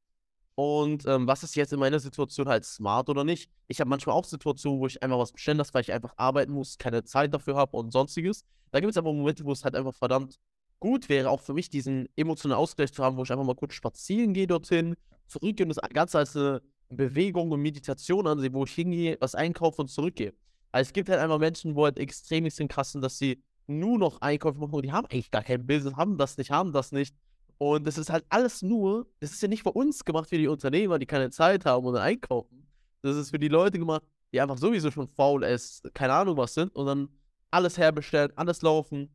Und 0.56 1.04
ähm, 1.06 1.26
was 1.26 1.42
ist 1.42 1.54
jetzt 1.54 1.74
in 1.74 1.78
meiner 1.78 2.00
Situation 2.00 2.48
halt 2.48 2.64
smart 2.64 3.10
oder 3.10 3.24
nicht. 3.24 3.50
Ich 3.68 3.78
habe 3.78 3.90
manchmal 3.90 4.16
auch 4.16 4.24
Situationen, 4.24 4.80
wo 4.80 4.86
ich 4.86 5.02
einfach 5.02 5.18
was 5.18 5.32
bestellen 5.32 5.58
lasse, 5.58 5.74
weil 5.74 5.82
ich 5.82 5.92
einfach 5.92 6.14
arbeiten 6.16 6.52
muss, 6.52 6.78
keine 6.78 7.04
Zeit 7.04 7.34
dafür 7.34 7.56
habe 7.56 7.76
und 7.76 7.92
sonstiges. 7.92 8.42
Da 8.70 8.80
gibt 8.80 8.90
es 8.90 8.96
aber 8.96 9.12
Momente, 9.12 9.44
wo 9.44 9.52
es 9.52 9.64
halt 9.64 9.74
einfach 9.74 9.94
verdammt 9.94 10.38
gut 10.80 11.10
wäre, 11.10 11.28
auch 11.28 11.42
für 11.42 11.52
mich 11.52 11.68
diesen 11.68 12.08
emotionalen 12.16 12.58
Ausgleich 12.58 12.90
zu 12.90 13.04
haben, 13.04 13.18
wo 13.18 13.22
ich 13.22 13.30
einfach 13.30 13.44
mal 13.44 13.54
kurz 13.54 13.74
spazieren 13.74 14.32
gehe 14.32 14.46
dorthin, 14.46 14.96
zurückgehe 15.26 15.66
und 15.66 15.76
das 15.76 15.90
Ganze 15.90 16.18
als 16.18 16.34
eine 16.34 16.62
Bewegung 16.88 17.50
und 17.50 17.60
Meditation 17.60 18.26
ansehe, 18.26 18.52
wo 18.54 18.64
ich 18.64 18.72
hingehe, 18.72 19.18
was 19.20 19.34
einkaufe 19.34 19.82
und 19.82 19.88
zurückgehe. 19.88 20.32
Also 20.72 20.88
es 20.88 20.92
gibt 20.94 21.10
halt 21.10 21.20
einfach 21.20 21.38
Menschen, 21.38 21.74
wo 21.74 21.84
halt 21.84 21.98
extrem 21.98 22.48
krass 22.68 22.92
sind, 22.92 23.02
dass 23.02 23.18
sie 23.18 23.42
nur 23.66 23.98
noch 23.98 24.22
Einkäufe 24.22 24.58
machen 24.58 24.74
und 24.74 24.84
die 24.84 24.92
haben 24.92 25.06
eigentlich 25.06 25.30
gar 25.30 25.42
kein 25.42 25.66
Business, 25.66 25.96
haben 25.96 26.16
das 26.16 26.38
nicht, 26.38 26.50
haben 26.50 26.72
das 26.72 26.92
nicht. 26.92 27.14
Und 27.58 27.86
das 27.86 27.96
ist 27.96 28.10
halt 28.10 28.24
alles 28.28 28.62
nur, 28.62 29.06
das 29.20 29.32
ist 29.32 29.42
ja 29.42 29.48
nicht 29.48 29.62
für 29.62 29.72
uns 29.72 30.04
gemacht, 30.04 30.28
für 30.28 30.38
die 30.38 30.48
Unternehmer, 30.48 30.98
die 30.98 31.06
keine 31.06 31.30
Zeit 31.30 31.64
haben 31.64 31.86
und 31.86 31.94
dann 31.94 32.02
einkaufen. 32.02 32.66
Das 33.02 33.16
ist 33.16 33.30
für 33.30 33.38
die 33.38 33.48
Leute 33.48 33.78
gemacht, 33.78 34.02
die 34.32 34.40
einfach 34.40 34.58
sowieso 34.58 34.90
schon 34.90 35.08
faul 35.08 35.44
ist, 35.44 35.82
keine 35.94 36.12
Ahnung 36.12 36.36
was 36.36 36.54
sind 36.54 36.74
und 36.74 36.86
dann 36.86 37.08
alles 37.50 37.78
herbestellen, 37.78 38.32
alles 38.36 38.62
laufen. 38.62 39.08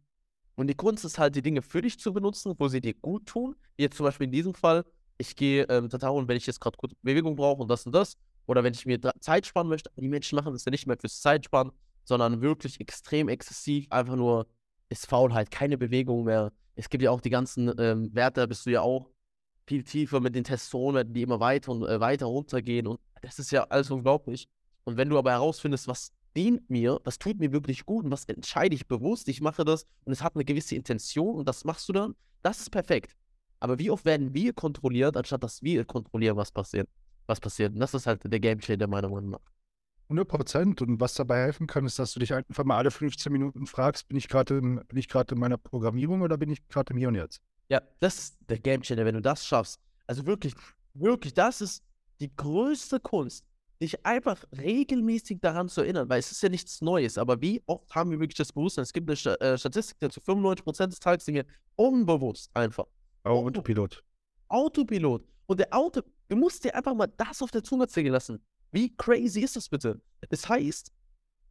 Und 0.55 0.67
die 0.67 0.75
Kunst 0.75 1.05
ist 1.05 1.19
halt, 1.19 1.35
die 1.35 1.41
Dinge 1.41 1.61
für 1.61 1.81
dich 1.81 1.99
zu 1.99 2.13
benutzen, 2.13 2.55
wo 2.57 2.67
sie 2.67 2.81
dir 2.81 2.93
gut 2.93 3.25
tun. 3.25 3.55
Jetzt 3.77 3.97
zum 3.97 4.05
Beispiel 4.05 4.25
in 4.25 4.31
diesem 4.31 4.53
Fall, 4.53 4.85
ich 5.17 5.35
gehe 5.35 5.63
ähm, 5.69 5.89
Tataro 5.89 6.17
und 6.17 6.27
wenn 6.27 6.37
ich 6.37 6.47
jetzt 6.47 6.59
gerade 6.59 6.77
kurz 6.77 6.93
Bewegung 7.01 7.35
brauche 7.35 7.61
und 7.61 7.67
das 7.67 7.85
und 7.85 7.93
das, 7.93 8.17
oder 8.47 8.63
wenn 8.63 8.73
ich 8.73 8.85
mir 8.85 8.99
Zeit 9.19 9.45
sparen 9.45 9.67
möchte, 9.67 9.91
die 9.95 10.07
Menschen 10.07 10.35
machen 10.35 10.51
das 10.53 10.65
ja 10.65 10.71
nicht 10.71 10.87
mehr 10.87 10.97
fürs 10.99 11.21
Zeitsparen, 11.21 11.71
sondern 12.03 12.41
wirklich 12.41 12.79
extrem 12.79 13.29
exzessiv, 13.29 13.85
einfach 13.91 14.15
nur 14.15 14.47
ist 14.89 15.07
Faulheit, 15.07 15.51
keine 15.51 15.77
Bewegung 15.77 16.25
mehr. 16.25 16.51
Es 16.75 16.89
gibt 16.89 17.03
ja 17.03 17.11
auch 17.11 17.21
die 17.21 17.29
ganzen 17.29 17.71
ähm, 17.79 18.13
Werte, 18.13 18.41
da 18.41 18.45
bist 18.45 18.65
du 18.65 18.69
ja 18.71 18.81
auch 18.81 19.09
viel 19.67 19.83
tiefer 19.83 20.19
mit 20.19 20.35
den 20.35 20.43
Testosteronwerten, 20.43 21.13
die 21.13 21.21
immer 21.21 21.39
weiter 21.39 21.71
und 21.71 21.83
äh, 21.83 21.99
weiter 21.99 22.25
runtergehen. 22.25 22.87
Und 22.87 22.99
das 23.21 23.39
ist 23.39 23.51
ja 23.51 23.63
alles 23.65 23.91
unglaublich. 23.91 24.47
Und 24.83 24.97
wenn 24.97 25.09
du 25.09 25.17
aber 25.17 25.31
herausfindest, 25.31 25.87
was 25.87 26.11
dient 26.35 26.69
mir, 26.69 26.99
was 27.03 27.19
tut 27.19 27.39
mir 27.39 27.51
wirklich 27.51 27.85
gut 27.85 28.05
und 28.05 28.11
was 28.11 28.25
entscheide 28.25 28.75
ich 28.75 28.87
bewusst, 28.87 29.27
ich 29.27 29.41
mache 29.41 29.63
das 29.65 29.85
und 30.05 30.13
es 30.13 30.23
hat 30.23 30.35
eine 30.35 30.45
gewisse 30.45 30.75
Intention 30.75 31.35
und 31.35 31.47
das 31.47 31.65
machst 31.65 31.87
du 31.89 31.93
dann, 31.93 32.15
das 32.41 32.59
ist 32.61 32.69
perfekt. 32.69 33.15
Aber 33.59 33.77
wie 33.77 33.91
oft 33.91 34.05
werden 34.05 34.33
wir 34.33 34.53
kontrolliert, 34.53 35.15
anstatt 35.15 35.43
dass 35.43 35.61
wir 35.61 35.85
kontrollieren, 35.85 36.35
was 36.35 36.51
passiert? 36.51 36.89
Was 37.27 37.39
passiert? 37.39 37.73
Und 37.73 37.79
das 37.79 37.93
ist 37.93 38.07
halt 38.07 38.21
der 38.25 38.39
Game 38.39 38.59
Changer 38.59 38.87
meiner 38.87 39.09
Meinung 39.09 39.31
nach. 39.31 39.51
100 40.11 40.27
Prozent. 40.27 40.81
Und 40.81 40.99
was 40.99 41.13
dabei 41.13 41.41
helfen 41.41 41.67
kann, 41.67 41.85
ist, 41.85 41.97
dass 41.97 42.13
du 42.13 42.19
dich 42.19 42.33
einfach 42.33 42.63
mal 42.63 42.77
alle 42.77 42.91
15 42.91 43.31
Minuten 43.31 43.65
fragst, 43.65 44.07
bin 44.07 44.17
ich 44.17 44.27
gerade 44.27 44.57
in, 44.57 44.81
in 44.89 45.39
meiner 45.39 45.57
Programmierung 45.57 46.21
oder 46.21 46.37
bin 46.37 46.49
ich 46.49 46.67
gerade 46.67 46.91
im 46.93 46.97
Hier 46.97 47.07
und 47.07 47.15
Jetzt? 47.15 47.41
Ja, 47.69 47.81
das 47.99 48.17
ist 48.19 48.37
der 48.49 48.59
Game 48.59 48.81
Changer, 48.81 49.05
wenn 49.05 49.15
du 49.15 49.21
das 49.21 49.45
schaffst. 49.45 49.79
Also 50.05 50.25
wirklich, 50.25 50.53
wirklich, 50.93 51.33
das 51.33 51.61
ist 51.61 51.83
die 52.19 52.35
größte 52.35 52.99
Kunst, 52.99 53.45
dich 53.81 54.05
einfach 54.05 54.43
regelmäßig 54.57 55.39
daran 55.41 55.69
zu 55.69 55.81
erinnern, 55.81 56.07
weil 56.09 56.19
es 56.19 56.31
ist 56.31 56.43
ja 56.43 56.49
nichts 56.49 56.81
Neues, 56.81 57.17
aber 57.17 57.41
wie 57.41 57.63
oft 57.65 57.93
haben 57.95 58.11
wir 58.11 58.19
wirklich 58.19 58.37
das 58.37 58.51
Bewusstsein? 58.51 58.83
Es 58.83 58.93
gibt 58.93 59.09
eine 59.09 59.39
äh, 59.39 59.57
Statistik 59.57 59.97
dazu, 59.99 60.19
95% 60.19 60.87
des 60.87 60.99
Tages 60.99 61.25
sind 61.25 61.35
wir 61.35 61.45
unbewusst 61.75 62.51
einfach. 62.53 62.85
Oh, 63.23 63.29
Autopilot. 63.29 64.03
Autopilot. 64.49 65.23
Und 65.47 65.59
der 65.59 65.73
Auto, 65.73 66.01
du 66.27 66.35
musst 66.35 66.63
dir 66.63 66.75
einfach 66.75 66.93
mal 66.93 67.07
das 67.17 67.41
auf 67.41 67.51
der 67.51 67.63
Zunge 67.63 67.87
zählen 67.87 68.11
lassen. 68.11 68.43
Wie 68.71 68.95
crazy 68.95 69.41
ist 69.41 69.55
das 69.55 69.69
bitte? 69.69 70.01
Das 70.29 70.47
heißt, 70.47 70.91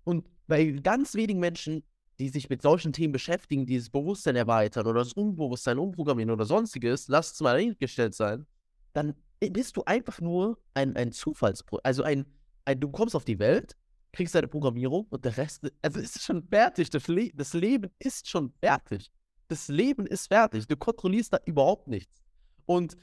und 0.05 0.27
bei 0.47 0.65
ganz 0.67 1.15
wenigen 1.15 1.41
Menschen, 1.41 1.85
die 2.19 2.29
sich 2.29 2.49
mit 2.51 2.63
solchen 2.63 2.93
Themen 2.93 3.13
beschäftigen, 3.13 3.67
dieses 3.67 3.91
Bewusstsein 3.91 4.37
erweitern 4.37 4.87
oder 4.87 5.01
das 5.01 5.13
Unbewusstsein 5.13 5.79
umprogrammieren 5.79 6.31
oder 6.31 6.45
sonstiges, 6.45 7.09
lass 7.09 7.33
es 7.33 7.41
mal 7.41 7.57
eingestellt 7.57 8.15
sein, 8.15 8.47
dann 8.93 9.15
bist 9.41 9.77
du 9.77 9.85
einfach 9.85 10.21
nur 10.21 10.59
ein, 10.75 10.97
ein 10.97 11.13
Zufallspro, 11.13 11.81
also 11.83 12.03
ein, 12.03 12.27
ein, 12.65 12.79
du 12.79 12.91
kommst 12.91 13.17
auf 13.17 13.25
die 13.25 13.39
Welt, 13.39 13.77
kriegst 14.13 14.35
deine 14.35 14.49
Programmierung 14.49 15.07
und 15.11 15.25
der 15.25 15.37
Rest, 15.37 15.71
also 15.83 16.01
ist 16.01 16.21
schon 16.23 16.43
fertig. 16.43 16.91
Das, 16.91 17.07
Le 17.09 17.31
das 17.35 17.53
Leben 17.55 17.91
ist 17.99 18.29
schon 18.29 18.53
fertig. 18.61 19.11
Das 19.49 19.69
Leben 19.69 20.07
ist 20.07 20.27
fertig. 20.27 20.67
Du 20.67 20.77
kontrollierst 20.77 21.33
da 21.33 21.39
überhaupt 21.45 21.89
nichts. 21.89 22.23
Und 22.67 22.97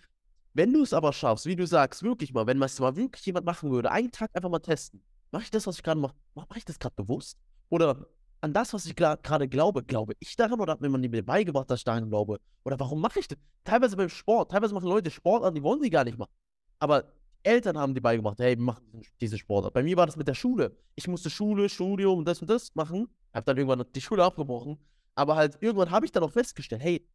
wenn 0.58 0.74
du 0.74 0.82
es 0.82 0.92
aber 0.92 1.14
schaffst, 1.14 1.46
wie 1.46 1.56
du 1.56 1.68
sagst, 1.68 2.02
wirklich 2.02 2.34
mal, 2.34 2.48
wenn 2.48 2.60
es 2.64 2.80
mal 2.80 2.96
wirklich 2.96 3.24
jemand 3.28 3.46
machen 3.46 3.70
würde, 3.70 3.92
einen 3.92 4.12
Tag 4.12 4.32
einfach 4.34 4.50
mal 4.50 4.60
testen, 4.60 5.04
mache 5.32 5.44
ich 5.44 5.52
das, 5.52 5.68
was 5.68 5.78
ich 5.78 5.84
gerade 5.84 6.00
mache, 6.00 6.16
mache 6.34 6.58
ich 6.58 6.66
das 6.66 6.80
gerade 6.80 6.96
bewusst? 6.96 7.38
Oder 7.70 8.08
an 8.42 8.54
das, 8.54 8.74
was 8.74 8.88
ich 8.88 8.96
gerade 8.96 9.48
glaube, 9.48 9.84
glaube 9.84 10.14
ich 10.20 10.36
daran 10.36 10.60
oder 10.60 10.74
hat 10.74 10.82
mir 10.82 10.90
man 10.90 11.02
mir 11.02 11.24
beigebracht, 11.24 11.70
dass 11.70 11.82
ich 11.82 11.84
daran 11.84 12.10
glaube? 12.10 12.40
Oder 12.64 12.80
warum 12.80 13.00
mache 13.02 13.20
ich 13.20 13.28
das? 13.28 13.38
Teilweise 13.66 13.96
beim 13.96 14.10
Sport, 14.10 14.50
teilweise 14.50 14.74
machen 14.74 14.90
Leute 14.90 15.12
Sport 15.12 15.44
an, 15.44 15.54
die 15.54 15.62
wollen 15.62 15.80
sie 15.80 15.92
gar 15.92 16.04
nicht 16.04 16.18
machen. 16.18 16.34
Aber 16.80 17.04
Eltern 17.44 17.78
haben 17.78 17.94
die 17.94 18.02
beigebracht, 18.02 18.40
hey, 18.40 18.58
wir 18.58 18.64
machen 18.64 19.04
diese 19.22 19.38
Sportart. 19.38 19.76
Bei 19.76 19.84
mir 19.84 19.96
war 19.96 20.08
das 20.08 20.18
mit 20.18 20.28
der 20.28 20.34
Schule. 20.34 20.76
Ich 20.96 21.08
musste 21.08 21.30
Schule, 21.30 21.70
Studium 21.70 22.18
und 22.18 22.28
das 22.28 22.42
und 22.42 22.50
das 22.50 22.74
machen. 22.74 23.08
Hab 23.32 23.46
dann 23.46 23.58
irgendwann 23.58 23.86
die 23.94 24.02
Schule 24.02 24.24
abgebrochen. 24.24 24.80
Aber 25.14 25.36
halt 25.36 25.58
irgendwann 25.62 25.92
habe 25.92 26.08
ich 26.08 26.12
dann 26.12 26.24
auch 26.24 26.32
festgestellt, 26.32 26.82
hey, 26.82 27.08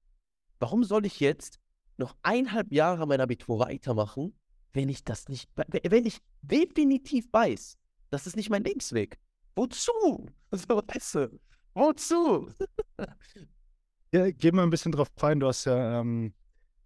warum 0.61 0.85
soll 0.85 1.07
ich 1.07 1.19
jetzt 1.19 1.59
noch 2.03 2.17
eineinhalb 2.23 2.73
Jahre 2.73 3.07
mein 3.07 3.21
Abitur 3.21 3.61
weitermachen, 3.61 4.35
wenn 4.73 4.89
ich 4.89 5.05
das 5.05 5.29
nicht, 5.29 5.49
wenn 5.55 6.07
ich 6.07 6.19
definitiv 6.43 7.33
weiß, 7.33 7.79
das 8.11 8.27
ist 8.27 8.37
nicht 8.37 8.51
mein 8.51 8.65
Lebensweg. 8.65 9.19
Wozu? 9.57 10.29
So, 10.55 10.83
weißt 10.87 11.15
du, 11.15 11.41
wozu? 11.73 12.51
ja, 14.13 14.31
geh 14.31 14.53
mal 14.53 14.65
ein 14.65 14.69
bisschen 14.69 14.93
drauf 14.93 15.09
ein. 15.23 15.41
Du 15.41 15.47
hast 15.47 15.65
ja, 15.65 15.99
ähm, 15.99 16.35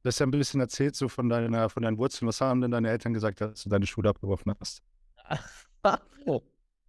du 0.05 0.07
hast 0.07 0.21
ja 0.21 0.27
ein 0.27 0.31
bisschen 0.31 0.61
erzählt 0.61 0.95
so 0.95 1.09
von, 1.09 1.29
deiner, 1.29 1.69
von 1.69 1.83
deinen 1.83 1.99
Wurzeln. 1.99 2.29
Was 2.29 2.41
haben 2.41 2.61
denn 2.61 2.71
deine 2.71 2.89
Eltern 2.89 3.13
gesagt, 3.13 3.41
dass 3.41 3.65
du 3.65 3.69
deine 3.69 3.85
Schule 3.85 4.09
abgeworfen 4.09 4.55
hast? 4.61 4.85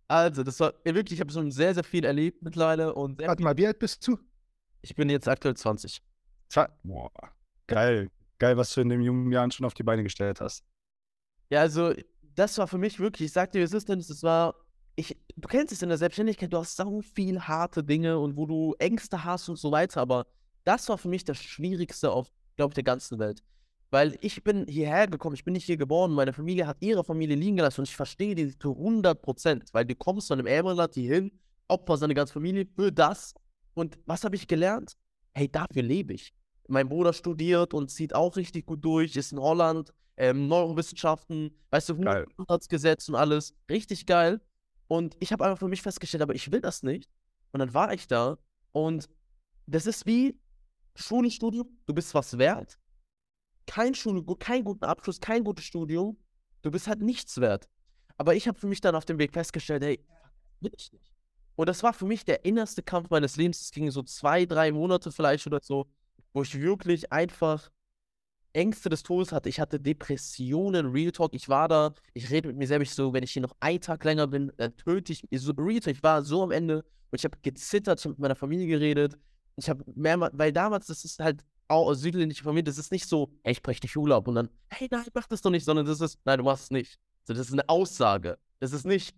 also, 0.08 0.44
das 0.44 0.60
war 0.60 0.76
wirklich, 0.84 1.14
ich 1.14 1.20
habe 1.20 1.32
schon 1.32 1.50
sehr, 1.50 1.74
sehr 1.74 1.84
viel 1.84 2.06
erlebt 2.06 2.44
mittlerweile. 2.44 2.94
Und 2.94 3.20
Warte 3.24 3.42
mal, 3.42 3.58
wie 3.58 3.66
alt 3.66 3.80
bist 3.80 4.08
du? 4.08 4.20
Ich 4.84 4.94
bin 4.94 5.10
jetzt 5.10 5.28
aktuell 5.28 5.58
20. 5.58 6.00
Boah, 6.84 7.12
geil. 7.66 8.12
Geil, 8.40 8.58
was 8.58 8.74
du 8.74 8.82
in 8.82 8.90
den 8.90 9.02
jungen 9.02 9.32
Jahren 9.32 9.52
schon 9.52 9.66
auf 9.66 9.74
die 9.74 9.84
Beine 9.84 10.04
gestellt 10.04 10.42
hast. 10.42 10.64
Ja, 11.50 11.62
also, 11.62 11.94
das 12.36 12.58
war 12.58 12.68
für 12.68 12.78
mich 12.78 13.00
wirklich, 13.00 13.28
ich 13.28 13.34
sag 13.34 13.52
dir, 13.52 13.64
es 13.64 13.74
ist 13.74 13.90
denn, 13.90 14.00
es 14.00 14.24
war 14.24 14.54
ich, 14.98 15.16
du 15.36 15.48
kennst 15.48 15.72
es 15.72 15.82
in 15.84 15.90
der 15.90 15.98
Selbstständigkeit, 15.98 16.52
du 16.52 16.58
hast 16.58 16.76
so 16.76 17.02
viel 17.02 17.40
harte 17.40 17.84
Dinge 17.84 18.18
und 18.18 18.36
wo 18.36 18.48
du 18.48 18.74
Ängste 18.80 19.24
hast 19.24 19.48
und 19.48 19.58
so 19.58 19.72
weiter, 19.72 20.02
aber 20.02 20.26
das 20.64 20.90
war 20.90 20.98
für 20.98 21.08
mich 21.08 21.24
das 21.24 21.38
Schwierigste 21.38 22.12
auf, 22.12 22.32
glaube 22.56 22.72
ich, 22.72 22.76
der 22.76 22.84
ganzen 22.84 23.20
Welt. 23.20 23.44
Weil 23.92 24.18
ich 24.22 24.44
bin 24.44 24.66
hierher 24.68 25.08
gekommen, 25.08 25.36
ich 25.36 25.46
bin 25.46 25.54
nicht 25.54 25.66
hier 25.66 25.78
geboren, 25.78 26.12
meine 26.12 26.34
Familie 26.34 26.66
hat 26.66 26.78
ihre 26.82 27.04
Familie 27.04 27.36
liegen 27.36 27.58
gelassen 27.58 27.82
und 27.82 27.88
ich 27.88 27.96
verstehe 27.96 28.34
die 28.34 28.58
zu 28.58 28.76
100 28.76 29.22
Prozent, 29.22 29.70
weil 29.72 29.86
du 29.86 29.96
kommst 29.96 30.28
von 30.28 30.40
einem 30.40 30.48
Ärmerland 30.48 30.96
hier 30.96 31.14
hin, 31.14 31.32
opfer 31.68 31.96
seine 31.98 32.16
ganze 32.16 32.34
Familie 32.34 32.66
für 32.76 32.92
das 32.92 33.36
und 33.76 34.00
was 34.08 34.24
habe 34.24 34.36
ich 34.36 34.48
gelernt? 34.48 34.98
Hey, 35.34 35.50
dafür 35.50 35.84
lebe 35.84 36.16
ich. 36.16 36.34
Mein 36.68 36.90
Bruder 36.90 37.14
studiert 37.14 37.74
und 37.74 37.90
zieht 37.90 38.14
auch 38.14 38.36
richtig 38.36 38.66
gut 38.66 38.84
durch, 38.84 39.16
ist 39.16 39.32
in 39.32 39.40
Holland, 39.40 39.94
ähm, 40.18 40.48
Neurowissenschaften, 40.48 41.56
weißt 41.70 41.90
du, 41.90 42.26
Gesetz 42.70 43.08
und 43.10 43.16
alles, 43.16 43.54
richtig 43.70 44.06
geil. 44.06 44.42
Und 44.88 45.16
ich 45.20 45.32
habe 45.32 45.46
einfach 45.46 45.60
für 45.60 45.68
mich 45.68 45.82
festgestellt, 45.82 46.24
aber 46.24 46.36
ich 46.36 46.52
will 46.52 46.62
das 46.62 46.84
nicht. 46.84 47.10
Und 47.52 47.60
dann 47.60 47.74
war 47.74 47.94
ich 47.94 48.08
da 48.08 48.38
und 48.72 49.10
das 49.66 49.86
ist 49.86 50.06
wie 50.06 50.40
Schule, 50.96 51.30
Studium, 51.30 51.68
du 51.86 51.94
bist 51.94 52.14
was 52.14 52.38
wert. 52.38 52.80
Kein 53.66 53.94
Schule, 53.94 54.24
kein 54.40 54.64
guten 54.64 54.86
Abschluss, 54.86 55.20
kein 55.20 55.44
gutes 55.44 55.66
Studium, 55.66 56.18
du 56.62 56.72
bist 56.72 56.88
halt 56.88 57.02
nichts 57.02 57.40
wert. 57.40 57.68
Aber 58.18 58.34
ich 58.34 58.48
habe 58.48 58.58
für 58.58 58.68
mich 58.68 58.82
dann 58.82 58.96
auf 58.96 59.06
dem 59.06 59.20
Weg 59.20 59.34
festgestellt, 59.34 59.84
hey, 59.84 60.04
will 60.62 60.72
ich 60.76 60.92
nicht. 60.92 61.14
Und 61.56 61.68
das 61.68 61.84
war 61.84 61.94
für 61.94 62.06
mich 62.06 62.24
der 62.24 62.46
innerste 62.46 62.84
Kampf 62.84 63.10
meines 63.10 63.36
Lebens. 63.36 63.62
Es 63.62 63.72
ging 63.72 63.90
so 63.92 64.04
zwei, 64.04 64.46
drei 64.46 64.72
Monate 64.72 65.12
vielleicht 65.12 65.46
oder 65.48 65.60
so, 65.62 65.88
wo 66.38 66.44
ich 66.44 66.62
wirklich 66.62 67.12
einfach 67.12 67.72
Ängste 68.54 68.90
des 68.90 69.02
Todes 69.02 69.32
hatte. 69.32 69.50
Ich 69.50 69.60
hatte 69.60 69.80
Depressionen, 69.80 70.86
Real 70.92 71.12
Talk. 71.12 71.34
Ich 71.34 71.50
war 71.50 71.68
da, 71.68 71.96
ich 72.14 72.30
rede 72.30 72.50
mit 72.50 72.58
mir 72.58 72.68
selbst 72.68 72.96
so, 72.96 73.12
wenn 73.12 73.24
ich 73.24 73.32
hier 73.32 73.42
noch 73.42 73.56
einen 73.60 73.82
Tag 73.82 74.04
länger 74.04 74.28
bin, 74.28 74.52
dann 74.58 74.78
töte 74.78 75.14
ich 75.14 75.26
so 75.32 75.52
Real 75.54 75.80
Talk. 75.80 75.96
Ich 75.96 76.04
war 76.04 76.22
so 76.22 76.44
am 76.44 76.52
Ende 76.52 76.86
und 77.10 77.20
ich 77.20 77.24
habe 77.24 77.40
gezittert, 77.42 78.00
ich 78.00 78.06
habe 78.06 78.12
mit 78.12 78.20
meiner 78.20 78.36
Familie 78.36 78.68
geredet. 78.68 79.18
Ich 79.56 79.68
habe 79.68 79.84
mehrmals, 79.96 80.32
weil 80.38 80.54
damals, 80.54 80.86
das 80.86 81.04
ist 81.06 81.20
halt 81.20 81.44
auch 81.70 81.88
aus 81.88 82.02
südländischer 82.02 82.44
Familie, 82.44 82.66
das 82.66 82.78
ist 82.78 82.92
nicht 82.92 83.10
so, 83.10 83.32
hey, 83.44 83.54
ich 83.54 83.64
breche 83.64 83.80
die 83.80 83.88
Schule 83.88 84.14
ab 84.14 84.28
und 84.28 84.36
dann, 84.36 84.50
hey, 84.70 84.88
nein, 84.92 85.08
mach 85.16 85.26
das 85.26 85.42
doch 85.42 85.50
nicht, 85.50 85.66
sondern 85.66 85.88
das 85.88 86.02
ist, 86.02 86.20
nein, 86.24 86.38
du 86.38 86.44
machst 86.44 86.66
es 86.66 86.70
nicht. 86.70 87.00
So, 87.24 87.34
das 87.34 87.48
ist 87.48 87.54
eine 87.54 87.68
Aussage. 87.68 88.38
Das 88.60 88.74
ist 88.74 88.86
nicht, 88.86 89.16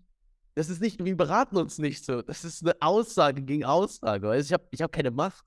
das 0.56 0.70
ist 0.70 0.80
nicht, 0.80 1.04
wir 1.04 1.18
beraten 1.18 1.58
uns 1.58 1.80
nicht 1.80 2.06
so. 2.06 2.22
Das 2.22 2.46
ist 2.46 2.64
eine 2.64 2.76
Aussage 2.80 3.42
gegen 3.42 3.66
Aussage. 3.66 4.30
Also 4.30 4.48
ich 4.48 4.54
habe 4.54 4.64
ich 4.72 4.82
hab 4.82 4.94
keine 4.94 5.12
Macht. 5.12 5.44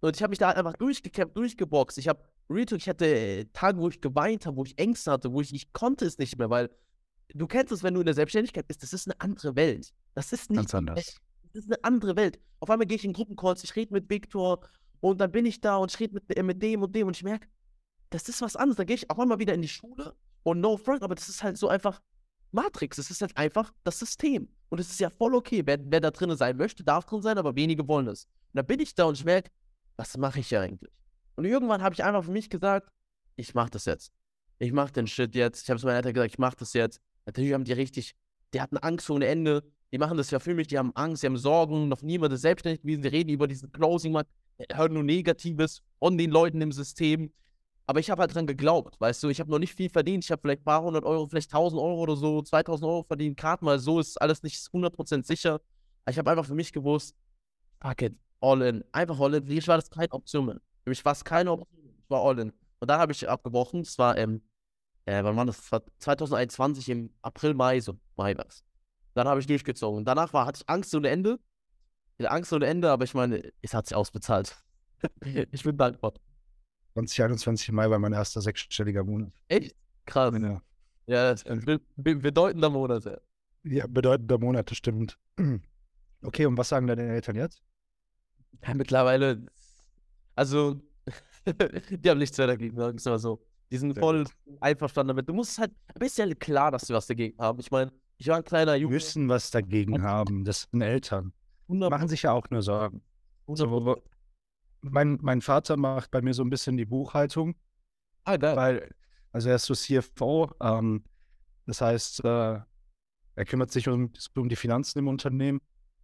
Und 0.00 0.16
ich 0.16 0.22
habe 0.22 0.30
mich 0.30 0.38
da 0.38 0.50
einfach 0.50 0.74
durchgekämpft, 0.74 1.36
durchgeboxt. 1.36 1.98
Ich 1.98 2.08
habe 2.08 2.22
Real 2.48 2.66
ich 2.72 2.88
hatte 2.88 3.06
äh, 3.06 3.44
Tage, 3.52 3.78
wo 3.78 3.88
ich 3.88 4.00
geweint 4.00 4.44
habe, 4.44 4.56
wo 4.56 4.64
ich 4.64 4.76
Ängste 4.76 5.12
hatte, 5.12 5.32
wo 5.32 5.40
ich, 5.40 5.54
ich 5.54 5.72
konnte 5.72 6.04
es 6.04 6.18
nicht 6.18 6.36
mehr, 6.36 6.50
weil 6.50 6.68
du 7.32 7.46
kennst 7.46 7.72
es, 7.72 7.82
wenn 7.82 7.94
du 7.94 8.00
in 8.00 8.06
der 8.06 8.14
Selbstständigkeit 8.14 8.66
bist, 8.66 8.82
das 8.82 8.92
ist 8.92 9.06
eine 9.06 9.20
andere 9.20 9.54
Welt. 9.54 9.92
Das 10.14 10.32
ist 10.32 10.50
nicht 10.50 10.58
ganz 10.58 10.74
anders. 10.74 11.20
Das 11.52 11.64
ist 11.64 11.72
eine 11.72 11.82
andere 11.84 12.16
Welt. 12.16 12.40
Auf 12.58 12.70
einmal 12.70 12.86
gehe 12.86 12.96
ich 12.96 13.04
in 13.04 13.12
Gruppencalls, 13.12 13.62
ich 13.62 13.76
rede 13.76 13.92
mit 13.92 14.10
Victor 14.10 14.60
und 15.00 15.20
dann 15.20 15.30
bin 15.30 15.46
ich 15.46 15.60
da 15.60 15.76
und 15.76 15.92
ich 15.92 16.00
rede 16.00 16.14
mit, 16.14 16.36
äh, 16.36 16.42
mit 16.42 16.60
dem 16.60 16.82
und 16.82 16.94
dem 16.94 17.06
und 17.06 17.16
ich 17.16 17.22
merke, 17.22 17.46
das 18.10 18.28
ist 18.28 18.42
was 18.42 18.56
anderes. 18.56 18.76
Dann 18.76 18.86
gehe 18.86 18.96
ich 18.96 19.08
auch 19.10 19.18
einmal 19.18 19.38
wieder 19.38 19.54
in 19.54 19.62
die 19.62 19.68
Schule 19.68 20.16
und 20.42 20.60
no 20.60 20.76
front, 20.76 21.02
aber 21.02 21.14
das 21.14 21.28
ist 21.28 21.42
halt 21.42 21.56
so 21.56 21.68
einfach 21.68 22.00
Matrix. 22.50 22.98
Es 22.98 23.10
ist 23.10 23.20
halt 23.20 23.36
einfach 23.36 23.72
das 23.84 23.98
System. 23.98 24.48
Und 24.70 24.80
es 24.80 24.90
ist 24.90 25.00
ja 25.00 25.10
voll 25.10 25.34
okay. 25.34 25.62
Wer, 25.64 25.78
wer 25.84 26.00
da 26.00 26.10
drin 26.10 26.36
sein 26.36 26.56
möchte, 26.56 26.82
darf 26.82 27.04
drin 27.04 27.22
sein, 27.22 27.38
aber 27.38 27.54
wenige 27.54 27.86
wollen 27.86 28.08
es. 28.08 28.24
Und 28.24 28.56
dann 28.56 28.66
bin 28.66 28.80
ich 28.80 28.94
da 28.94 29.04
und 29.04 29.16
ich 29.16 29.24
merke, 29.24 29.50
was 30.00 30.16
mache 30.16 30.40
ich 30.40 30.56
eigentlich? 30.56 30.90
Und 31.36 31.44
irgendwann 31.44 31.82
habe 31.82 31.94
ich 31.94 32.02
einfach 32.02 32.24
für 32.24 32.30
mich 32.30 32.48
gesagt, 32.48 32.90
ich 33.36 33.52
mache 33.54 33.68
das 33.68 33.84
jetzt. 33.84 34.10
Ich 34.58 34.72
mache 34.72 34.92
den 34.92 35.06
Shit 35.06 35.34
jetzt. 35.34 35.62
Ich 35.62 35.68
habe 35.68 35.76
es 35.76 35.84
meinen 35.84 35.96
Eltern 35.96 36.14
gesagt, 36.14 36.32
ich 36.32 36.38
mache 36.38 36.56
das 36.56 36.72
jetzt. 36.72 37.02
Natürlich 37.26 37.52
haben 37.52 37.64
die 37.64 37.74
richtig, 37.74 38.14
die 38.54 38.62
hatten 38.62 38.78
Angst 38.78 39.10
ohne 39.10 39.26
Ende. 39.26 39.62
Die 39.92 39.98
machen 39.98 40.16
das 40.16 40.30
ja 40.30 40.38
für 40.38 40.54
mich, 40.54 40.68
die 40.68 40.78
haben 40.78 40.96
Angst, 40.96 41.22
die 41.22 41.26
haben 41.26 41.36
Sorgen, 41.36 41.88
noch 41.88 42.00
niemand 42.00 42.32
ist 42.32 42.40
selbstständig 42.40 42.80
gewesen, 42.80 43.02
die 43.02 43.08
reden 43.08 43.28
über 43.30 43.46
diesen 43.46 43.70
Closing-Markt, 43.72 44.30
hören 44.72 44.94
nur 44.94 45.02
Negatives 45.02 45.82
von 45.98 46.16
den 46.16 46.30
Leuten 46.30 46.62
im 46.62 46.72
System. 46.72 47.30
Aber 47.86 48.00
ich 48.00 48.08
habe 48.08 48.22
halt 48.22 48.34
dran 48.34 48.46
geglaubt, 48.46 48.98
weißt 49.00 49.22
du, 49.22 49.28
ich 49.28 49.40
habe 49.40 49.50
noch 49.50 49.58
nicht 49.58 49.74
viel 49.74 49.90
verdient, 49.90 50.24
ich 50.24 50.30
habe 50.30 50.40
vielleicht 50.40 50.62
ein 50.62 50.64
paar 50.64 50.82
hundert 50.82 51.04
Euro, 51.04 51.26
vielleicht 51.26 51.52
1000 51.52 51.78
Euro 51.78 52.00
oder 52.00 52.16
so, 52.16 52.40
2000 52.40 52.88
Euro 52.88 53.02
verdient, 53.02 53.36
gerade 53.36 53.64
mal 53.64 53.78
so 53.78 54.00
ist 54.00 54.18
alles 54.22 54.42
nicht 54.42 54.56
100% 54.56 55.26
sicher. 55.26 55.60
Ich 56.08 56.16
habe 56.16 56.30
einfach 56.30 56.46
für 56.46 56.54
mich 56.54 56.72
gewusst, 56.72 57.14
fuck 57.82 58.00
it, 58.02 58.14
all 58.40 58.62
in, 58.62 58.84
einfach 58.92 59.18
all 59.20 59.34
in. 59.34 59.46
Für 59.46 59.52
mich 59.52 59.68
war 59.68 59.76
das 59.76 59.90
keine 59.90 60.12
Option 60.12 60.46
mehr. 60.46 60.60
Für 60.84 60.90
mich 60.90 61.04
war 61.04 61.12
es 61.12 61.24
keine 61.24 61.52
Option. 61.52 61.90
Ich 62.02 62.10
war 62.10 62.22
all 62.22 62.38
in. 62.38 62.50
Und 62.80 62.90
dann 62.90 62.98
habe 62.98 63.12
ich 63.12 63.28
abgebrochen. 63.28 63.82
Das 63.82 63.98
war, 63.98 64.16
ähm, 64.16 64.42
äh, 65.06 65.22
wann 65.24 65.36
war 65.36 65.46
das? 65.46 65.56
das 65.60 65.72
war 65.72 65.82
2021 65.98 66.88
im 66.88 67.10
April, 67.22 67.54
Mai, 67.54 67.80
so 67.80 67.98
Mai 68.16 68.36
war 68.36 68.46
es. 68.46 68.64
Dann 69.14 69.26
habe 69.28 69.40
ich 69.40 69.46
durchgezogen. 69.46 70.04
Danach 70.04 70.32
war, 70.32 70.46
hatte 70.46 70.60
ich 70.62 70.68
Angst 70.68 70.94
ohne 70.94 71.08
Ende. 71.08 71.38
Angst 72.22 72.52
ohne 72.52 72.66
Ende, 72.66 72.90
aber 72.90 73.04
ich 73.04 73.14
meine, 73.14 73.50
es 73.62 73.72
hat 73.74 73.86
sich 73.86 73.96
ausbezahlt. 73.96 74.56
Ich 75.52 75.62
bin 75.62 75.76
dankbar. 75.78 76.12
2021 76.94 77.72
Mai 77.72 77.88
war 77.88 77.98
mein 77.98 78.12
erster 78.12 78.40
sechsstelliger 78.40 79.04
Monat. 79.04 79.32
Echt? 79.48 79.74
Krass. 80.06 80.34
Ja, 80.38 80.60
Ja, 81.06 81.30
das 81.30 81.42
ist 81.42 81.48
ein 81.50 81.60
be- 81.64 81.80
be- 81.96 82.16
bedeutender 82.16 82.68
Monat. 82.68 83.04
ja. 83.04 83.16
ja 83.64 83.86
bedeutender 83.86 84.38
Monat, 84.38 84.70
das 84.70 84.76
stimmt. 84.78 85.18
Okay, 86.22 86.44
und 86.44 86.58
was 86.58 86.68
sagen 86.68 86.86
deine 86.86 87.08
Eltern 87.08 87.34
jetzt? 87.36 87.62
Ja, 88.66 88.74
mittlerweile, 88.74 89.46
also, 90.34 90.80
die 91.46 92.10
haben 92.10 92.18
nichts 92.18 92.36
mehr 92.38 92.46
dagegen, 92.46 92.76
sagen 92.76 92.98
wir 93.02 93.10
mal 93.12 93.18
so. 93.18 93.44
Die 93.70 93.78
sind 93.78 93.94
Sehr 93.94 94.00
voll 94.02 94.24
einverstanden 94.60 95.08
damit. 95.08 95.28
Du 95.28 95.32
musst 95.32 95.58
halt, 95.58 95.72
ist 96.00 96.18
ja 96.18 96.32
klar, 96.34 96.70
dass 96.72 96.82
sie 96.88 96.94
was 96.94 97.06
dagegen 97.06 97.38
haben. 97.38 97.60
Ich 97.60 97.70
meine, 97.70 97.92
ich 98.18 98.26
war 98.28 98.36
ein 98.36 98.44
kleiner 98.44 98.74
Die 98.74 98.82
Junge. 98.82 98.94
müssen 98.94 99.28
was 99.28 99.50
dagegen 99.50 100.02
haben. 100.02 100.44
Das 100.44 100.68
sind 100.70 100.82
Eltern. 100.82 101.32
100 101.68 101.90
Machen 101.90 102.08
sich 102.08 102.22
ja 102.22 102.32
auch 102.32 102.50
nur 102.50 102.62
Sorgen. 102.62 103.00
100 103.46 103.58
So, 103.58 104.02
mein, 104.82 105.18
mein 105.22 105.40
Vater 105.40 105.76
macht 105.76 106.10
bei 106.10 106.20
mir 106.20 106.34
so 106.34 106.42
ein 106.42 106.50
bisschen 106.50 106.76
die 106.76 106.84
Buchhaltung, 106.84 107.54
Ah, 108.24 108.36
geil. 108.36 108.56
weil, 108.56 108.90
also 109.32 109.48
er 109.50 109.54
ist 109.56 109.66
so 109.66 109.74
CFO, 109.74 110.50
ähm, 110.60 111.04
das 111.66 111.80
heißt, 111.80 112.24
äh, 112.24 112.60
er 113.36 113.44
kümmert 113.46 113.70
sich 113.70 113.88
um, 113.88 114.12
um 114.34 114.48
die 114.48 114.56
Finanzen 114.56 114.98
im 114.98 115.08
Unternehmen. 115.08 115.60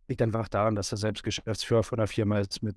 Liegt 0.08 0.22
einfach 0.22 0.48
daran, 0.48 0.76
dass 0.76 0.92
er 0.92 0.98
selbst 0.98 1.22
Geschäftsführer 1.22 1.82
von 1.82 1.98
einer 1.98 2.06
Firma 2.06 2.38
ist 2.38 2.62
mit 2.62 2.76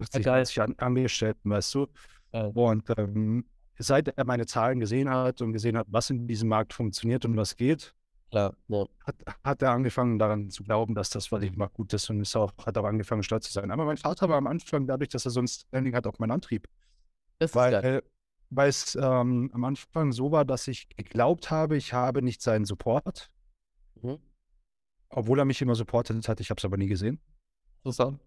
80, 0.00 0.24
geil. 0.24 0.38
90 0.40 0.62
An 0.62 0.74
Angestellten, 0.78 1.50
weißt 1.50 1.74
du. 1.74 1.86
Geil. 2.32 2.50
Und 2.54 2.84
ähm, 2.96 3.44
seit 3.78 4.08
er 4.08 4.24
meine 4.24 4.46
Zahlen 4.46 4.80
gesehen 4.80 5.08
hat 5.10 5.40
und 5.42 5.52
gesehen 5.52 5.76
hat, 5.76 5.86
was 5.90 6.10
in 6.10 6.26
diesem 6.26 6.48
Markt 6.48 6.72
funktioniert 6.72 7.24
und 7.24 7.36
was 7.36 7.56
geht, 7.56 7.94
Klar. 8.30 8.54
Ja. 8.68 8.86
hat, 9.06 9.16
hat 9.42 9.62
er 9.62 9.70
angefangen 9.72 10.18
daran 10.18 10.50
zu 10.50 10.62
glauben, 10.62 10.94
dass 10.94 11.10
das, 11.10 11.32
was 11.32 11.42
ich 11.42 11.56
mache, 11.56 11.72
gut 11.72 11.92
ist 11.92 12.08
und 12.10 12.20
ist 12.20 12.36
auch, 12.36 12.52
hat 12.64 12.78
auch 12.78 12.84
angefangen, 12.84 13.22
stolz 13.22 13.46
zu 13.46 13.52
sein. 13.52 13.70
Aber 13.70 13.84
mein 13.84 13.96
Vater 13.96 14.28
war 14.28 14.36
am 14.36 14.46
Anfang, 14.46 14.86
dadurch, 14.86 15.08
dass 15.10 15.24
er 15.24 15.32
so 15.32 15.40
ein 15.40 15.48
Standing 15.48 15.94
hat, 15.94 16.06
auch 16.06 16.18
mein 16.18 16.30
Antrieb. 16.30 16.68
Das 17.38 17.50
ist 17.50 17.56
Weil, 17.56 17.74
äh, 17.74 18.02
weil 18.50 18.68
es 18.68 18.94
ähm, 18.94 19.50
am 19.52 19.64
Anfang 19.64 20.12
so 20.12 20.30
war, 20.30 20.44
dass 20.44 20.68
ich 20.68 20.88
geglaubt 20.90 21.50
habe, 21.50 21.76
ich 21.76 21.92
habe 21.92 22.22
nicht 22.22 22.42
seinen 22.42 22.64
Support, 22.64 23.30
Mhm. 24.02 24.18
Obwohl 25.10 25.38
er 25.38 25.44
mich 25.44 25.60
immer 25.60 25.74
supportet 25.74 26.28
hat, 26.28 26.40
ich 26.40 26.50
habe 26.50 26.58
es 26.58 26.64
aber 26.64 26.76
nie 26.76 26.86
gesehen. 26.86 27.20
Interessant. 27.78 28.20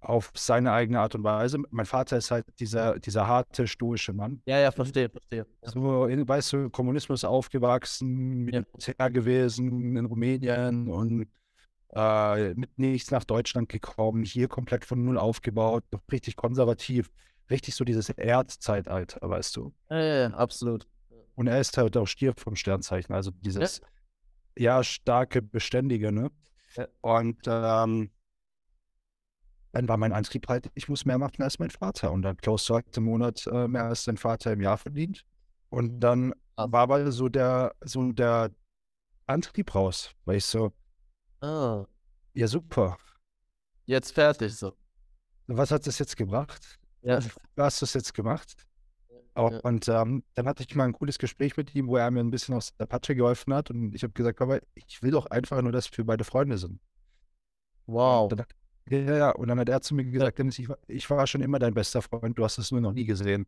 Auf 0.00 0.32
seine 0.34 0.72
eigene 0.72 0.98
Art 1.00 1.14
und 1.14 1.24
Weise. 1.24 1.58
Mein 1.70 1.84
Vater 1.84 2.16
ist 2.16 2.30
halt 2.30 2.46
dieser, 2.58 2.98
dieser 2.98 3.26
harte, 3.26 3.66
stoische 3.66 4.14
Mann. 4.14 4.40
Ja, 4.46 4.58
ja, 4.58 4.70
verstehe, 4.72 5.10
verstehe. 5.10 5.46
Ja. 5.62 5.70
So, 5.70 6.06
in, 6.06 6.26
weißt 6.26 6.54
du, 6.54 6.70
Kommunismus 6.70 7.22
aufgewachsen, 7.22 8.48
Ja. 8.48 8.62
Militär 8.62 9.10
gewesen 9.10 9.96
in 9.96 10.06
Rumänien 10.06 10.88
und 10.88 11.26
äh, 11.94 12.54
mit 12.54 12.78
nichts 12.78 13.10
nach 13.10 13.24
Deutschland 13.24 13.68
gekommen, 13.68 14.22
hier 14.22 14.48
komplett 14.48 14.84
von 14.84 15.04
null 15.04 15.18
aufgebaut, 15.18 15.84
noch 15.92 16.00
richtig 16.10 16.36
konservativ, 16.36 17.10
richtig 17.50 17.74
so 17.74 17.84
dieses 17.84 18.08
Erdzeitalter, 18.08 19.28
weißt 19.28 19.56
du. 19.56 19.74
Ja, 19.90 19.98
ja, 19.98 20.14
ja, 20.14 20.30
absolut. 20.30 20.86
Und 21.34 21.46
er 21.46 21.60
ist 21.60 21.76
halt 21.76 21.96
auch 21.96 22.06
Stier 22.06 22.32
vom 22.36 22.56
Sternzeichen, 22.56 23.14
also 23.14 23.30
dieses, 23.32 23.78
ja, 23.78 23.86
starke, 24.82 25.42
beständige, 25.42 26.12
ne? 26.12 26.30
Ja. 26.76 26.86
Und 27.00 27.38
ähm, 27.46 28.10
dann 29.72 29.88
war 29.88 29.96
mein 29.96 30.12
Antrieb 30.12 30.48
halt, 30.48 30.70
ich 30.74 30.88
muss 30.88 31.04
mehr 31.04 31.18
machen 31.18 31.42
als 31.42 31.58
mein 31.58 31.70
Vater. 31.70 32.10
Und 32.12 32.22
dann 32.22 32.36
Klaus 32.36 32.66
sagt 32.66 32.96
im 32.96 33.04
Monat 33.04 33.46
äh, 33.46 33.68
mehr 33.68 33.84
als 33.84 34.04
sein 34.04 34.16
Vater 34.16 34.52
im 34.52 34.60
Jahr 34.60 34.78
verdient. 34.78 35.24
Und 35.68 36.00
dann 36.00 36.32
Krass. 36.56 36.72
war 36.72 36.82
aber 36.82 37.12
so 37.12 37.28
der, 37.28 37.74
so 37.80 38.10
der 38.12 38.50
Antrieb 39.26 39.74
raus, 39.74 40.10
weil 40.24 40.36
ich 40.36 40.44
so, 40.44 40.72
Ah, 41.40 41.86
ja 42.34 42.46
super, 42.46 42.98
jetzt 43.86 44.12
fertig 44.12 44.54
so. 44.54 44.76
was 45.46 45.70
hat 45.70 45.86
das 45.86 45.98
jetzt 45.98 46.16
gebracht? 46.16 46.78
Ja. 47.02 47.20
Du 47.20 47.62
hast 47.62 47.80
das 47.80 47.94
jetzt 47.94 48.12
gemacht? 48.12 48.66
Ja. 49.36 49.60
Und 49.60 49.88
ähm, 49.88 50.22
dann 50.34 50.46
hatte 50.46 50.62
ich 50.62 50.74
mal 50.74 50.84
ein 50.84 50.92
cooles 50.92 51.18
Gespräch 51.18 51.56
mit 51.56 51.74
ihm, 51.74 51.88
wo 51.88 51.96
er 51.96 52.10
mir 52.10 52.20
ein 52.20 52.30
bisschen 52.30 52.54
aus 52.54 52.74
der 52.76 52.86
Patsche 52.86 53.14
geholfen 53.14 53.54
hat. 53.54 53.70
Und 53.70 53.94
ich 53.94 54.02
habe 54.02 54.12
gesagt, 54.12 54.40
aber 54.40 54.60
ich 54.74 55.02
will 55.02 55.12
doch 55.12 55.26
einfach 55.26 55.62
nur, 55.62 55.72
dass 55.72 55.96
wir 55.96 56.04
beide 56.04 56.24
Freunde 56.24 56.58
sind. 56.58 56.80
Wow. 57.86 58.28
Dann 58.28 58.44
ja, 58.90 59.16
ja. 59.16 59.30
Und 59.30 59.48
dann 59.48 59.58
hat 59.60 59.68
er 59.68 59.80
zu 59.80 59.94
mir 59.94 60.04
gesagt, 60.04 60.38
Dennis, 60.38 60.58
ich 60.58 60.68
war, 60.68 60.78
ich 60.88 61.08
war 61.08 61.26
schon 61.26 61.42
immer 61.42 61.58
dein 61.58 61.74
bester 61.74 62.02
Freund, 62.02 62.36
du 62.36 62.44
hast 62.44 62.58
es 62.58 62.72
nur 62.72 62.80
noch 62.80 62.92
nie 62.92 63.04
gesehen. 63.04 63.46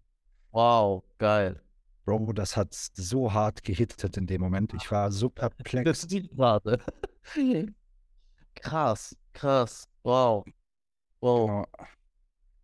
Wow, 0.52 1.02
geil. 1.18 1.60
Bro, 2.04 2.32
das 2.32 2.56
hat 2.56 2.74
so 2.74 3.32
hart 3.32 3.62
gehittet 3.62 4.16
in 4.16 4.26
dem 4.26 4.40
Moment. 4.40 4.74
Ich 4.74 4.90
war 4.90 5.10
so 5.10 5.30
perplex. 5.30 5.84
Das 5.84 6.02
sieht 6.02 6.30
gerade. 6.30 6.80
Krass, 8.54 9.16
krass. 9.32 9.88
Wow. 10.02 10.44
Wow. 11.20 11.46
Genau. 11.46 11.66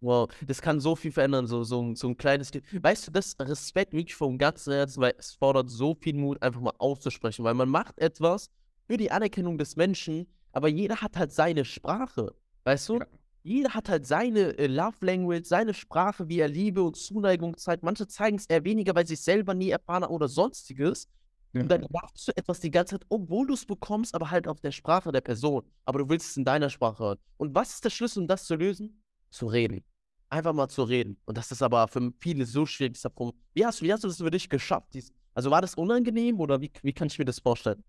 Wow, 0.01 0.29
das 0.47 0.63
kann 0.63 0.79
so 0.81 0.95
viel 0.95 1.11
verändern, 1.11 1.47
so, 1.49 1.65
so, 1.65 1.83
ein- 1.83 1.97
so 1.97 2.09
ein 2.09 2.17
kleines 2.17 2.51
Kind. 2.53 2.65
Weißt 2.73 3.09
du, 3.09 3.11
das 3.11 3.35
Respekt 3.41 3.93
wirklich 3.93 4.15
vom 4.15 4.39
ganzen 4.39 4.73
Herzen, 4.73 5.01
weil 5.01 5.15
es 5.19 5.33
fordert 5.35 5.71
so 5.71 5.95
viel 6.01 6.15
Mut, 6.15 6.41
einfach 6.41 6.61
mal 6.61 6.75
auszusprechen, 6.79 7.45
weil 7.45 7.55
man 7.55 7.69
macht 7.69 7.99
etwas 7.99 8.49
für 8.87 8.97
die 8.97 9.11
Anerkennung 9.11 9.59
des 9.59 9.75
Menschen, 9.75 10.27
aber 10.53 10.69
jeder 10.69 11.01
hat 11.01 11.17
halt 11.17 11.33
seine 11.33 11.65
Sprache, 11.65 12.33
weißt 12.65 12.89
du? 12.91 12.95
Ja. 12.99 13.07
Jeder 13.43 13.71
hat 13.75 13.89
halt 13.89 14.07
seine 14.07 14.57
äh, 14.59 14.67
Love 14.67 14.97
Language, 15.01 15.47
seine 15.47 15.73
Sprache, 15.75 16.29
wie 16.29 16.39
er 16.41 16.49
Liebe 16.49 16.83
und 16.83 16.97
Zuneigung 16.97 17.57
zeigt. 17.57 17.83
Manche 17.83 18.07
zeigen 18.07 18.37
es 18.37 18.47
eher 18.47 18.63
weniger, 18.65 18.95
weil 18.95 19.07
sie 19.07 19.15
es 19.15 19.25
selber 19.25 19.55
nie 19.55 19.71
erfahren 19.71 20.05
haben 20.05 20.13
oder 20.13 20.29
sonstiges. 20.29 21.09
Ja. 21.55 21.63
Und 21.63 21.69
dann 21.71 21.83
erwartest 21.83 22.29
du 22.29 22.33
etwas 22.37 22.61
die 22.61 22.71
ganze 22.71 22.99
Zeit, 22.99 23.07
obwohl 23.09 23.47
du 23.47 23.55
es 23.55 23.65
bekommst, 23.65 24.15
aber 24.15 24.31
halt 24.31 24.47
auf 24.49 24.61
der 24.61 24.71
Sprache 24.73 25.11
der 25.13 25.23
Person. 25.23 25.63
Aber 25.87 26.01
du 26.01 26.09
willst 26.09 26.31
es 26.31 26.37
in 26.37 26.45
deiner 26.45 26.69
Sprache 26.69 27.03
hören. 27.03 27.19
Und 27.39 27.55
was 27.55 27.71
ist 27.75 27.85
der 27.85 27.91
Schlüssel, 27.91 28.21
um 28.23 28.29
das 28.29 28.45
zu 28.45 28.55
lösen? 28.55 29.03
Zu 29.31 29.47
reden. 29.47 29.85
Einfach 30.31 30.53
mal 30.53 30.69
zu 30.69 30.83
reden. 30.83 31.19
Und 31.25 31.39
das 31.39 31.51
ist 31.51 31.63
aber 31.63 31.89
für 31.89 32.13
viele 32.21 32.45
so 32.45 32.67
schwierig. 32.67 32.95
dieser 32.95 33.11
Punkt. 33.11 33.39
Wie 33.55 33.65
hast, 33.65 33.83
wie 33.83 33.93
hast 33.93 34.05
du 34.05 34.09
das 34.09 34.19
für 34.19 34.31
dich 34.31 34.49
geschafft? 34.49 34.89
Dies, 34.93 35.13
also 35.35 35.51
war 35.51 35.61
das 35.61 35.75
unangenehm 35.75 36.41
oder 36.41 36.61
wie, 36.61 36.71
wie 36.83 36.93
kann 36.93 37.09
ich 37.09 37.19
mir 37.19 37.25
das 37.25 37.39
vorstellen? 37.39 37.83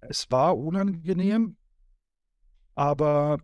Es 0.00 0.30
war 0.30 0.58
unangenehm, 0.58 1.56
aber 2.74 3.38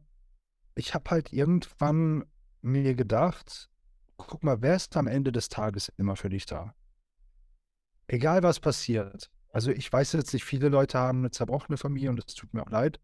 ich 0.74 0.94
habe 0.94 1.10
halt 1.10 1.32
irgendwann 1.32 2.24
mir 2.60 2.94
gedacht, 2.94 3.70
guck 4.16 4.42
mal, 4.42 4.60
wer 4.60 4.76
ist 4.76 4.96
am 4.96 5.06
Ende 5.06 5.32
des 5.32 5.48
Tages 5.48 5.90
immer 5.96 6.16
für 6.16 6.28
dich 6.28 6.46
da? 6.46 6.74
Egal 8.08 8.42
was 8.42 8.60
passiert. 8.60 9.30
Also 9.52 9.70
ich 9.70 9.92
weiß 9.92 10.12
jetzt 10.12 10.32
nicht, 10.32 10.44
viele 10.44 10.68
Leute 10.68 10.98
haben 10.98 11.18
eine 11.18 11.30
zerbrochene 11.30 11.78
Familie 11.78 12.10
und 12.10 12.22
es 12.26 12.34
tut 12.34 12.52
mir 12.52 12.62
auch 12.62 12.70
leid. 12.70 13.00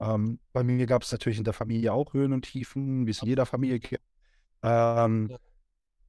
Ähm, 0.00 0.38
bei 0.52 0.62
mir 0.62 0.86
gab 0.86 1.02
es 1.02 1.12
natürlich 1.12 1.38
in 1.38 1.44
der 1.44 1.52
Familie 1.52 1.92
auch 1.92 2.12
Höhen 2.14 2.32
und 2.32 2.42
Tiefen, 2.42 3.06
wie 3.06 3.10
es 3.10 3.22
in 3.22 3.28
jeder 3.28 3.46
Familie 3.46 3.78
gibt. 3.78 4.02
Ähm, 4.62 5.28
Ja. 5.30 5.38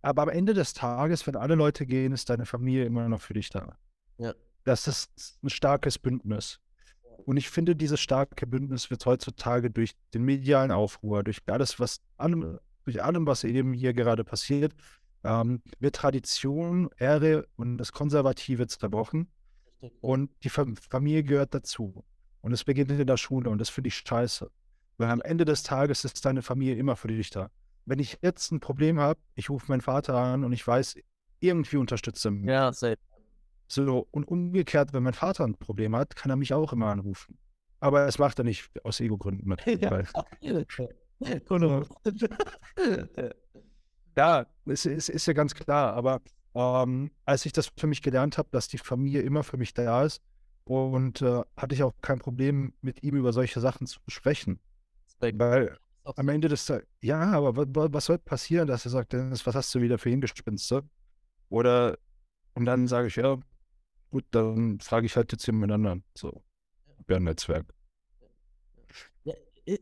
Aber 0.04 0.24
am 0.24 0.30
Ende 0.30 0.54
des 0.54 0.74
Tages, 0.74 1.28
wenn 1.28 1.36
alle 1.36 1.56
Leute 1.56 1.86
gehen, 1.86 2.12
ist 2.12 2.30
deine 2.30 2.46
Familie 2.46 2.86
immer 2.86 3.08
noch 3.08 3.22
für 3.22 3.34
dich 3.36 3.50
da. 3.50 3.78
Ja. 4.18 4.34
Das 4.64 4.88
ist 4.88 5.38
ein 5.44 5.50
starkes 5.50 6.00
Bündnis. 6.00 6.60
Und 7.26 7.38
ich 7.38 7.50
finde, 7.50 7.76
dieses 7.76 8.00
starke 8.00 8.48
Bündnis 8.48 8.90
wird 8.90 9.06
heutzutage 9.06 9.70
durch 9.70 9.92
den 10.14 10.24
medialen 10.24 10.72
Aufruhr, 10.72 11.24
durch 11.24 11.40
alles, 11.46 11.80
was 11.80 12.02
allem, 12.18 12.58
durch 12.84 13.04
allem, 13.04 13.28
was 13.28 13.44
eben 13.44 13.74
hier 13.74 13.94
gerade 13.94 14.24
passiert, 14.24 14.74
ähm, 15.24 15.62
wird 15.80 15.96
Tradition, 15.96 16.90
Ehre 16.98 17.48
und 17.58 17.78
das 17.78 17.92
Konservative 17.92 18.66
zerbrochen. 18.68 19.28
Und 20.00 20.32
die 20.44 20.50
Fam 20.50 20.76
Familie 20.76 21.24
gehört 21.24 21.54
dazu. 21.54 22.04
Und 22.42 22.52
es 22.54 22.64
beginnt 22.64 22.92
in 22.92 23.06
der 23.06 23.18
Schule 23.18 23.50
und 23.50 23.60
das 23.60 23.70
finde 23.70 23.90
ich 23.90 23.96
scheiße. 23.96 24.50
Weil 24.98 25.10
am 25.10 25.22
Ende 25.22 25.46
des 25.46 25.64
Tages 25.64 26.04
ist 26.06 26.24
deine 26.26 26.42
Familie 26.42 26.76
immer 26.76 26.96
für 26.96 27.08
dich 27.08 27.30
da. 27.30 27.50
Wenn 27.86 28.00
ich 28.00 28.20
jetzt 28.22 28.52
ein 28.52 28.60
Problem 28.60 29.00
habe, 29.00 29.20
ich 29.36 29.50
rufe 29.50 29.66
meinen 29.70 29.82
Vater 29.82 30.16
an 30.16 30.44
und 30.44 30.52
ich 30.54 30.66
weiß, 30.66 30.96
irgendwie 31.40 31.78
unterstützt 31.78 32.24
er 32.26 32.32
mich. 32.32 32.50
Ja, 32.50 32.72
safe. 32.72 32.98
So, 33.68 34.08
und 34.12 34.28
umgekehrt, 34.28 34.94
wenn 34.94 35.04
mein 35.04 35.14
Vater 35.14 35.46
ein 35.46 35.56
Problem 35.56 35.96
hat, 35.96 36.16
kann 36.16 36.30
er 36.30 36.36
mich 36.36 36.54
auch 36.54 36.74
immer 36.74 36.88
anrufen. 36.88 37.38
Aber 37.80 38.06
das 38.06 38.20
macht 38.20 38.38
er 38.38 38.44
nicht 38.44 38.70
aus 38.84 39.00
Ego-Gründen 39.00 39.48
mit. 39.50 39.66
Ja. 39.66 40.04
Ja, 44.18 44.46
es 44.66 44.86
ist, 44.86 45.10
ist 45.10 45.26
ja 45.26 45.34
ganz 45.34 45.56
klar. 45.56 45.94
Aber 45.94 46.22
ähm, 46.54 47.12
als 47.26 47.46
ich 47.46 47.54
das 47.54 47.72
für 47.78 47.88
mich 47.88 48.02
gelernt 48.02 48.38
habe, 48.38 48.50
dass 48.52 48.68
die 48.68 48.78
Familie 48.78 49.22
immer 49.22 49.44
für 49.44 49.58
mich 49.58 49.74
da 49.74 50.04
ist, 50.04 50.22
und 50.76 51.22
äh, 51.22 51.42
hatte 51.58 51.76
ich 51.76 51.84
auch 51.84 51.94
kein 52.02 52.20
Problem, 52.20 52.74
mit 52.82 53.04
ihm 53.04 53.16
über 53.16 53.34
solche 53.34 53.60
Sachen 53.60 53.88
zu 53.88 54.00
sprechen. 54.08 54.60
Weil 55.20 55.78
am 56.04 56.30
Ende 56.30 56.48
des 56.48 56.66
Tages, 56.66 56.88
ja, 57.02 57.20
aber 57.32 57.56
wa- 57.56 57.66
wa- 57.70 57.90
was 57.92 58.06
soll 58.06 58.18
passieren, 58.18 58.68
dass 58.68 58.86
er 58.86 58.92
sagt, 58.92 59.14
Dennis, 59.14 59.46
was 59.46 59.56
hast 59.56 59.74
du 59.76 59.82
wieder 59.82 59.98
für 59.98 60.10
Hingespinste? 60.10 60.84
Oder, 61.50 61.98
und 62.56 62.66
dann 62.66 62.88
sage 62.88 63.08
ich, 63.08 63.18
ja, 63.18 63.40
gut, 64.12 64.26
dann 64.32 64.80
frage 64.80 65.06
ich 65.06 65.16
halt 65.16 65.32
jetzt 65.32 65.46
jemand 65.48 65.72
anderen. 65.72 66.04
So, 66.16 66.44
ja, 67.10 67.18
ein 67.18 67.24
Netzwerk. 67.24 67.74
Ja, 69.24 69.34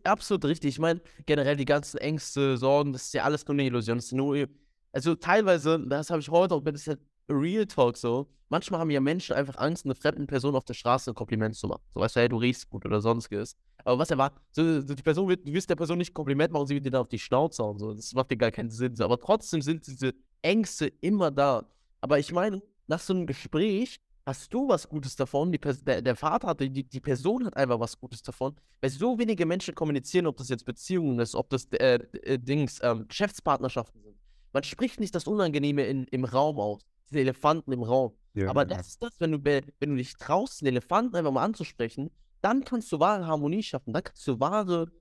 absolut 0.04 0.46
richtig. 0.46 0.70
Ich 0.70 0.80
meine, 0.80 1.02
generell 1.26 1.56
die 1.56 1.66
ganzen 1.66 1.98
Ängste, 1.98 2.58
Sorgen, 2.58 2.94
das 2.94 3.04
ist 3.06 3.14
ja 3.14 3.24
alles 3.24 3.48
nur 3.48 3.56
eine 3.56 3.64
Illusion. 3.66 3.98
Das 3.98 4.06
ist 4.06 4.14
nur, 4.14 4.48
also 4.92 5.16
teilweise, 5.16 5.80
das 5.88 6.10
habe 6.10 6.20
ich 6.22 6.30
heute 6.30 6.56
auch, 6.56 6.64
ja 6.66 6.96
Real 7.30 7.66
Talk 7.66 7.98
so, 7.98 8.28
manchmal 8.50 8.80
haben 8.80 8.90
ja 8.90 9.00
Menschen 9.00 9.36
einfach 9.36 9.58
Angst, 9.58 9.86
einer 9.86 9.96
fremden 9.96 10.28
Person 10.28 10.56
auf 10.56 10.66
der 10.66 10.74
Straße 10.74 11.12
ein 11.12 11.16
Kompliment 11.16 11.56
zu 11.56 11.68
machen. 11.68 11.82
So 11.94 12.00
weißt 12.00 12.16
du, 12.16 12.20
hey, 12.22 12.30
du 12.30 12.38
riechst 12.38 12.70
gut 12.70 12.86
oder 12.86 13.02
sonstiges. 13.02 13.56
Aber 13.86 14.00
was 14.00 14.12
erwartet, 14.12 14.42
so, 14.52 14.82
die 14.82 15.02
Person 15.02 15.28
wird, 15.28 15.48
du 15.48 15.54
wirst 15.54 15.70
der 15.70 15.76
Person 15.76 15.98
nicht 15.98 16.12
ein 16.12 16.14
Kompliment 16.14 16.52
machen, 16.52 16.68
sie 16.68 16.76
wird 16.76 16.86
dir 16.86 16.92
dann 16.92 17.02
auf 17.02 17.10
die 17.10 17.20
Schnauze 17.20 17.64
hauen. 17.64 17.78
So. 17.80 17.94
Das 17.94 18.14
macht 18.14 18.32
dir 18.32 18.38
gar 18.38 18.52
keinen 18.52 18.70
Sinn. 18.70 18.96
So. 18.96 19.04
Aber 19.04 19.20
trotzdem 19.20 19.62
sind 19.62 19.86
diese 19.88 20.14
Ängste 20.42 20.88
immer 21.02 21.32
da. 21.32 21.66
Aber 22.02 22.20
ich 22.20 22.32
meine, 22.32 22.62
nach 22.88 23.00
so 23.00 23.14
einem 23.14 23.26
Gespräch 23.26 24.00
hast 24.26 24.54
du 24.54 24.68
was 24.68 24.88
Gutes 24.88 25.16
davon. 25.16 25.52
Der, 25.52 26.02
der, 26.02 26.16
Vater 26.16 26.48
hat, 26.50 26.60
die, 26.60 26.84
die 26.84 27.00
Person 27.00 27.46
hat 27.46 27.58
einfach 27.58 27.80
was 27.80 28.00
Gutes 28.00 28.22
davon. 28.22 28.56
Weil 28.82 28.90
so 28.90 29.18
wenige 29.18 29.46
Menschen 29.46 29.76
kommunizieren, 29.76 30.28
ob 30.28 30.38
das 30.38 30.50
jetzt 30.50 30.66
Beziehungen 30.66 31.20
ist, 31.20 31.36
ob 31.36 31.50
das 31.50 31.66
äh, 31.74 31.96
äh, 31.96 32.38
Dings, 32.38 32.80
ähm, 32.84 33.08
Geschäftspartnerschaften 33.08 34.02
sind. 34.02 34.16
Man 34.54 34.64
spricht 34.64 35.00
nicht 35.00 35.14
das 35.14 35.28
Unangenehme 35.28 35.84
in, 35.86 36.06
im 36.06 36.26
Raum 36.26 36.60
aus. 36.60 36.82
Diese 37.10 37.22
Elefanten 37.22 37.72
im 37.72 37.84
Raum. 37.84 38.16
Ja, 38.34 38.50
Aber 38.50 38.66
das 38.66 38.88
ist 38.88 39.04
das, 39.04 39.20
wenn 39.20 39.32
du, 39.32 39.44
wenn 39.44 39.90
du 39.90 39.96
dich 39.96 40.14
traust, 40.16 40.62
den 40.62 40.68
Elefanten 40.68 41.16
einfach 41.16 41.32
mal 41.32 41.44
anzusprechen, 41.44 42.12
dann 42.42 42.64
kannst 42.64 42.92
du 42.92 43.00
wahre 43.00 43.26
Harmonie 43.26 43.64
schaffen. 43.64 43.94
Dann 43.94 44.04
kannst 44.04 44.28
du 44.28 44.40
wahre, 44.40 44.92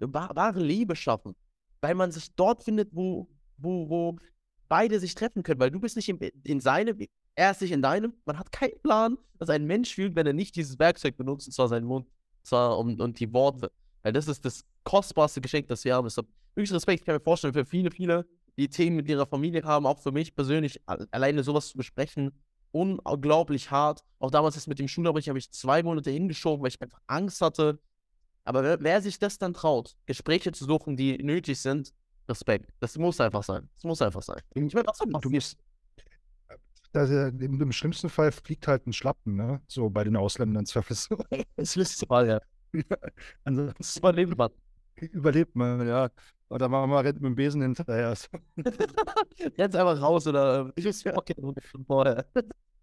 wahre 0.00 0.60
Liebe 0.60 0.96
schaffen. 0.96 1.34
Weil 1.80 1.94
man 1.94 2.12
sich 2.12 2.34
dort 2.34 2.62
findet, 2.62 2.90
wo, 2.92 3.28
wo, 3.58 3.88
wo 3.88 4.16
beide 4.68 4.98
sich 5.00 5.14
treffen 5.14 5.42
können. 5.42 5.60
Weil 5.60 5.70
du 5.70 5.80
bist 5.80 5.96
nicht 5.96 6.08
in, 6.08 6.18
in 6.18 6.60
seinem, 6.60 6.98
er 7.34 7.50
ist 7.50 7.60
nicht 7.60 7.72
in 7.72 7.82
deinem. 7.82 8.14
Man 8.24 8.38
hat 8.38 8.50
keinen 8.52 8.80
Plan, 8.82 9.18
was 9.38 9.50
ein 9.50 9.66
Mensch 9.66 9.94
fühlt, 9.94 10.14
wenn 10.16 10.26
er 10.26 10.32
nicht 10.32 10.56
dieses 10.56 10.78
Werkzeug 10.78 11.16
benutzt, 11.16 11.48
und 11.48 11.52
zwar 11.52 11.68
seinen 11.68 11.86
Mund 11.86 12.08
zwar 12.42 12.78
um, 12.78 12.98
und 12.98 13.20
die 13.20 13.32
Worte. 13.32 13.70
Weil 14.02 14.12
das 14.12 14.28
ist 14.28 14.44
das 14.44 14.64
kostbarste 14.84 15.40
Geschenk, 15.40 15.68
das 15.68 15.84
wir 15.84 15.94
haben. 15.94 16.06
Deshalb 16.06 16.28
wirklich 16.54 16.72
Respekt. 16.72 17.00
Ich 17.00 17.06
kann 17.06 17.16
mir 17.16 17.20
vorstellen, 17.20 17.52
für 17.52 17.66
viele, 17.66 17.90
viele, 17.90 18.26
die 18.56 18.68
Themen 18.68 18.96
mit 18.96 19.08
ihrer 19.08 19.26
Familie 19.26 19.62
haben, 19.64 19.86
auch 19.86 19.98
für 19.98 20.12
mich 20.12 20.34
persönlich, 20.34 20.80
alleine 20.86 21.42
sowas 21.42 21.68
zu 21.68 21.76
besprechen, 21.76 22.32
unglaublich 22.72 23.70
hart. 23.70 24.04
Auch 24.18 24.30
damals 24.30 24.56
ist 24.56 24.66
mit 24.66 24.78
dem 24.78 24.88
Schulabbrechen 24.88 25.30
habe 25.30 25.38
ich 25.38 25.50
zwei 25.50 25.82
Monate 25.82 26.10
hingeschoben, 26.10 26.62
weil 26.62 26.68
ich 26.68 26.80
einfach 26.80 27.00
Angst 27.06 27.40
hatte. 27.40 27.78
Aber 28.44 28.62
wer, 28.62 28.80
wer, 28.80 29.02
sich 29.02 29.18
das 29.18 29.38
dann 29.38 29.54
traut, 29.54 29.96
Gespräche 30.06 30.52
zu 30.52 30.64
suchen, 30.64 30.96
die 30.96 31.18
nötig 31.18 31.60
sind, 31.60 31.92
Respekt. 32.28 32.72
Das 32.80 32.96
muss 32.98 33.20
einfach 33.20 33.42
sein. 33.42 33.68
Das 33.74 33.84
muss 33.84 34.02
einfach 34.02 34.22
sein. 34.22 34.40
Ich 34.54 34.74
meine, 34.74 34.86
was 34.86 34.98
du 34.98 35.30
gehst, 35.30 35.56
das, 36.92 37.10
im, 37.10 37.60
im, 37.60 37.72
schlimmsten 37.72 38.08
Fall 38.08 38.32
fliegt 38.32 38.66
halt 38.68 38.86
ein 38.86 38.92
Schlappen, 38.92 39.36
ne? 39.36 39.60
So 39.68 39.90
bei 39.90 40.02
den 40.02 40.16
Ausländern 40.16 40.64
zweifelsohne. 40.64 41.24
Es 41.56 41.76
ist 41.76 42.08
mal, 42.08 42.26
ja. 42.26 42.40
Ansonsten 43.44 43.98
überlebt 43.98 44.38
man. 44.38 44.50
Überlebt 44.96 45.54
man, 45.54 45.86
ja. 45.86 46.10
Oder 46.48 46.68
machen 46.68 46.90
wir 46.90 47.04
rennt 47.04 47.20
mit 47.20 47.30
dem 47.30 47.34
Besen 47.34 47.62
hinterher. 47.62 48.14
Jetzt 49.56 49.76
einfach 49.76 50.00
raus 50.00 50.26
oder 50.26 50.72
ich 50.76 50.84
muss 50.84 51.04
okay. 51.14 51.34
vorher. 51.86 52.24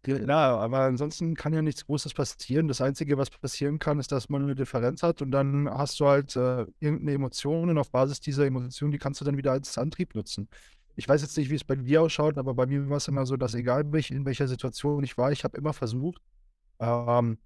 Ja, 0.06 0.58
aber 0.58 0.80
ansonsten 0.80 1.34
kann 1.34 1.54
ja 1.54 1.62
nichts 1.62 1.86
Großes 1.86 2.14
passieren. 2.14 2.68
Das 2.68 2.82
Einzige, 2.82 3.18
was 3.18 3.30
passieren 3.30 3.80
kann, 3.80 4.00
ist, 4.00 4.12
dass 4.12 4.28
man 4.28 4.44
eine 4.44 4.56
Differenz 4.56 5.02
hat 5.02 5.22
und 5.22 5.32
dann 5.32 5.70
hast 5.70 5.98
du 6.00 6.08
halt 6.08 6.36
äh, 6.36 6.66
irgendeine 6.82 7.14
Emotion 7.14 7.70
und 7.70 7.78
auf 7.78 7.90
Basis 7.90 8.20
dieser 8.20 8.46
Emotion, 8.46 8.92
die 8.92 8.98
kannst 8.98 9.22
du 9.22 9.26
dann 9.26 9.38
wieder 9.38 9.54
als 9.54 9.78
Antrieb 9.78 10.14
nutzen. 10.14 10.50
Ich 10.96 11.08
weiß 11.08 11.22
jetzt 11.22 11.38
nicht, 11.38 11.50
wie 11.50 11.56
es 11.56 11.64
bei 11.64 11.76
dir 11.76 12.02
ausschaut, 12.02 12.38
aber 12.38 12.54
bei 12.54 12.66
mir 12.66 12.90
war 12.90 12.98
es 12.98 13.08
immer 13.08 13.26
so, 13.26 13.38
dass 13.38 13.56
egal 13.56 13.86
in 14.10 14.26
welcher 14.26 14.48
Situation 14.48 15.04
ich 15.04 15.18
war, 15.18 15.32
ich 15.32 15.46
habe 15.46 15.58
immer 15.58 15.74
versucht, 15.74 16.22
ähm, 16.80 17.38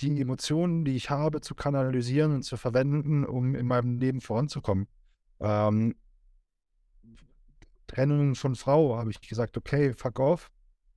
die 0.00 0.20
Emotionen, 0.20 0.84
die 0.84 0.96
ich 0.96 1.08
habe, 1.10 1.40
zu 1.40 1.54
kanalisieren 1.54 2.34
und 2.34 2.42
zu 2.42 2.56
verwenden, 2.56 3.24
um 3.24 3.54
in 3.54 3.66
meinem 3.66 3.98
Leben 3.98 4.20
voranzukommen. 4.20 4.88
Ähm, 5.40 5.94
Trennung 7.86 8.34
von 8.34 8.54
Frau, 8.54 8.96
habe 8.96 9.10
ich 9.10 9.20
gesagt, 9.20 9.56
okay, 9.56 9.92
fuck 9.92 10.20
off. 10.20 10.50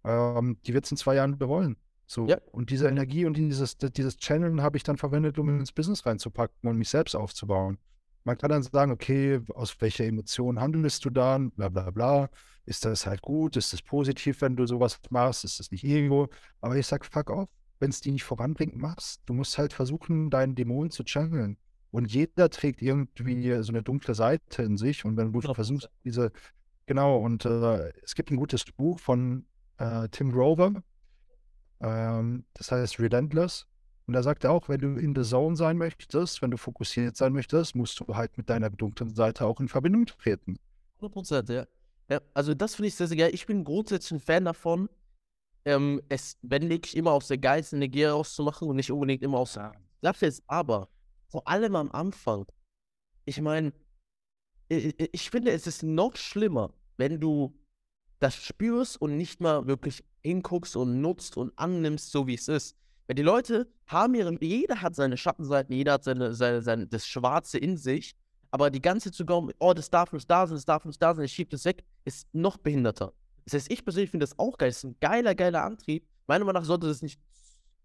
Ähm, 0.04 0.58
die 0.66 0.74
wird 0.74 0.86
es 0.86 0.92
in 0.92 0.98
zwei 0.98 1.16
Jahren 1.16 1.38
bereuen. 1.38 1.78
So. 2.06 2.28
Ja. 2.28 2.38
Und 2.52 2.70
diese 2.70 2.88
Energie 2.88 3.26
und 3.26 3.36
dieses, 3.36 3.78
dieses 3.78 4.18
Channeln 4.18 4.62
habe 4.62 4.78
ich 4.78 4.84
dann 4.84 4.98
verwendet, 4.98 5.40
um 5.40 5.50
ins 5.50 5.72
Business 5.72 6.06
reinzupacken 6.06 6.70
und 6.70 6.78
mich 6.78 6.90
selbst 6.90 7.16
aufzubauen. 7.16 7.78
Man 8.26 8.38
kann 8.38 8.52
dann 8.52 8.64
sagen, 8.64 8.92
okay, 8.92 9.42
aus 9.54 9.76
welcher 9.82 10.06
Emotion 10.06 10.60
handelst 10.60 11.04
du 11.04 11.10
dann? 11.10 11.52
Bla 11.52 11.70
bla 11.70 11.92
bla. 11.92 12.30
Ist 12.66 12.86
das 12.86 13.06
halt 13.06 13.22
gut? 13.22 13.58
Ist 13.58 13.74
das 13.74 13.82
positiv, 13.82 14.42
wenn 14.42 14.56
du 14.56 14.66
sowas 14.66 15.00
machst? 15.10 15.44
Ist 15.44 15.60
das 15.60 15.72
nicht 15.72 15.84
Ego? 15.84 16.30
Aber 16.62 16.76
ich 16.76 16.88
sag, 16.88 17.06
fuck 17.06 17.30
off, 17.30 17.50
wenn 17.80 17.90
es 17.90 18.00
die 18.00 18.12
nicht 18.12 18.24
voranbringt, 18.24 18.78
machst. 18.78 19.22
Du 19.26 19.34
musst 19.34 19.58
halt 19.58 19.74
versuchen, 19.74 20.30
deinen 20.30 20.56
Dämon 20.56 20.90
zu 20.90 21.04
channeln. 21.04 21.58
Und 21.94 22.12
jeder 22.12 22.50
trägt 22.50 22.82
irgendwie 22.82 23.62
so 23.62 23.72
eine 23.72 23.84
dunkle 23.84 24.16
Seite 24.16 24.64
in 24.64 24.78
sich. 24.78 25.06
Und 25.06 25.16
wenn 25.16 25.32
du 25.32 25.42
versuchst, 25.54 25.92
diese, 26.04 26.32
genau, 26.88 27.20
und 27.20 27.46
äh, 27.46 27.94
es 28.02 28.16
gibt 28.16 28.32
ein 28.32 28.36
gutes 28.36 28.66
Buch 28.66 28.98
von 28.98 29.46
äh, 29.78 30.10
Tim 30.10 30.32
Grover, 30.32 30.82
ähm, 31.82 32.46
das 32.56 32.72
heißt 32.72 33.00
Relentless. 33.00 33.68
Und 34.08 34.16
er 34.16 34.24
sagte 34.24 34.50
auch, 34.50 34.70
wenn 34.70 34.82
du 34.82 34.96
in 34.96 35.14
the 35.14 35.22
zone 35.22 35.56
sein 35.56 35.78
möchtest, 35.78 36.42
wenn 36.42 36.50
du 36.50 36.58
fokussiert 36.58 37.16
sein 37.16 37.32
möchtest, 37.32 37.76
musst 37.76 38.00
du 38.00 38.16
halt 38.16 38.40
mit 38.40 38.50
deiner 38.50 38.72
dunklen 38.72 39.14
Seite 39.14 39.46
auch 39.46 39.60
in 39.60 39.68
Verbindung 39.68 40.08
treten. 40.08 40.58
100 40.96 41.14
Prozent, 41.14 41.50
ja. 41.50 41.68
ja. 42.10 42.20
Also 42.34 42.56
das 42.56 42.74
finde 42.74 42.88
ich 42.88 42.96
sehr, 42.96 43.08
sehr 43.08 43.18
geil. 43.18 43.30
Ich 43.36 43.46
bin 43.46 43.64
grundsätzlich 43.64 44.20
ein 44.20 44.20
Fan 44.20 44.46
davon, 44.46 44.90
ähm, 45.64 46.02
es, 46.10 46.40
wenn 46.42 46.70
wirklich 46.70 46.98
immer 46.98 47.12
aus 47.12 47.28
der 47.28 47.38
Geistenergie 47.38 48.06
rauszumachen 48.06 48.68
und 48.68 48.78
nicht 48.78 48.92
unbedingt 48.92 49.22
immer 49.22 49.38
aus. 49.38 49.54
Ja. 49.54 49.74
Dafür 50.02 50.28
ist 50.28 50.42
aber 50.48 50.90
vor 51.34 51.48
allem 51.48 51.76
am 51.76 51.90
Anfang. 51.92 52.46
Ich 53.26 53.42
meine, 53.42 53.74
ich, 54.70 54.94
ich 55.00 55.32
finde, 55.32 55.50
es 55.52 55.66
ist 55.66 55.82
noch 55.82 56.16
schlimmer, 56.16 56.76
wenn 56.98 57.20
du 57.20 57.58
das 58.20 58.36
spürst 58.36 59.02
und 59.02 59.18
nicht 59.18 59.42
mal 59.42 59.66
wirklich 59.66 60.04
hinguckst 60.22 60.76
und 60.76 61.02
nutzt 61.02 61.36
und 61.36 61.52
annimmst, 61.58 62.12
so 62.12 62.28
wie 62.28 62.36
es 62.36 62.48
ist. 62.48 62.78
Weil 63.08 63.16
die 63.16 63.24
Leute 63.24 63.68
haben 63.88 64.14
ihre, 64.14 64.38
jeder 64.44 64.84
hat 64.84 64.94
seine 64.94 65.18
Schattenseiten, 65.18 65.76
jeder 65.76 65.94
hat 65.94 66.04
seine, 66.04 66.36
seine, 66.36 66.62
seine, 66.62 66.86
das 66.86 67.08
Schwarze 67.08 67.58
in 67.58 67.78
sich, 67.78 68.16
aber 68.52 68.70
die 68.70 68.82
ganze 68.82 69.12
zu 69.12 69.26
glauben, 69.26 69.50
oh, 69.58 69.74
das 69.74 69.90
darf 69.90 70.14
nicht 70.14 70.30
da 70.30 70.46
sein, 70.46 70.56
das 70.56 70.66
darf 70.66 70.86
nicht 70.86 71.02
da 71.02 71.16
sein, 71.16 71.26
ich 71.26 71.34
schiebe 71.34 71.50
das 71.50 71.66
weg, 71.66 71.84
ist 72.06 72.28
noch 72.32 72.58
behinderter. 72.58 73.12
Das 73.46 73.56
heißt, 73.56 73.72
ich 73.72 73.84
persönlich 73.84 74.12
finde 74.12 74.26
das 74.26 74.38
auch 74.38 74.56
geil, 74.56 74.70
das 74.70 74.78
ist 74.78 74.84
ein 74.84 74.98
geiler, 75.00 75.34
geiler 75.34 75.64
Antrieb. 75.64 76.08
Meiner 76.28 76.46
Meinung 76.46 76.62
nach 76.62 76.68
sollte 76.68 76.86
das 76.86 77.02
nicht 77.02 77.20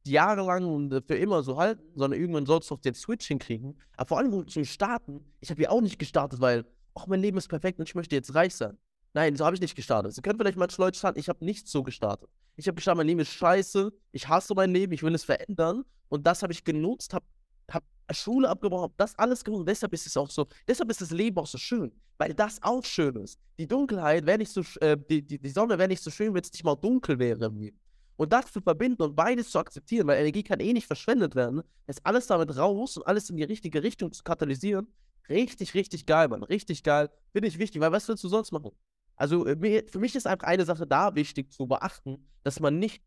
jahrelang 0.08 0.64
und 0.66 0.92
äh, 0.92 1.00
für 1.00 1.16
immer 1.16 1.42
so 1.42 1.56
halten, 1.56 1.82
sondern 1.94 2.20
irgendwann 2.20 2.46
sollst 2.46 2.70
du 2.70 2.74
auch 2.74 2.80
den 2.80 2.94
Switch 2.94 3.26
hinkriegen. 3.26 3.78
Aber 3.96 4.08
vor 4.08 4.18
allem 4.18 4.46
zum 4.48 4.64
Starten, 4.64 5.24
ich 5.40 5.50
habe 5.50 5.62
ja 5.62 5.70
auch 5.70 5.80
nicht 5.80 5.98
gestartet, 5.98 6.40
weil, 6.40 6.64
ach, 6.94 7.06
mein 7.06 7.20
Leben 7.20 7.38
ist 7.38 7.48
perfekt 7.48 7.78
und 7.78 7.88
ich 7.88 7.94
möchte 7.94 8.14
jetzt 8.14 8.34
reich 8.34 8.54
sein. 8.54 8.76
Nein, 9.14 9.36
so 9.36 9.44
habe 9.44 9.54
ich 9.56 9.60
nicht 9.60 9.74
gestartet. 9.74 10.12
Sie 10.14 10.22
können 10.22 10.38
vielleicht 10.38 10.58
manche 10.58 10.80
Leute 10.80 10.98
starten, 10.98 11.18
ich 11.18 11.28
habe 11.28 11.44
nicht 11.44 11.68
so 11.68 11.82
gestartet. 11.82 12.28
Ich 12.56 12.66
habe 12.66 12.74
gestartet, 12.74 12.98
mein 12.98 13.06
Leben 13.06 13.20
ist 13.20 13.30
scheiße, 13.30 13.92
ich 14.12 14.28
hasse 14.28 14.54
mein 14.54 14.72
Leben, 14.72 14.92
ich 14.92 15.02
will 15.02 15.14
es 15.14 15.24
verändern. 15.24 15.84
Und 16.08 16.26
das 16.26 16.42
habe 16.42 16.52
ich 16.52 16.64
genutzt, 16.64 17.14
habe 17.14 17.24
hab 17.70 17.84
Schule 18.12 18.48
abgebrochen, 18.48 18.84
habe 18.84 18.94
das 18.96 19.18
alles. 19.18 19.42
Und 19.42 19.68
deshalb 19.68 19.92
ist 19.92 20.06
es 20.06 20.16
auch 20.16 20.30
so, 20.30 20.46
deshalb 20.66 20.90
ist 20.90 21.00
das 21.00 21.10
Leben 21.10 21.38
auch 21.38 21.46
so 21.46 21.58
schön, 21.58 21.92
weil 22.18 22.34
das 22.34 22.62
auch 22.62 22.84
schön 22.84 23.16
ist. 23.16 23.38
Die 23.58 23.66
Dunkelheit 23.66 24.26
wäre 24.26 24.38
nicht 24.38 24.52
so, 24.52 24.62
äh, 24.80 24.96
die, 24.96 25.22
die, 25.22 25.38
die 25.38 25.50
Sonne 25.50 25.78
wäre 25.78 25.88
nicht 25.88 26.02
so 26.02 26.10
schön, 26.10 26.34
wenn 26.34 26.42
es 26.42 26.52
nicht 26.52 26.64
mal 26.64 26.76
dunkel 26.76 27.18
wäre 27.18 27.46
im 27.46 27.56
Leben. 27.56 27.78
Und 28.18 28.32
das 28.32 28.52
zu 28.52 28.60
verbinden 28.60 29.00
und 29.02 29.14
beides 29.14 29.50
zu 29.50 29.60
akzeptieren, 29.60 30.08
weil 30.08 30.18
Energie 30.18 30.42
kann 30.42 30.58
eh 30.58 30.72
nicht 30.72 30.88
verschwendet 30.88 31.36
werden, 31.36 31.62
ist 31.86 32.04
alles 32.04 32.26
damit 32.26 32.56
raus 32.56 32.96
und 32.96 33.06
alles 33.06 33.30
in 33.30 33.36
die 33.36 33.44
richtige 33.44 33.84
Richtung 33.84 34.12
zu 34.12 34.24
katalysieren. 34.24 34.88
Richtig, 35.28 35.74
richtig 35.74 36.04
geil, 36.04 36.26
Mann. 36.26 36.42
Richtig 36.42 36.82
geil. 36.82 37.10
Finde 37.30 37.46
ich 37.46 37.60
wichtig, 37.60 37.80
weil 37.80 37.92
was 37.92 38.08
willst 38.08 38.24
du 38.24 38.28
sonst 38.28 38.50
machen? 38.50 38.72
Also 39.14 39.46
äh, 39.46 39.84
für 39.86 40.00
mich 40.00 40.16
ist 40.16 40.26
einfach 40.26 40.48
eine 40.48 40.64
Sache 40.64 40.84
da 40.84 41.14
wichtig 41.14 41.52
zu 41.52 41.68
beachten, 41.68 42.26
dass 42.42 42.58
man 42.58 42.80
nicht 42.80 43.04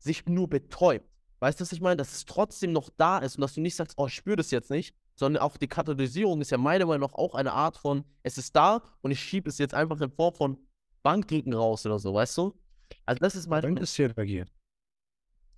sich 0.00 0.26
nur 0.26 0.48
betäubt. 0.48 1.08
Weißt 1.38 1.60
du, 1.60 1.62
was 1.62 1.70
ich 1.70 1.80
meine? 1.80 1.96
Dass 1.96 2.12
es 2.12 2.24
trotzdem 2.24 2.72
noch 2.72 2.90
da 2.96 3.18
ist 3.18 3.36
und 3.36 3.42
dass 3.42 3.54
du 3.54 3.60
nicht 3.60 3.76
sagst, 3.76 3.96
oh, 3.96 4.06
ich 4.08 4.14
spüre 4.14 4.36
das 4.36 4.50
jetzt 4.50 4.70
nicht, 4.70 4.96
sondern 5.14 5.40
auch 5.40 5.56
die 5.56 5.68
Katalysierung 5.68 6.40
ist 6.40 6.50
ja 6.50 6.58
meiner 6.58 6.86
Meinung 6.86 7.08
nach 7.08 7.16
auch 7.16 7.36
eine 7.36 7.52
Art 7.52 7.76
von, 7.76 8.04
es 8.24 8.38
ist 8.38 8.56
da 8.56 8.82
und 9.02 9.12
ich 9.12 9.20
schiebe 9.20 9.48
es 9.48 9.58
jetzt 9.58 9.74
einfach 9.74 10.00
in 10.00 10.10
Form 10.10 10.34
von 10.34 10.58
Bankdrücken 11.04 11.54
raus 11.54 11.86
oder 11.86 12.00
so, 12.00 12.12
weißt 12.12 12.38
du? 12.38 12.58
Also 13.06 13.20
das 13.20 13.36
ist 13.36 13.48
meiner 13.48 13.80
ist 13.80 13.98
reagiert. 13.98 14.52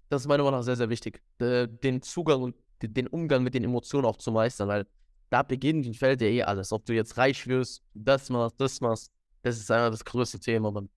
Das 0.09 0.23
ist 0.23 0.29
meiner 0.29 0.43
Meinung 0.43 0.61
nach 0.61 0.65
sehr, 0.65 0.77
sehr 0.77 0.91
wichtig. 0.91 1.23
Den 1.39 2.03
Zugang 2.03 2.43
und 2.43 2.57
den 2.83 3.07
Umgang 3.07 3.43
mit 3.43 3.55
den 3.55 3.65
Emotionen 3.65 4.07
auch 4.07 4.17
zu 4.17 4.33
meistern, 4.33 4.69
weil 4.69 4.87
da 5.31 5.43
beginnt 5.43 5.87
und 5.87 5.97
fällt 5.97 6.21
ja 6.21 6.27
eh 6.27 6.43
alles. 6.43 6.73
Ob 6.73 6.85
du 6.85 6.93
jetzt 6.93 7.17
reich 7.17 7.47
wirst, 7.47 7.83
das 7.95 8.29
machst, 8.31 8.61
das 8.61 8.81
machst, 8.81 9.13
das 9.43 9.59
ist 9.59 9.71
einfach 9.71 9.91
das 9.91 10.05
größte 10.05 10.41
Thema. 10.41 10.71
Man. 10.73 10.89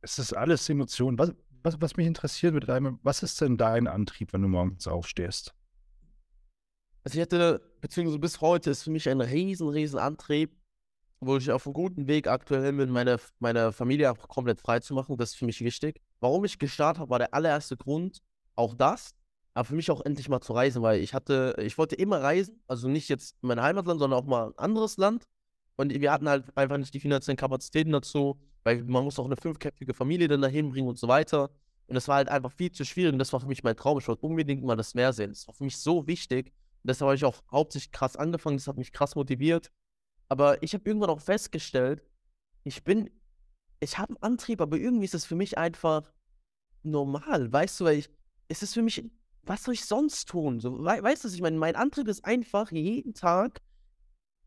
Es 0.00 0.18
ist 0.18 0.32
alles 0.32 0.68
Emotionen. 0.68 1.18
Was, 1.18 1.34
was, 1.62 1.80
was 1.80 1.96
mich 1.96 2.06
interessiert 2.06 2.54
mit 2.54 2.68
deinem, 2.68 2.98
was 3.02 3.22
ist 3.22 3.40
denn 3.40 3.56
dein 3.56 3.86
Antrieb, 3.86 4.32
wenn 4.32 4.42
du 4.42 4.48
morgens 4.48 4.86
aufstehst? 4.86 5.54
Also 7.04 7.18
ich 7.18 7.22
hätte, 7.22 7.60
beziehungsweise 7.80 8.18
bis 8.18 8.40
heute 8.40 8.70
ist 8.70 8.82
für 8.82 8.90
mich 8.90 9.08
ein 9.08 9.20
riesen, 9.20 9.68
riesen 9.68 9.98
Antrieb, 9.98 10.57
wo 11.20 11.36
ich 11.36 11.50
auf 11.50 11.66
einem 11.66 11.74
guten 11.74 12.06
Weg 12.06 12.28
aktuell 12.28 12.72
bin, 12.72 12.90
meine, 12.90 13.18
meine 13.38 13.72
Familie 13.72 14.10
auch 14.12 14.28
komplett 14.28 14.60
frei 14.60 14.80
zu 14.80 14.94
machen. 14.94 15.16
Das 15.16 15.30
ist 15.30 15.36
für 15.36 15.46
mich 15.46 15.60
wichtig. 15.60 16.00
Warum 16.20 16.44
ich 16.44 16.58
gestartet 16.58 17.00
habe, 17.00 17.10
war 17.10 17.18
der 17.18 17.34
allererste 17.34 17.76
Grund 17.76 18.20
auch 18.56 18.74
das, 18.74 19.14
aber 19.54 19.64
für 19.64 19.74
mich 19.74 19.90
auch 19.90 20.04
endlich 20.04 20.28
mal 20.28 20.40
zu 20.40 20.52
reisen, 20.52 20.82
weil 20.82 21.00
ich 21.00 21.14
hatte, 21.14 21.56
ich 21.58 21.78
wollte 21.78 21.96
immer 21.96 22.22
reisen, 22.22 22.62
also 22.66 22.88
nicht 22.88 23.08
jetzt 23.08 23.36
mein 23.40 23.60
Heimatland, 23.60 24.00
sondern 24.00 24.18
auch 24.20 24.26
mal 24.26 24.48
ein 24.48 24.58
anderes 24.58 24.96
Land. 24.96 25.24
Und 25.76 25.92
wir 25.92 26.12
hatten 26.12 26.28
halt 26.28 26.44
einfach 26.56 26.76
nicht 26.76 26.92
die 26.94 27.00
finanziellen 27.00 27.36
Kapazitäten 27.36 27.92
dazu, 27.92 28.38
weil 28.64 28.82
man 28.84 29.04
muss 29.04 29.18
auch 29.18 29.24
eine 29.24 29.36
fünfköpfige 29.36 29.94
Familie 29.94 30.28
dann 30.28 30.42
dahin 30.42 30.70
bringen 30.70 30.88
und 30.88 30.98
so 30.98 31.08
weiter. 31.08 31.50
Und 31.86 31.94
das 31.94 32.06
war 32.06 32.16
halt 32.16 32.28
einfach 32.28 32.52
viel 32.52 32.70
zu 32.70 32.84
schwierig 32.84 33.12
und 33.12 33.18
das 33.18 33.32
war 33.32 33.40
für 33.40 33.46
mich 33.46 33.62
mein 33.62 33.76
Traum. 33.76 33.98
Ich 33.98 34.08
wollte 34.08 34.26
unbedingt 34.26 34.62
mal 34.62 34.76
das 34.76 34.94
Meer 34.94 35.12
sehen. 35.12 35.30
Das 35.30 35.46
war 35.48 35.54
für 35.54 35.64
mich 35.64 35.78
so 35.78 36.06
wichtig. 36.06 36.52
Und 36.82 36.88
deshalb 36.90 37.06
habe 37.06 37.16
ich 37.16 37.24
auch 37.24 37.42
hauptsächlich 37.50 37.92
krass 37.92 38.16
angefangen. 38.16 38.58
Das 38.58 38.66
hat 38.66 38.76
mich 38.76 38.92
krass 38.92 39.14
motiviert. 39.14 39.70
Aber 40.28 40.62
ich 40.62 40.74
habe 40.74 40.84
irgendwann 40.84 41.10
auch 41.10 41.20
festgestellt, 41.20 42.02
ich 42.64 42.84
bin, 42.84 43.10
ich 43.80 43.98
habe 43.98 44.10
einen 44.10 44.22
Antrieb, 44.22 44.60
aber 44.60 44.76
irgendwie 44.76 45.06
ist 45.06 45.14
es 45.14 45.24
für 45.24 45.36
mich 45.36 45.56
einfach 45.56 46.12
normal. 46.82 47.50
Weißt 47.52 47.80
du, 47.80 47.84
weil 47.84 47.98
ich, 47.98 48.10
es 48.48 48.62
ist 48.62 48.74
für 48.74 48.82
mich, 48.82 49.04
was 49.42 49.64
soll 49.64 49.74
ich 49.74 49.84
sonst 49.84 50.28
tun? 50.28 50.60
So, 50.60 50.78
we, 50.78 51.02
weißt 51.02 51.24
du, 51.24 51.28
ich 51.28 51.40
meine, 51.40 51.56
mein 51.56 51.76
Antrieb 51.76 52.08
ist 52.08 52.24
einfach 52.24 52.70
jeden 52.70 53.14
Tag, 53.14 53.60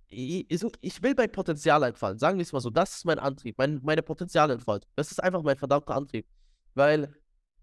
ich, 0.08 0.64
ich 0.82 1.04
will 1.04 1.14
mein 1.16 1.32
Potenzial 1.32 1.84
entfalten. 1.84 2.20
Sagen 2.20 2.38
wir 2.38 2.44
es 2.44 2.52
mal 2.52 2.60
so, 2.60 2.70
das 2.70 2.98
ist 2.98 3.06
mein 3.06 3.18
Antrieb, 3.18 3.58
mein, 3.58 3.80
meine 3.82 4.04
Potenzialentfaltung. 4.04 4.90
Das 4.96 5.12
ist 5.12 5.24
einfach 5.24 5.42
mein 5.42 5.58
verdammter 5.58 5.96
Antrieb. 5.96 6.28
Weil 6.74 7.14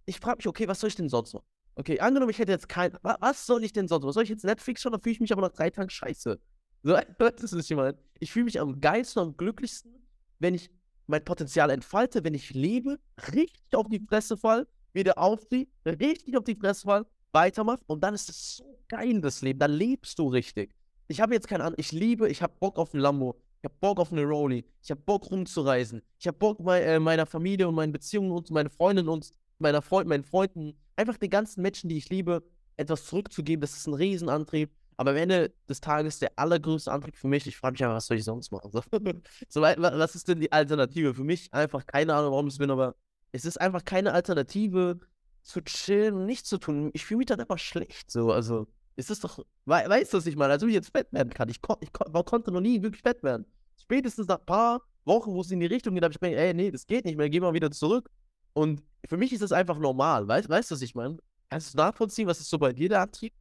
ich 0.07 0.19
frage 0.19 0.39
mich, 0.39 0.49
okay, 0.49 0.67
was 0.67 0.81
soll 0.81 0.89
ich 0.89 0.97
denn 0.97 1.09
sonst 1.11 1.35
machen? 1.35 1.47
Okay, 1.75 2.01
angenommen, 2.01 2.31
ich 2.31 2.39
hätte 2.39 2.53
jetzt 2.53 2.69
kein. 2.69 2.97
Was 3.03 3.47
soll 3.47 3.63
ich 3.63 3.73
denn 3.73 3.87
sonst? 3.87 4.05
Was 4.05 4.15
soll 4.15 4.25
ich 4.25 4.31
jetzt 4.31 4.45
Netflix 4.45 4.83
schauen? 4.83 4.93
Da 4.93 4.99
fühle 4.99 5.13
ich 5.13 5.21
mich 5.21 5.33
aber 5.33 5.43
nach 5.43 5.53
drei 5.53 5.71
Tagen 5.71 5.91
scheiße. 5.91 6.41
So, 6.83 6.97
das 7.19 7.53
ist 7.53 7.71
mal. 7.73 7.99
Ich 8.21 8.33
fühle 8.33 8.47
mich 8.47 8.61
am 8.61 8.81
geilsten 8.81 9.23
und 9.23 9.29
am 9.29 9.37
glücklichsten, 9.37 9.93
wenn 10.39 10.55
ich 10.55 10.71
mein 11.07 11.25
Potenzial 11.25 11.71
entfalte, 11.71 12.23
wenn 12.25 12.35
ich 12.35 12.55
lebe, 12.55 12.99
richtig 13.33 13.75
auf 13.75 13.89
die 13.89 14.01
Fresse 14.01 14.37
fall, 14.37 14.67
wieder 14.93 15.19
aufstehe, 15.19 15.67
richtig 15.85 16.37
auf 16.37 16.45
die 16.45 16.55
Fresse 16.55 16.83
fall, 16.83 17.07
weitermache 17.33 17.83
und 17.87 18.03
dann 18.03 18.15
ist 18.15 18.29
es 18.29 18.57
so 18.57 18.79
geil, 18.89 19.21
das 19.21 19.43
Leben. 19.43 19.59
Dann 19.59 19.73
lebst 19.73 20.19
du 20.19 20.29
richtig. 20.29 20.75
Ich 21.09 21.21
habe 21.21 21.35
jetzt 21.35 21.49
keine 21.49 21.65
Ahnung, 21.65 21.79
ich 21.79 21.93
liebe, 21.93 22.29
ich 22.29 22.43
habe 22.43 22.53
Bock 22.61 22.79
auf 22.79 22.93
ein 22.93 23.01
Lambo, 23.01 23.41
ich 23.61 23.65
habe 23.65 23.75
Bock 23.81 23.99
auf 23.99 24.13
eine 24.13 24.25
Rolli, 24.25 24.65
ich 24.83 24.91
habe 24.91 25.01
Bock 25.01 25.31
rumzureisen, 25.31 26.03
ich 26.19 26.27
habe 26.27 26.37
Bock 26.37 26.63
bei 26.63 26.83
äh, 26.83 27.01
meiner 27.01 27.27
Familie 27.27 27.67
und 27.69 27.75
meinen 27.75 27.93
Beziehungen 27.93 28.31
und 28.31 28.51
meine 28.51 28.71
Freundin 28.71 29.09
und 29.09 29.31
meiner 29.59 29.83
Freund, 29.83 30.09
meinen 30.09 30.25
Freunden, 30.25 30.75
einfach 30.97 31.17
den 31.17 31.31
ganzen 31.31 31.63
Menschen, 31.63 31.89
die 31.89 31.97
ich 31.97 32.11
liebe, 32.11 32.43
etwas 32.77 33.07
zurückzugeben. 33.07 33.61
Das 33.61 33.77
ist 33.77 33.87
ein 33.87 33.95
Riesenantrieb. 33.95 34.71
Aber 34.99 35.13
am 35.13 35.17
Ende 35.17 35.55
des 35.69 35.81
Tages 35.81 36.19
der 36.19 36.33
allergrößte 36.37 36.91
Antrieb 36.91 37.17
für 37.17 37.29
mich, 37.29 37.47
ich 37.47 37.57
frage 37.57 37.75
mich 37.75 37.85
einfach, 37.85 37.95
was 37.95 38.07
soll 38.07 38.17
ich 38.17 38.25
sonst 38.25 38.51
machen? 38.51 38.71
So, 38.73 38.83
so, 39.49 39.63
was 39.63 40.15
ist 40.17 40.27
denn 40.27 40.41
die 40.41 40.51
Alternative? 40.51 41.15
Für 41.15 41.23
mich 41.23 41.55
einfach 41.55 41.87
keine 41.87 42.15
Ahnung, 42.15 42.33
warum 42.33 42.49
es 42.49 42.59
bin, 42.59 42.71
aber 42.71 42.97
es 43.31 43.45
ist 43.45 43.61
einfach 43.61 43.85
keine 43.85 44.13
Alternative 44.13 44.99
zu 45.43 45.63
chillen 45.63 46.15
und 46.15 46.27
nichts 46.27 46.49
zu 46.49 46.59
tun. 46.59 46.91
Ich 46.95 47.07
fühle 47.07 47.19
mich 47.19 47.27
dann 47.27 47.39
einfach 47.39 47.61
schlecht. 47.61 48.11
So, 48.11 48.33
also, 48.33 48.67
ist 48.97 49.11
es 49.11 49.21
doch, 49.21 49.39
we 49.39 49.45
weißt 49.87 50.13
du, 50.13 50.19
was 50.19 50.27
ich 50.27 50.35
meine? 50.35 50.55
Als 50.55 50.65
ob 50.65 50.69
ich 50.69 50.75
jetzt 50.75 50.91
fett 50.91 51.13
werden 51.13 51.31
kann. 51.31 51.49
Ich, 51.49 51.63
kon 51.63 51.77
ich 51.81 51.93
kon 51.93 52.13
konnte 52.25 52.51
noch 52.51 52.61
nie 52.61 52.83
wirklich 52.83 53.03
fett 53.03 53.23
werden. 53.23 53.47
Spätestens 53.81 54.27
nach 54.27 54.41
ein 54.41 54.47
paar 54.47 54.83
Wochen, 55.05 55.31
wo 55.31 55.43
es 55.43 55.53
in 55.53 55.61
die 55.61 55.67
Richtung 55.67 55.95
geht, 55.95 56.03
habe 56.03 56.13
ich 56.13 56.21
mir 56.21 56.31
gedacht, 56.31 56.45
ey, 56.45 56.55
nee, 56.55 56.73
das 56.73 56.87
geht 56.89 57.05
nicht 57.05 57.17
mehr, 57.17 57.31
geh 57.31 57.39
mal 57.39 57.55
wieder 57.55 57.71
zurück. 57.71 58.11
Und 58.53 58.83
für 59.07 59.17
mich 59.17 59.33
ist 59.33 59.43
das 59.43 59.53
einfach 59.53 59.79
normal. 59.79 60.27
Weißt 60.27 60.49
du, 60.49 60.75
was 60.75 60.83
ich 60.83 60.97
meine? 60.97 61.19
Kannst 61.49 61.73
du 61.75 61.79
nachvollziehen, 61.79 62.27
was 62.27 62.41
ist 62.41 62.51
so 62.51 62.59
bei 62.59 62.73
dir 62.73 62.89
der 62.89 63.03
Antrieb? 63.03 63.33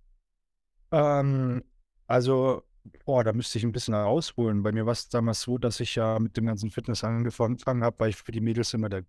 Ähm, 0.92 1.64
also, 2.08 2.64
boah, 3.06 3.24
da 3.24 3.34
müsste 3.34 3.58
ich 3.58 3.64
ein 3.64 3.72
bisschen 3.72 3.94
ausholen. 3.94 4.64
Bei 4.64 4.72
mir 4.72 4.86
war 4.86 4.94
es 4.94 5.10
damals 5.10 5.42
so, 5.42 5.58
dass 5.58 5.80
ich 5.80 5.96
ja 5.96 6.20
mit 6.20 6.38
dem 6.38 6.46
ganzen 6.46 6.72
Fitness 6.72 7.04
angefangen 7.04 7.84
habe, 7.84 8.00
weil 8.00 8.10
ich 8.10 8.16
für 8.16 8.32
die 8.32 8.42
Mädels 8.42 8.74
immer 8.74 8.90
der 8.90 9.04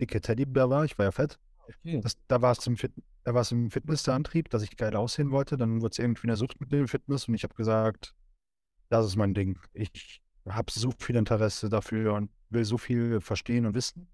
dicke 0.00 0.20
Teddybär 0.20 0.70
war. 0.70 0.84
Ich 0.84 0.98
war 0.98 1.06
ja 1.06 1.12
fett. 1.12 1.38
Okay. 1.66 2.00
Das, 2.00 2.16
da 2.28 2.42
war 2.42 2.52
es 2.52 2.66
im, 2.66 2.76
Fit, 2.76 2.92
im 3.24 3.70
Fitness 3.70 4.02
der 4.02 4.14
Antrieb, 4.14 4.50
dass 4.50 4.62
ich 4.62 4.76
geil 4.76 4.96
aussehen 4.96 5.30
wollte. 5.30 5.56
Dann 5.56 5.80
wurde 5.80 5.92
es 5.92 5.98
irgendwie 5.98 6.28
eine 6.28 6.36
Sucht 6.36 6.60
mit 6.60 6.72
dem 6.72 6.88
Fitness 6.88 7.28
und 7.28 7.34
ich 7.34 7.42
habe 7.42 7.54
gesagt, 7.54 8.14
das 8.90 9.06
ist 9.06 9.16
mein 9.16 9.34
Ding. 9.34 9.58
Ich 9.72 10.22
habe 10.48 10.70
so 10.70 10.90
viel 10.98 11.16
Interesse 11.16 11.68
dafür 11.68 12.14
und 12.14 12.30
will 12.50 12.64
so 12.64 12.76
viel 12.76 13.20
verstehen 13.20 13.66
und 13.66 13.74
wissen. 13.74 14.08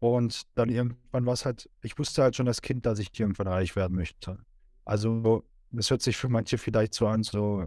Und 0.00 0.42
dann 0.54 0.68
irgendwann 0.68 1.24
war 1.24 1.32
es 1.32 1.46
halt, 1.46 1.70
ich 1.82 1.98
wusste 1.98 2.22
halt 2.22 2.36
schon 2.36 2.46
als 2.46 2.60
Kind, 2.60 2.84
dass 2.84 2.98
ich 2.98 3.18
irgendwann 3.18 3.48
reich 3.48 3.74
werden 3.74 3.96
möchte. 3.96 4.38
Also 4.84 5.44
das 5.76 5.90
hört 5.90 6.02
sich 6.02 6.16
für 6.16 6.28
manche 6.28 6.58
vielleicht 6.58 6.94
so 6.94 7.06
an, 7.06 7.22
so, 7.22 7.66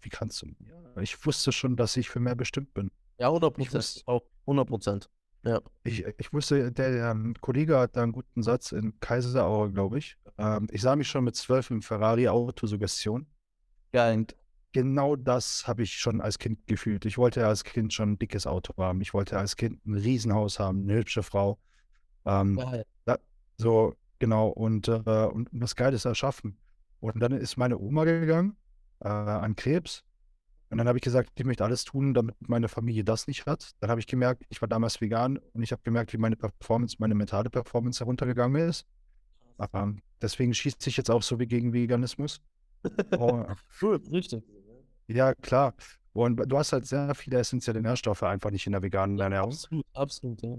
wie 0.00 0.08
kannst 0.08 0.42
du? 0.42 0.46
Ja, 0.46 1.02
ich 1.02 1.24
wusste 1.26 1.52
schon, 1.52 1.76
dass 1.76 1.96
ich 1.96 2.08
für 2.08 2.20
mehr 2.20 2.34
bestimmt 2.34 2.72
bin. 2.74 2.90
Ja, 3.18 3.28
100 3.28 3.54
Prozent. 3.54 4.02
Auch 4.06 4.22
100 4.42 4.68
Prozent. 4.68 5.10
Ja. 5.44 5.60
Ich, 5.84 6.04
ich 6.04 6.32
wusste, 6.32 6.72
der, 6.72 6.90
der 6.90 7.10
ähm, 7.10 7.34
Kollege 7.40 7.78
hat 7.78 7.96
da 7.96 8.02
einen 8.02 8.12
guten 8.12 8.42
Satz 8.42 8.72
in 8.72 8.98
Kaiserauer, 9.00 9.70
glaube 9.70 9.98
ich. 9.98 10.16
Ähm, 10.38 10.66
ich 10.70 10.82
sah 10.82 10.96
mich 10.96 11.08
schon 11.08 11.24
mit 11.24 11.36
zwölf 11.36 11.70
im 11.70 11.82
Ferrari 11.82 12.28
Autosuggestion. 12.28 13.26
Geil. 13.92 14.18
Und 14.18 14.36
genau 14.72 15.14
das 15.14 15.66
habe 15.68 15.84
ich 15.84 15.92
schon 15.92 16.20
als 16.20 16.38
Kind 16.38 16.66
gefühlt. 16.66 17.04
Ich 17.04 17.16
wollte 17.16 17.46
als 17.46 17.62
Kind 17.62 17.92
schon 17.92 18.12
ein 18.12 18.18
dickes 18.18 18.46
Auto 18.46 18.74
haben. 18.76 19.00
Ich 19.00 19.14
wollte 19.14 19.38
als 19.38 19.56
Kind 19.56 19.84
ein 19.86 19.94
Riesenhaus 19.94 20.58
haben, 20.58 20.82
eine 20.82 20.98
hübsche 20.98 21.22
Frau. 21.22 21.58
Ähm, 22.24 22.60
da, 23.04 23.18
so, 23.56 23.94
genau. 24.18 24.48
Und, 24.48 24.88
äh, 24.88 25.28
und 25.32 25.48
was 25.52 25.76
Geiles 25.76 26.04
erschaffen. 26.04 26.58
Und 27.00 27.20
dann 27.20 27.32
ist 27.32 27.56
meine 27.56 27.78
Oma 27.78 28.04
gegangen 28.04 28.56
äh, 29.00 29.08
an 29.08 29.56
Krebs. 29.56 30.04
Und 30.70 30.78
dann 30.78 30.88
habe 30.88 30.98
ich 30.98 31.02
gesagt, 31.04 31.30
ich 31.36 31.44
möchte 31.44 31.64
alles 31.64 31.84
tun, 31.84 32.12
damit 32.12 32.34
meine 32.40 32.68
Familie 32.68 33.04
das 33.04 33.28
nicht 33.28 33.46
hat. 33.46 33.72
Dann 33.80 33.90
habe 33.90 34.00
ich 34.00 34.06
gemerkt, 34.06 34.44
ich 34.48 34.60
war 34.60 34.68
damals 34.68 35.00
vegan 35.00 35.38
und 35.52 35.62
ich 35.62 35.70
habe 35.70 35.82
gemerkt, 35.84 36.12
wie 36.12 36.18
meine 36.18 36.36
Performance, 36.36 36.96
meine 36.98 37.14
mentale 37.14 37.50
Performance 37.50 38.00
heruntergegangen 38.00 38.68
ist. 38.68 38.84
Aber 39.58 39.94
deswegen 40.20 40.52
schießt 40.54 40.82
sich 40.82 40.96
jetzt 40.96 41.10
auch 41.10 41.22
so 41.22 41.38
wie 41.38 41.46
gegen 41.46 41.72
Veganismus. 41.72 42.40
Oh, 43.16 43.44
cool, 43.82 44.02
richtig. 44.10 44.42
Ja, 45.06 45.34
klar. 45.34 45.74
Und 46.12 46.36
du 46.36 46.58
hast 46.58 46.72
halt 46.72 46.86
sehr 46.86 47.14
viele 47.14 47.38
essentielle 47.38 47.80
Nährstoffe 47.80 48.22
einfach 48.22 48.50
nicht 48.50 48.66
in 48.66 48.72
der 48.72 48.82
veganen 48.82 49.18
Ernährung. 49.18 49.50
Absolut, 49.52 49.86
absolut, 49.92 50.42
ja. 50.42 50.56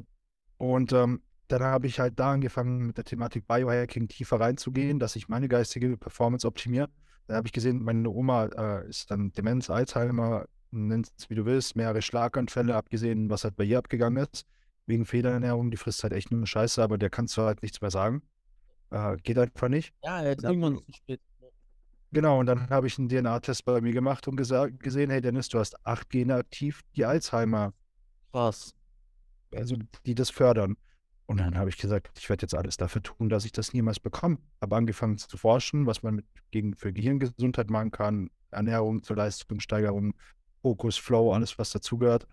Und 0.57 0.93
ähm, 0.93 1.21
dann 1.47 1.63
habe 1.63 1.87
ich 1.87 1.99
halt 1.99 2.19
da 2.19 2.33
angefangen, 2.33 2.87
mit 2.87 2.97
der 2.97 3.05
Thematik 3.05 3.47
Biohacking 3.47 4.07
tiefer 4.07 4.39
reinzugehen, 4.39 4.99
dass 4.99 5.15
ich 5.15 5.29
meine 5.29 5.47
geistige 5.47 5.97
Performance 5.97 6.45
optimiere. 6.47 6.89
Da 7.27 7.35
habe 7.35 7.47
ich 7.47 7.53
gesehen, 7.53 7.83
meine 7.83 8.09
Oma 8.09 8.45
äh, 8.45 8.89
ist 8.89 9.11
dann 9.11 9.31
Demenz, 9.31 9.69
Alzheimer, 9.69 10.45
nennt 10.71 11.09
es 11.17 11.29
wie 11.29 11.35
du 11.35 11.45
willst, 11.45 11.75
mehrere 11.75 12.01
Schlaganfälle, 12.01 12.75
abgesehen, 12.75 13.29
was 13.29 13.43
halt 13.43 13.55
bei 13.55 13.63
ihr 13.63 13.77
abgegangen 13.77 14.23
ist. 14.23 14.45
Wegen 14.85 15.05
Federernährung, 15.05 15.71
die 15.71 15.77
frisst 15.77 16.03
halt 16.03 16.13
echt 16.13 16.31
nur 16.31 16.45
Scheiße, 16.47 16.81
aber 16.81 16.97
der 16.97 17.09
kannst 17.09 17.35
du 17.37 17.41
halt 17.41 17.61
nichts 17.61 17.81
mehr 17.81 17.91
sagen. 17.91 18.21
Äh, 18.89 19.17
geht 19.17 19.37
einfach 19.37 19.67
nicht. 19.67 19.93
Ja, 20.03 20.23
jetzt 20.23 20.43
irgendwann 20.43 20.77
zu 20.77 20.93
spät. 20.93 21.21
Genau, 22.11 22.39
und 22.39 22.45
dann 22.45 22.69
habe 22.69 22.87
ich 22.87 22.97
einen 22.97 23.09
DNA-Test 23.09 23.65
bei 23.65 23.81
mir 23.81 23.91
gemacht 23.91 24.27
und 24.29 24.37
gesagt, 24.37 24.79
gesehen, 24.79 25.09
hey 25.09 25.19
Dennis, 25.19 25.49
du 25.49 25.59
hast 25.59 25.85
acht 25.85 26.09
Gene 26.09 26.35
aktiv, 26.35 26.81
die 26.95 27.03
Alzheimer. 27.03 27.73
Was? 28.31 28.73
Also 29.53 29.75
die 30.05 30.15
das 30.15 30.29
fördern. 30.29 30.77
Und 31.27 31.37
dann 31.41 31.57
habe 31.57 31.69
ich 31.69 31.77
gesagt, 31.77 32.17
ich 32.17 32.29
werde 32.29 32.43
jetzt 32.43 32.55
alles 32.55 32.77
dafür 32.77 33.03
tun, 33.03 33.27
dass 33.27 33.43
ich 33.43 33.51
das 33.51 33.73
niemals 33.73 33.99
bekomme. 33.99 34.37
Habe 34.61 34.75
angefangen 34.77 35.17
zu 35.17 35.37
forschen, 35.37 35.85
was 35.85 36.01
man 36.01 36.15
mit, 36.15 36.25
gegen, 36.51 36.73
für 36.75 36.93
Gehirngesundheit 36.93 37.69
machen 37.69 37.91
kann, 37.91 38.29
Ernährung 38.49 39.03
zur 39.03 39.17
Leistungssteigerung, 39.17 40.13
Fokus, 40.61 40.95
Flow, 40.97 41.33
alles, 41.33 41.59
was 41.59 41.71
dazugehört. 41.71 42.27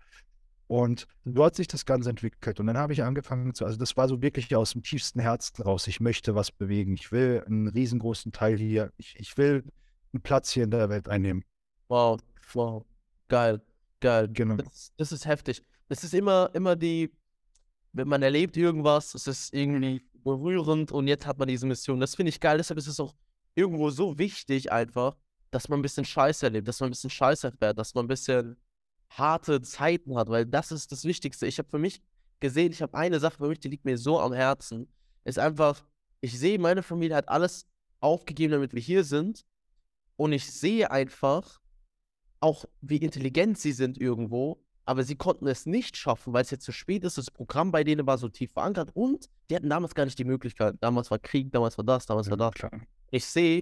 Und 0.67 1.07
so 1.25 1.43
hat 1.43 1.55
sich 1.55 1.67
das 1.67 1.85
Ganze 1.85 2.09
entwickelt. 2.09 2.59
Und 2.59 2.67
dann 2.67 2.77
habe 2.77 2.93
ich 2.93 3.03
angefangen 3.03 3.53
zu, 3.53 3.65
also 3.65 3.77
das 3.77 3.97
war 3.97 4.07
so 4.07 4.21
wirklich 4.21 4.55
aus 4.55 4.71
dem 4.71 4.81
tiefsten 4.81 5.19
Herzen 5.19 5.61
raus. 5.61 5.87
Ich 5.87 5.99
möchte 5.99 6.33
was 6.33 6.51
bewegen. 6.51 6.95
Ich 6.95 7.11
will 7.11 7.43
einen 7.45 7.67
riesengroßen 7.67 8.31
Teil 8.31 8.57
hier. 8.57 8.91
Ich, 8.97 9.15
ich 9.19 9.37
will 9.37 9.63
einen 10.13 10.21
Platz 10.23 10.51
hier 10.51 10.63
in 10.63 10.71
der 10.71 10.89
Welt 10.89 11.09
einnehmen. 11.09 11.43
Wow, 11.89 12.19
wow. 12.53 12.85
Geil, 13.27 13.61
geil. 13.99 14.29
Genau. 14.31 14.55
Das, 14.55 14.93
das 14.95 15.11
ist 15.11 15.25
heftig. 15.25 15.61
Das 15.89 16.03
ist 16.03 16.13
immer, 16.13 16.49
immer 16.53 16.75
die, 16.75 17.11
wenn 17.95 18.09
man 18.09 18.21
erlebt 18.21 18.57
irgendwas, 18.57 19.15
es 19.15 19.25
ist 19.25 19.53
irgendwie 19.53 20.01
berührend 20.23 20.91
und 20.91 21.07
jetzt 21.07 21.25
hat 21.25 21.37
man 21.39 21.47
diese 21.47 21.65
Mission. 21.65 21.99
Das 21.99 22.15
finde 22.15 22.29
ich 22.29 22.41
geil. 22.41 22.57
Deshalb 22.57 22.77
ist 22.77 22.87
es 22.87 22.99
auch 22.99 23.15
irgendwo 23.55 23.89
so 23.89 24.17
wichtig 24.17 24.71
einfach, 24.71 25.15
dass 25.49 25.69
man 25.69 25.79
ein 25.79 25.81
bisschen 25.81 26.03
Scheiße 26.03 26.45
erlebt, 26.45 26.67
dass 26.67 26.81
man 26.81 26.89
ein 26.89 26.91
bisschen 26.91 27.09
Scheiße 27.09 27.47
erfährt, 27.47 27.79
dass 27.79 27.93
man 27.95 28.05
ein 28.05 28.09
bisschen 28.09 28.57
harte 29.09 29.61
Zeiten 29.61 30.17
hat, 30.17 30.27
weil 30.27 30.45
das 30.45 30.73
ist 30.73 30.91
das 30.91 31.05
Wichtigste. 31.05 31.47
Ich 31.47 31.57
habe 31.57 31.69
für 31.69 31.79
mich 31.79 32.01
gesehen, 32.41 32.73
ich 32.73 32.81
habe 32.81 32.97
eine 32.97 33.19
Sache 33.19 33.37
für 33.37 33.47
mich, 33.47 33.59
die 33.59 33.69
liegt 33.69 33.85
mir 33.85 33.97
so 33.97 34.19
am 34.19 34.33
Herzen. 34.33 34.89
Ist 35.23 35.39
einfach, 35.39 35.81
ich 36.19 36.37
sehe, 36.37 36.59
meine 36.59 36.83
Familie 36.83 37.15
hat 37.15 37.29
alles 37.29 37.65
aufgegeben, 38.01 38.51
damit 38.51 38.73
wir 38.73 38.81
hier 38.81 39.05
sind. 39.05 39.45
Und 40.17 40.33
ich 40.33 40.51
sehe 40.51 40.91
einfach 40.91 41.61
auch, 42.41 42.65
wie 42.81 42.97
intelligent 42.97 43.57
sie 43.57 43.71
sind 43.71 43.97
irgendwo. 43.97 44.64
Aber 44.85 45.03
sie 45.03 45.15
konnten 45.15 45.47
es 45.47 45.65
nicht 45.65 45.97
schaffen, 45.97 46.33
weil 46.33 46.43
es 46.43 46.51
jetzt 46.51 46.63
zu 46.63 46.71
spät 46.71 47.03
ist. 47.03 47.17
Das 47.17 47.31
Programm 47.31 47.71
bei 47.71 47.83
denen 47.83 48.05
war 48.05 48.17
so 48.17 48.29
tief 48.29 48.51
verankert 48.51 48.91
und 48.93 49.29
die 49.49 49.55
hatten 49.55 49.69
damals 49.69 49.95
gar 49.95 50.05
nicht 50.05 50.19
die 50.19 50.25
Möglichkeit. 50.25 50.75
Damals 50.79 51.09
war 51.09 51.19
Krieg, 51.19 51.51
damals 51.51 51.77
war 51.77 51.85
das, 51.85 52.05
damals 52.05 52.29
war 52.29 52.37
das. 52.37 52.53
Klar. 52.53 52.71
Ich 53.09 53.25
sehe, 53.25 53.61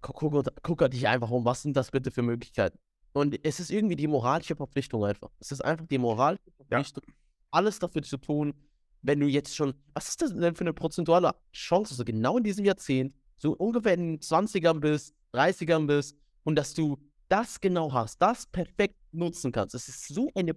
guck, 0.00 0.16
guck, 0.16 0.46
guck 0.62 0.90
dich 0.90 1.06
einfach 1.06 1.30
um, 1.30 1.44
was 1.44 1.62
sind 1.62 1.76
das 1.76 1.90
bitte 1.90 2.10
für 2.10 2.22
Möglichkeiten? 2.22 2.78
Und 3.12 3.38
es 3.44 3.60
ist 3.60 3.70
irgendwie 3.70 3.96
die 3.96 4.06
moralische 4.06 4.56
Verpflichtung 4.56 5.04
einfach. 5.04 5.30
Es 5.38 5.52
ist 5.52 5.64
einfach 5.64 5.86
die 5.86 5.98
moralische 5.98 6.50
Verpflichtung, 6.56 7.04
ja. 7.06 7.14
alles 7.50 7.78
dafür 7.78 8.02
zu 8.02 8.16
tun, 8.16 8.54
wenn 9.02 9.20
du 9.20 9.26
jetzt 9.26 9.54
schon, 9.54 9.74
was 9.94 10.08
ist 10.08 10.22
das 10.22 10.34
denn 10.34 10.54
für 10.54 10.62
eine 10.62 10.72
prozentuale 10.72 11.34
Chance, 11.52 11.94
so 11.94 12.04
genau 12.04 12.38
in 12.38 12.44
diesem 12.44 12.64
Jahrzehnt, 12.64 13.14
so 13.36 13.52
ungefähr 13.52 13.94
in 13.94 14.12
den 14.12 14.20
20ern 14.20 14.80
bist, 14.80 15.14
30ern 15.34 15.86
bist 15.86 16.16
und 16.44 16.56
dass 16.56 16.74
du 16.74 16.98
das 17.32 17.60
genau 17.60 17.92
hast, 17.92 18.20
das 18.20 18.46
perfekt 18.46 18.96
nutzen 19.12 19.52
kannst. 19.52 19.74
Es 19.74 19.88
ist 19.88 20.08
so 20.08 20.30
eine 20.34 20.54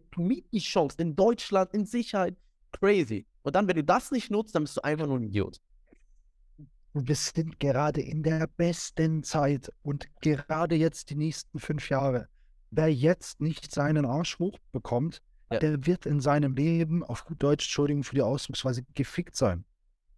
Chance 0.58 0.98
in 1.00 1.16
Deutschland, 1.16 1.74
in 1.74 1.86
Sicherheit, 1.86 2.36
crazy. 2.74 3.26
Und 3.44 3.56
dann, 3.56 3.68
wenn 3.68 3.76
du 3.78 3.84
das 3.84 4.12
nicht 4.12 4.30
nutzt, 4.32 4.56
dann 4.56 4.64
bist 4.64 4.78
du 4.78 4.82
einfach 4.84 5.08
nur 5.08 5.18
ein 5.20 5.24
Idiot. 5.24 5.60
wir 6.94 7.16
sind 7.16 7.60
gerade 7.60 8.02
in 8.02 8.24
der 8.24 8.48
besten 8.56 9.24
Zeit 9.24 9.70
und 9.84 10.08
gerade 10.22 10.76
jetzt 10.76 11.10
die 11.10 11.16
nächsten 11.16 11.60
fünf 11.60 11.90
Jahre. 11.90 12.28
Wer 12.72 12.94
jetzt 12.94 13.42
nicht 13.42 13.72
seinen 13.74 14.06
Arsch 14.06 14.40
hochbekommt, 14.40 15.22
Ja. 15.52 15.60
der 15.60 15.86
wird 15.86 16.06
in 16.06 16.20
seinem 16.22 16.56
Leben, 16.56 17.04
auf 17.04 17.26
gut 17.26 17.42
Deutsch, 17.44 17.66
Entschuldigung 17.66 18.04
für 18.04 18.16
die 18.16 18.22
Ausdrucksweise, 18.22 18.84
gefickt 18.96 19.36
sein. 19.36 19.64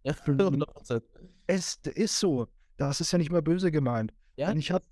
Ja, 0.04 0.14
Mhm. 0.26 0.62
100%. 0.62 1.02
Es 1.46 1.78
ist 1.84 2.18
so. 2.18 2.46
Das 2.76 3.00
ist 3.00 3.12
ja 3.12 3.18
nicht 3.18 3.30
mal 3.30 3.42
böse 3.42 3.70
gemeint. 3.72 4.12
Ja, 4.36 4.50
Und 4.50 4.58
ich 4.58 4.70
habe 4.70 4.84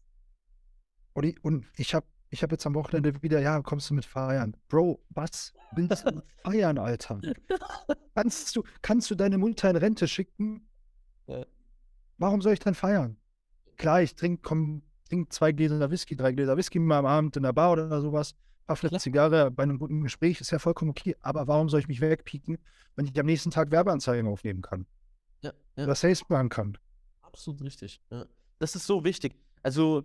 und 1.17 1.25
ich, 1.25 1.43
und 1.43 1.67
ich 1.77 1.95
habe 1.95 2.07
ich 2.29 2.43
hab 2.43 2.53
jetzt 2.53 2.67
am 2.67 2.75
Wochenende 2.75 3.23
wieder, 3.23 3.41
ja, 3.41 3.63
kommst 3.63 3.89
du 3.89 3.95
mit 3.95 4.05
feiern? 4.05 4.55
Bro, 4.69 5.03
was 5.11 5.55
willst 5.73 6.07
du 6.07 6.23
feiern, 6.43 6.77
Alter? 6.79 7.21
Kannst 8.15 8.55
du, 8.57 8.63
kannst 8.83 9.11
du 9.11 9.15
deine 9.15 9.39
Mutter 9.39 9.71
in 9.71 9.77
Rente 9.77 10.09
schicken? 10.09 10.67
Warum 12.19 12.41
soll 12.41 12.55
ich 12.55 12.61
dann 12.61 12.75
feiern? 12.75 13.19
Klar, 13.77 14.03
ich 14.03 14.15
trinke 14.15 14.41
komm, 14.43 14.83
trink 15.09 15.33
zwei 15.33 15.53
Gläser 15.53 15.91
Whisky, 15.91 16.17
drei 16.17 16.33
Gläser 16.33 16.57
Whisky 16.57 16.79
mal 16.79 16.99
am 16.99 17.07
Abend 17.07 17.37
in 17.37 17.43
der 17.43 17.53
Bar 17.53 17.73
oder 17.73 18.01
sowas. 18.01 18.35
Paff 18.67 18.83
eine 18.83 18.89
Klar. 18.89 19.01
Zigarre 19.01 19.51
bei 19.51 19.63
einem 19.63 19.79
guten 19.79 20.03
Gespräch, 20.03 20.41
ist 20.41 20.51
ja 20.51 20.59
vollkommen 20.59 20.91
okay. 20.91 21.15
Aber 21.21 21.47
warum 21.47 21.69
soll 21.69 21.81
ich 21.81 21.89
mich 21.89 22.01
wegpieken, 22.01 22.59
wenn 22.97 23.07
ich 23.07 23.19
am 23.21 23.27
nächsten 23.27 23.51
Tag 23.51 23.71
Werbeanzeigen 23.71 24.27
aufnehmen 24.27 24.63
kann? 24.63 24.87
ja, 25.43 25.53
ja. 25.77 25.85
Oder 25.85 25.95
Sales 25.95 26.29
machen 26.29 26.49
kann? 26.49 26.79
Absolut 27.23 27.63
richtig. 27.63 28.01
Ja. 28.11 28.27
Das 28.59 28.75
ist 28.75 28.87
so 28.87 29.05
wichtig. 29.05 29.37
Also 29.63 30.05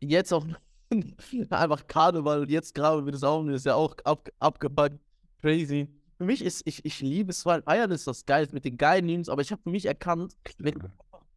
jetzt 0.00 0.32
auch 0.32 0.46
einfach 1.50 1.86
Karneval, 1.86 2.48
jetzt 2.50 2.74
gerade 2.74 3.02
mit 3.02 3.14
das 3.14 3.24
Augen 3.24 3.50
ist 3.50 3.66
ja 3.66 3.74
auch 3.74 3.96
ab, 4.04 4.28
abgepackt. 4.38 4.98
Crazy. 5.40 5.88
Für 6.16 6.24
mich 6.24 6.42
ist, 6.42 6.62
ich, 6.66 6.84
ich 6.84 7.00
liebe 7.00 7.30
es, 7.30 7.46
weil 7.46 7.62
Feiern 7.62 7.90
ist 7.92 8.06
das 8.06 8.26
geil 8.26 8.48
mit 8.52 8.64
den 8.64 8.76
geilen 8.76 9.06
News, 9.06 9.28
aber 9.28 9.42
ich 9.42 9.52
habe 9.52 9.62
für 9.62 9.70
mich 9.70 9.86
erkannt, 9.86 10.36
wenn 10.58 10.74
ich 10.76 10.82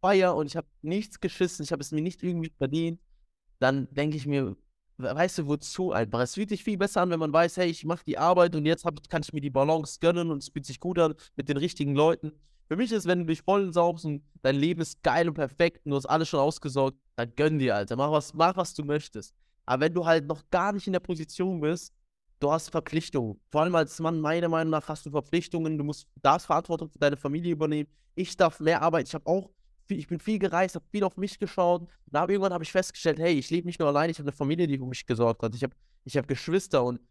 feier 0.01 0.35
und 0.35 0.47
ich 0.47 0.55
habe 0.55 0.67
nichts 0.81 1.19
geschissen, 1.19 1.63
ich 1.63 1.71
habe 1.71 1.81
es 1.81 1.91
mir 1.91 2.01
nicht 2.01 2.23
irgendwie 2.23 2.51
verdient, 2.57 2.99
dann 3.59 3.87
denke 3.93 4.17
ich 4.17 4.25
mir, 4.27 4.55
we- 4.97 5.15
weißt 5.15 5.39
du, 5.39 5.47
wozu 5.47 5.91
einfach? 5.91 6.21
Es 6.21 6.35
fühlt 6.35 6.49
sich 6.49 6.63
viel 6.63 6.77
besser 6.77 7.01
an, 7.01 7.09
wenn 7.11 7.19
man 7.19 7.33
weiß, 7.33 7.57
hey, 7.57 7.69
ich 7.69 7.85
mache 7.85 8.03
die 8.05 8.17
Arbeit 8.17 8.55
und 8.55 8.65
jetzt 8.65 8.85
hab, 8.85 9.07
kann 9.09 9.21
ich 9.23 9.33
mir 9.33 9.41
die 9.41 9.49
Balance 9.51 9.99
gönnen 9.99 10.31
und 10.31 10.39
es 10.43 10.49
fühlt 10.49 10.65
sich 10.65 10.79
gut 10.79 10.99
an 10.99 11.15
mit 11.35 11.49
den 11.49 11.57
richtigen 11.57 11.95
Leuten. 11.95 12.33
Für 12.71 12.77
mich 12.77 12.93
ist, 12.93 13.05
wenn 13.05 13.19
du 13.19 13.25
dich 13.25 13.41
voll 13.41 13.73
saubst 13.73 14.05
und 14.05 14.23
dein 14.43 14.55
Leben 14.55 14.79
ist 14.79 15.03
geil 15.03 15.27
und 15.27 15.33
perfekt 15.33 15.85
und 15.85 15.89
du 15.89 15.97
hast 15.97 16.05
alles 16.05 16.29
schon 16.29 16.39
ausgesorgt, 16.39 16.97
dann 17.17 17.35
gönn 17.35 17.59
dir, 17.59 17.75
Alter. 17.75 17.97
Mach 17.97 18.09
was, 18.13 18.33
mach, 18.33 18.55
was 18.55 18.73
du 18.73 18.85
möchtest. 18.85 19.35
Aber 19.65 19.81
wenn 19.81 19.93
du 19.93 20.05
halt 20.05 20.25
noch 20.25 20.41
gar 20.49 20.71
nicht 20.71 20.87
in 20.87 20.93
der 20.93 21.01
Position 21.01 21.59
bist, 21.59 21.93
du 22.39 22.49
hast 22.49 22.69
Verpflichtungen. 22.69 23.41
Vor 23.49 23.59
allem 23.59 23.75
als 23.75 23.99
Mann, 23.99 24.21
meiner 24.21 24.47
Meinung 24.47 24.71
nach, 24.71 24.87
hast 24.87 25.05
du 25.05 25.11
Verpflichtungen. 25.11 25.77
Du 25.77 25.83
musst, 25.83 26.07
darfst 26.21 26.47
Verantwortung 26.47 26.87
für 26.87 26.97
deine 26.97 27.17
Familie 27.17 27.51
übernehmen. 27.51 27.89
Ich 28.15 28.37
darf 28.37 28.61
mehr 28.61 28.81
arbeiten. 28.81 29.05
Ich 29.05 29.15
habe 29.15 29.27
auch, 29.27 29.49
ich 29.89 30.07
bin 30.07 30.21
viel 30.21 30.39
gereist, 30.39 30.75
habe 30.75 30.85
viel 30.91 31.03
auf 31.03 31.17
mich 31.17 31.39
geschaut. 31.39 31.81
Und 31.81 32.17
hab, 32.17 32.29
irgendwann 32.29 32.53
habe 32.53 32.63
ich 32.63 32.71
festgestellt, 32.71 33.19
hey, 33.19 33.33
ich 33.33 33.49
lebe 33.49 33.67
nicht 33.67 33.81
nur 33.81 33.89
allein, 33.89 34.09
ich 34.09 34.17
habe 34.17 34.29
eine 34.29 34.37
Familie, 34.37 34.67
die 34.67 34.77
für 34.77 34.85
mich 34.85 35.05
gesorgt 35.05 35.43
hat. 35.43 35.53
Ich 35.55 35.63
habe 35.63 35.75
ich 36.05 36.15
hab 36.15 36.25
Geschwister 36.25 36.85
und 36.85 37.01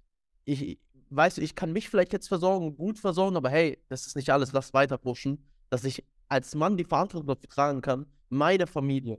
ich, 0.47 0.79
weißt 1.11 1.39
du, 1.39 1.43
ich 1.43 1.55
kann 1.55 1.73
mich 1.73 1.89
vielleicht 1.89 2.13
jetzt 2.13 2.29
versorgen, 2.29 2.77
gut 2.77 2.99
versorgen, 2.99 3.37
aber 3.37 3.51
hey, 3.51 3.79
das 3.89 4.07
ist 4.07 4.17
nicht 4.17 4.31
alles, 4.31 4.53
lass 4.53 4.73
weiter 4.73 4.99
pushen, 4.99 5.45
dass 5.69 5.85
ich 5.85 6.05
als 6.29 6.55
Mann 6.55 6.77
die 6.77 6.85
Verantwortung 6.85 7.29
dafür 7.29 7.49
tragen 7.49 7.81
kann, 7.81 8.07
meine 8.29 8.67
Familie 8.67 9.19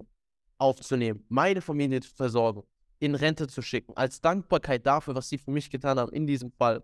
aufzunehmen, 0.57 1.25
meine 1.29 1.61
Familie 1.61 2.01
zu 2.01 2.13
versorgen, 2.15 2.63
in 2.99 3.15
Rente 3.15 3.47
zu 3.47 3.61
schicken, 3.61 3.95
als 3.95 4.21
Dankbarkeit 4.21 4.85
dafür, 4.85 5.15
was 5.15 5.27
sie 5.27 5.37
für 5.37 5.51
mich 5.51 5.69
getan 5.69 5.99
haben 5.99 6.13
in 6.13 6.27
diesem 6.27 6.51
Fall. 6.51 6.83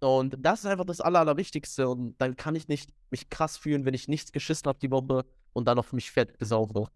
Und 0.00 0.36
das 0.38 0.60
ist 0.60 0.66
einfach 0.66 0.84
das 0.84 1.00
Aller, 1.00 1.20
Allerwichtigste. 1.20 1.88
Und 1.88 2.16
dann 2.18 2.36
kann 2.36 2.54
ich 2.54 2.68
nicht 2.68 2.90
mich 3.10 3.30
krass 3.30 3.56
fühlen, 3.56 3.84
wenn 3.84 3.94
ich 3.94 4.08
nichts 4.08 4.32
geschissen 4.32 4.68
habe 4.68 4.78
die 4.78 4.90
Woche 4.90 5.24
und 5.52 5.66
dann 5.66 5.78
auf 5.78 5.92
mich 5.92 6.10
fett 6.10 6.36
besaufe. 6.38 6.88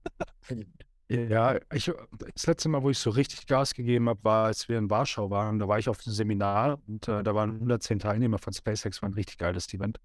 Ja, 1.10 1.58
ich, 1.72 1.90
das 2.34 2.46
letzte 2.46 2.68
Mal, 2.68 2.82
wo 2.82 2.90
ich 2.90 2.98
so 2.98 3.08
richtig 3.10 3.46
Gas 3.46 3.72
gegeben 3.72 4.10
habe, 4.10 4.22
war, 4.24 4.44
als 4.46 4.68
wir 4.68 4.76
in 4.76 4.90
Warschau 4.90 5.30
waren. 5.30 5.58
Da 5.58 5.66
war 5.66 5.78
ich 5.78 5.88
auf 5.88 5.98
einem 6.06 6.12
Seminar 6.14 6.78
und 6.86 7.08
äh, 7.08 7.22
da 7.22 7.34
waren 7.34 7.58
110 7.58 7.98
Teilnehmer 7.98 8.38
von 8.38 8.52
SpaceX, 8.52 9.00
war 9.00 9.08
ein 9.08 9.14
richtig 9.14 9.38
geiles 9.38 9.72
Event. 9.72 9.98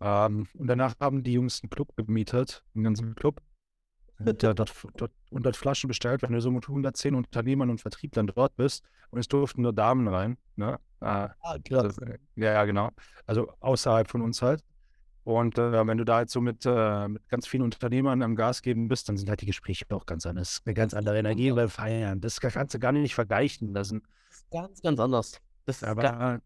Ähm, 0.00 0.48
und 0.54 0.66
danach 0.68 0.94
haben 1.00 1.22
die 1.24 1.34
Jungs 1.34 1.62
einen 1.62 1.70
Club 1.70 1.96
gemietet, 1.96 2.64
einen 2.74 2.84
ganzen 2.84 3.14
Club. 3.14 3.42
Und 4.18 4.44
äh, 4.44 4.54
dort, 4.54 4.72
dort 4.96 5.12
100 5.32 5.56
Flaschen 5.56 5.88
bestellt, 5.88 6.22
wenn 6.22 6.32
du 6.32 6.40
so 6.40 6.50
mit 6.50 6.68
110 6.68 7.14
Unternehmern 7.16 7.70
und 7.70 7.80
Vertrieblern 7.80 8.28
dort 8.28 8.56
bist. 8.56 8.84
Und 9.10 9.18
es 9.20 9.28
durften 9.28 9.62
nur 9.62 9.72
Damen 9.72 10.08
rein. 10.08 10.38
Ne? 10.56 10.78
Äh, 11.00 11.28
Ah, 11.40 11.58
das, 11.64 11.98
äh, 11.98 12.18
ja, 12.36 12.52
ja, 12.52 12.64
genau. 12.64 12.90
Also 13.26 13.52
außerhalb 13.60 14.08
von 14.08 14.22
uns 14.22 14.42
halt. 14.42 14.62
Und 15.24 15.56
äh, 15.56 15.86
wenn 15.86 15.98
du 15.98 16.04
da 16.04 16.20
jetzt 16.20 16.32
so 16.32 16.40
mit, 16.40 16.66
äh, 16.66 17.08
mit 17.08 17.28
ganz 17.28 17.46
vielen 17.46 17.62
Unternehmern 17.62 18.22
am 18.22 18.34
Gas 18.34 18.62
geben 18.62 18.88
bist, 18.88 19.08
dann 19.08 19.16
sind 19.16 19.28
halt 19.28 19.40
die 19.40 19.46
Gespräche 19.46 19.84
auch 19.90 20.06
ganz 20.06 20.26
anders. 20.26 20.62
Eine 20.64 20.74
ganz 20.74 20.94
andere 20.94 21.18
Energie 21.18 21.52
beim 21.52 21.68
Feiern. 21.68 22.20
Das 22.20 22.40
kannst 22.40 22.74
du 22.74 22.78
gar 22.78 22.92
nicht 22.92 23.14
vergleichen 23.14 23.72
lassen. 23.72 24.02
Das 24.28 24.38
ist 24.38 24.50
ganz, 24.50 24.82
ganz 24.82 24.98
anders. 24.98 25.38
Das 25.64 25.76
ist 25.76 25.84
Aber 25.84 26.02
ganz 26.02 26.42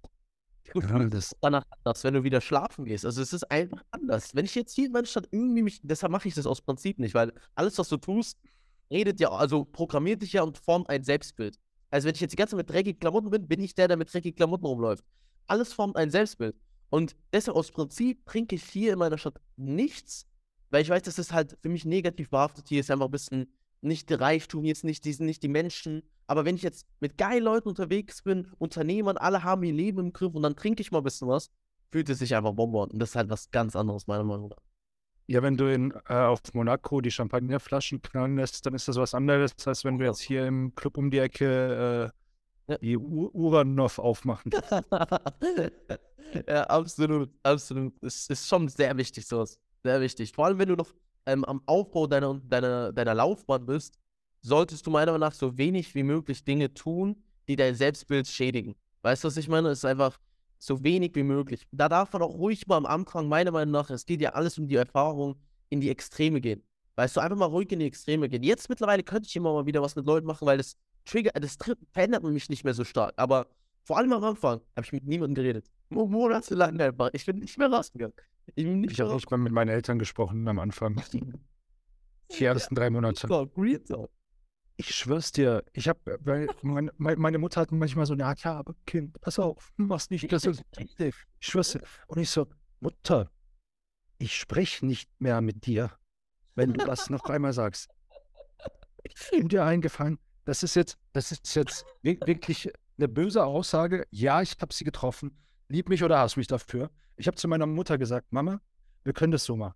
gut. 0.72 0.85
ja, 0.85 0.99
das, 1.05 1.35
danach 1.41 1.64
anders, 1.70 2.05
wenn 2.05 2.14
du 2.14 2.22
wieder 2.22 2.43
schlafen 2.43 2.85
gehst. 2.85 3.07
Also 3.07 3.22
es 3.22 3.33
ist 3.33 3.51
einfach 3.51 3.83
anders. 3.93 4.35
Wenn 4.35 4.45
ich 4.45 4.55
jetzt 4.55 4.74
hier 4.74 4.87
in 4.87 4.93
meiner 4.93 5.07
Stadt 5.07 5.27
irgendwie 5.31 5.62
mich, 5.62 5.81
deshalb 5.83 6.12
mache 6.12 6.29
ich 6.29 6.35
das 6.35 6.47
aus 6.47 6.61
Prinzip 6.61 6.99
nicht, 6.99 7.14
weil 7.14 7.33
alles, 7.55 7.79
was 7.79 7.89
du 7.89 7.97
tust, 7.97 8.39
redet 8.91 9.20
ja, 9.20 9.31
also 9.31 9.64
programmiert 9.64 10.20
dich 10.20 10.35
ja 10.35 10.43
und 10.43 10.59
formt 10.59 10.91
ein 10.91 11.03
Selbstbild. 11.03 11.59
Also 11.91 12.07
wenn 12.07 12.14
ich 12.14 12.20
jetzt 12.20 12.33
die 12.33 12.37
ganze 12.37 12.53
Zeit 12.53 12.59
mit 12.59 12.70
dreckigen 12.70 13.01
Klamotten 13.01 13.31
bin, 13.31 13.49
bin 13.49 13.61
ich 13.61 13.74
der, 13.74 13.89
der 13.89 13.97
mit 13.97 14.12
dreckigen 14.12 14.37
Klamotten 14.37 14.66
rumläuft. 14.66 15.05
Alles 15.47 15.72
formt 15.72 15.97
ein 15.97 16.11
Selbstbild. 16.11 16.57
Und 16.91 17.16
deshalb 17.32 17.57
aus 17.57 17.70
Prinzip 17.70 18.24
trinke 18.26 18.55
ich 18.55 18.64
hier 18.64 18.93
in 18.93 18.99
meiner 18.99 19.18
Stadt 19.18 19.41
nichts, 19.57 20.26
weil 20.70 20.82
ich 20.82 20.89
weiß, 20.89 21.03
das 21.03 21.18
ist 21.18 21.32
halt 21.32 21.59
für 21.62 21.68
mich 21.68 21.84
negativ 21.84 22.30
behaftet. 22.30 22.68
Hier 22.68 22.80
ist 22.80 22.91
einfach 22.91 23.07
ein 23.07 23.11
bisschen 23.11 23.53
nicht 23.80 24.11
der 24.11 24.20
Reichtum, 24.20 24.64
ist 24.64 24.84
nicht, 24.84 25.05
die 25.05 25.12
sind 25.12 25.26
nicht 25.26 25.43
die 25.43 25.49
Menschen. 25.49 26.03
Aber 26.26 26.45
wenn 26.45 26.57
ich 26.57 26.62
jetzt 26.62 26.87
mit 27.01 27.18
geilen 27.18 27.45
Leuten 27.45 27.68
unterwegs 27.68 28.22
bin, 28.22 28.53
Unternehmern, 28.59 29.16
alle 29.16 29.45
haben 29.45 29.62
ihr 29.62 29.72
Leben 29.72 29.99
im 30.01 30.12
Griff 30.12 30.34
und 30.34 30.43
dann 30.43 30.57
trinke 30.57 30.80
ich 30.80 30.91
mal 30.91 30.99
ein 30.99 31.05
bisschen 31.05 31.28
was, 31.28 31.51
fühlt 31.91 32.09
es 32.09 32.18
sich 32.18 32.34
einfach 32.34 32.53
Bombe 32.53 32.82
an. 32.82 32.91
Und 32.91 32.99
das 32.99 33.11
ist 33.11 33.16
halt 33.16 33.30
was 33.30 33.51
ganz 33.51 33.76
anderes, 33.76 34.07
meiner 34.07 34.24
Meinung 34.24 34.49
nach. 34.49 34.57
ja, 35.28 35.43
wenn 35.43 35.57
du 35.57 35.72
in, 35.72 35.93
äh, 36.09 36.14
auf 36.14 36.41
Monaco 36.53 37.01
die 37.01 37.11
Champagnerflaschen 37.11 38.03
knallen 38.03 38.37
lässt, 38.37 38.64
dann 38.66 38.74
ist 38.74 38.89
das 38.89 38.97
was 38.97 39.14
anderes, 39.14 39.53
als 39.66 39.84
wenn 39.84 39.99
du 39.99 40.05
jetzt 40.05 40.20
hier 40.20 40.47
im 40.47 40.74
Club 40.74 40.99
um 40.99 41.11
die 41.11 41.18
Ecke 41.18 42.12
äh, 42.12 42.26
Ja. 42.69 42.79
die 42.79 42.97
U 42.97 43.31
Uranov 43.33 43.99
aufmachen. 43.99 44.51
ja, 46.49 46.64
absolut, 46.64 47.31
absolut. 47.43 47.95
Es 48.03 48.29
ist 48.29 48.49
schon 48.49 48.69
sehr 48.69 48.97
wichtig, 48.97 49.27
sowas. 49.27 49.59
Sehr 49.85 50.01
wichtig. 50.01 50.33
Vor 50.33 50.47
allem, 50.47 50.59
wenn 50.59 50.69
du 50.69 50.75
noch 50.75 50.93
ähm, 51.27 51.45
am 51.45 51.62
Aufbau 51.67 52.07
deiner, 52.07 52.35
deiner, 52.45 52.93
deiner 52.93 53.14
Laufbahn 53.14 53.67
bist, 53.67 53.99
solltest 54.43 54.87
du 54.87 54.91
meiner 54.91 55.12
Meinung 55.12 55.29
nach 55.29 55.35
so 55.35 55.57
wenig 55.57 55.95
wie 55.95 56.03
möglich 56.03 56.45
Dinge 56.45 56.73
tun, 56.75 57.23
die 57.49 57.57
dein 57.57 57.75
Selbstbild 57.75 58.27
schädigen. 58.27 58.75
Weißt 59.03 59.23
du, 59.23 59.29
was 59.29 59.37
ich 59.37 59.49
meine? 59.49 59.69
Es 59.69 59.79
ist 59.79 59.85
einfach 59.85 60.19
so 60.59 60.83
wenig 60.83 61.14
wie 61.14 61.23
möglich. 61.23 61.67
Da 61.71 61.89
darf 61.89 62.12
man 62.12 62.23
auch 62.23 62.35
ruhig 62.35 62.67
mal 62.67 62.77
am 62.77 62.87
Anfang, 62.87 63.29
meiner 63.29 63.51
Meinung 63.51 63.73
nach, 63.73 63.91
es 63.91 64.07
geht 64.07 64.21
ja 64.21 64.31
alles 64.31 64.59
um 64.59 64.67
die 64.67 64.77
Erfahrung, 64.77 65.37
in 65.69 65.81
die 65.81 65.91
Extreme 65.91 66.41
gehen. 66.41 66.62
Weißt 66.97 67.17
du, 67.17 67.21
einfach 67.21 67.37
mal 67.37 67.47
ruhig 67.47 67.71
in 67.73 67.81
die 67.81 67.87
Extreme 67.87 68.29
gehen. 68.29 68.43
Jetzt 68.43 68.69
mittlerweile 68.69 69.03
könnte 69.03 69.29
ich 69.29 69.37
immer 69.37 69.53
mal 69.53 69.67
wieder 69.67 69.83
was 69.83 69.97
mit 69.97 70.07
Leuten 70.07 70.27
machen, 70.27 70.47
weil 70.47 70.57
das 70.57 70.77
Trigger, 71.07 71.31
das 71.41 71.57
tri- 71.59 71.77
verändert 71.93 72.23
mich 72.25 72.49
nicht 72.51 72.65
mehr 72.65 72.75
so 72.75 72.85
stark. 72.85 73.15
Aber 73.17 73.47
vor 73.85 73.97
allem 73.97 74.13
am 74.13 74.23
Anfang 74.25 74.61
habe 74.77 74.85
ich 74.85 74.93
mit 74.93 75.05
niemandem 75.07 75.35
geredet. 75.37 75.71
Mo- 75.89 76.07
Monatelang 76.07 76.79
einfach. 76.81 77.11
Ich 77.15 77.25
bin 77.25 77.39
nicht 77.39 77.57
mehr 77.57 77.71
rausgegangen. 77.73 78.15
Ich 78.55 78.65
bin 78.65 78.81
nicht 78.81 78.93
Ich 78.93 79.01
habe 79.01 79.15
nicht 79.15 79.31
mal 79.31 79.39
mit 79.39 79.53
meinen 79.53 79.69
Eltern 79.69 79.99
gesprochen 79.99 80.47
am 80.49 80.59
Anfang. 80.59 81.01
Die 82.39 82.45
ersten 82.45 82.75
drei 82.75 82.91
Monate. 82.91 83.27
Ich 84.79 84.95
schwör's 84.95 85.33
dir, 85.33 85.65
ich 85.73 85.89
habe, 85.89 86.19
meine, 86.61 86.91
meine 86.99 87.39
Mutter 87.39 87.63
hat 87.63 87.73
manchmal 87.73 88.05
so, 88.05 88.15
ja, 88.15 88.35
ja, 88.37 88.59
aber 88.59 88.75
Kind, 88.85 89.19
pass 89.23 89.39
auf, 89.39 89.73
mach's 89.77 90.11
nicht, 90.11 90.31
das 90.31 90.45
ist 90.45 90.63
ich 90.79 91.15
schwör's 91.41 91.73
dir. 91.73 91.81
Und 92.09 92.19
ich 92.19 92.29
so, 92.29 92.47
Mutter, 92.81 93.31
ich 94.19 94.37
spreche 94.37 94.85
nicht 94.85 95.09
mehr 95.19 95.41
mit 95.41 95.65
dir, 95.65 95.93
wenn 96.57 96.75
du 96.75 96.85
das 96.85 97.09
noch 97.09 97.25
einmal 97.25 97.55
sagst. 97.55 97.89
Ist 99.05 99.31
dir 99.51 99.65
eingefallen, 99.65 100.19
das 100.47 100.63
ist 100.63 100.75
jetzt, 100.77 100.97
das 101.13 101.33
ist 101.33 101.55
jetzt 101.55 101.85
wi- 102.03 102.19
wirklich 102.25 102.71
eine 102.97 103.09
böse 103.09 103.45
Aussage. 103.45 104.07
Ja, 104.11 104.41
ich 104.41 104.57
habe 104.61 104.73
sie 104.73 104.85
getroffen. 104.85 105.37
Lieb 105.69 105.89
mich 105.91 106.03
oder 106.03 106.19
hass 106.19 106.37
mich 106.37 106.47
dafür. 106.47 106.91
Ich 107.17 107.27
habe 107.27 107.37
zu 107.37 107.49
meiner 107.49 107.67
Mutter 107.67 107.99
gesagt, 107.99 108.33
Mama, 108.33 108.61
wir 109.05 109.13
können 109.13 109.33
das 109.33 109.45
so 109.45 109.57
machen. 109.57 109.75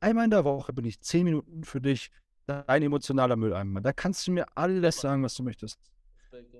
Einmal 0.00 0.24
in 0.24 0.30
der 0.30 0.44
Woche 0.44 0.72
bin 0.72 0.84
ich 0.84 1.00
zehn 1.00 1.24
Minuten 1.24 1.62
für 1.64 1.80
dich 1.80 2.10
dein 2.46 2.82
emotionaler 2.82 3.36
Mülleimer. 3.36 3.80
Da 3.80 3.92
kannst 3.92 4.26
du 4.26 4.32
mir 4.32 4.46
alles 4.56 5.00
sagen, 5.00 5.22
was 5.22 5.34
du 5.34 5.42
möchtest. 5.42 5.78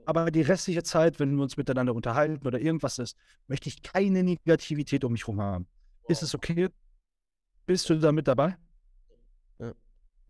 Aber 0.04 0.30
die 0.30 0.42
restliche 0.42 0.82
Zeit, 0.82 1.18
wenn 1.20 1.34
wir 1.36 1.42
uns 1.42 1.56
miteinander 1.56 1.94
unterhalten 1.94 2.46
oder 2.46 2.60
irgendwas 2.60 2.98
ist, 2.98 3.16
möchte 3.46 3.68
ich 3.68 3.82
keine 3.82 4.22
Negativität 4.22 5.04
um 5.04 5.12
mich 5.12 5.22
herum 5.26 5.40
haben. 5.40 5.66
Ist 6.08 6.22
es 6.22 6.34
okay? 6.34 6.68
Bist 7.66 7.88
du 7.90 7.98
da 7.98 8.12
mit 8.12 8.28
dabei? 8.28 8.56
Ja. 9.58 9.72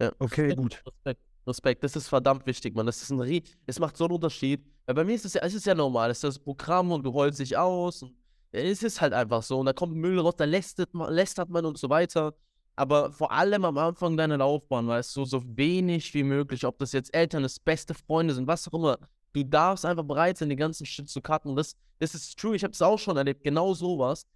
Ja. 0.01 0.13
Okay, 0.19 0.55
gut. 0.55 0.83
Respekt. 0.87 1.21
Respekt, 1.47 1.85
das 1.85 1.97
ist 1.97 2.09
verdammt 2.09 2.47
wichtig, 2.47 2.75
Mann. 2.75 2.87
Das 2.87 3.03
ist 3.03 3.11
ein 3.11 3.21
Rie 3.21 3.43
es 3.67 3.79
macht 3.79 3.97
so 3.97 4.05
einen 4.05 4.15
Unterschied. 4.15 4.65
Weil 4.87 4.95
bei 4.95 5.05
mir 5.05 5.15
ist 5.15 5.25
es 5.25 5.35
ja, 5.35 5.43
es 5.43 5.55
ist 5.55 5.67
ja 5.67 5.75
normal, 5.75 6.11
es 6.11 6.19
ist 6.19 6.25
das 6.25 6.39
Programm 6.39 6.93
und 6.93 7.05
du 7.05 7.11
rollst 7.11 7.39
dich 7.41 7.57
aus. 7.57 8.03
Und 8.03 8.15
es 8.53 8.83
ist 8.83 9.01
halt 9.01 9.13
einfach 9.13 9.43
so. 9.43 9.59
Und 9.59 9.67
da 9.67 9.73
kommt 9.73 9.95
Müll 9.95 10.19
raus, 10.19 10.35
da 10.37 10.45
lästert 10.45 10.95
man, 10.95 11.13
lästert 11.13 11.49
man 11.49 11.65
und 11.65 11.79
so 11.79 11.89
weiter. 11.89 12.35
Aber 12.77 13.11
vor 13.11 13.33
allem 13.33 13.65
am 13.65 13.79
Anfang 13.79 14.17
deiner 14.17 14.37
Laufbahn, 14.37 14.87
weißt 14.87 15.17
du, 15.17 15.25
so 15.25 15.43
wenig 15.57 16.13
wie 16.13 16.23
möglich, 16.23 16.65
ob 16.67 16.79
das 16.79 16.93
jetzt 16.93 17.15
Eltern 17.15 17.43
ist, 17.45 17.65
beste 17.65 17.95
Freunde 17.95 18.35
sind, 18.35 18.47
was 18.47 18.69
auch 18.69 18.75
immer. 18.75 18.99
Du 19.33 19.45
darfst 19.45 19.85
einfach 19.85 20.05
bereit 20.05 20.37
sein, 20.37 20.51
den 20.51 20.59
ganzen 20.59 20.85
Shit 20.85 21.09
zu 21.09 21.23
cutten. 21.23 21.57
Das, 21.57 21.75
das 21.99 22.15
ist 22.15 22.39
true, 22.39 22.55
ich 22.55 22.63
habe 22.65 22.73
es 22.73 22.83
auch 22.83 22.99
schon 22.99 23.17
erlebt, 23.17 23.43
genau 23.43 23.73
sowas. 23.73 24.27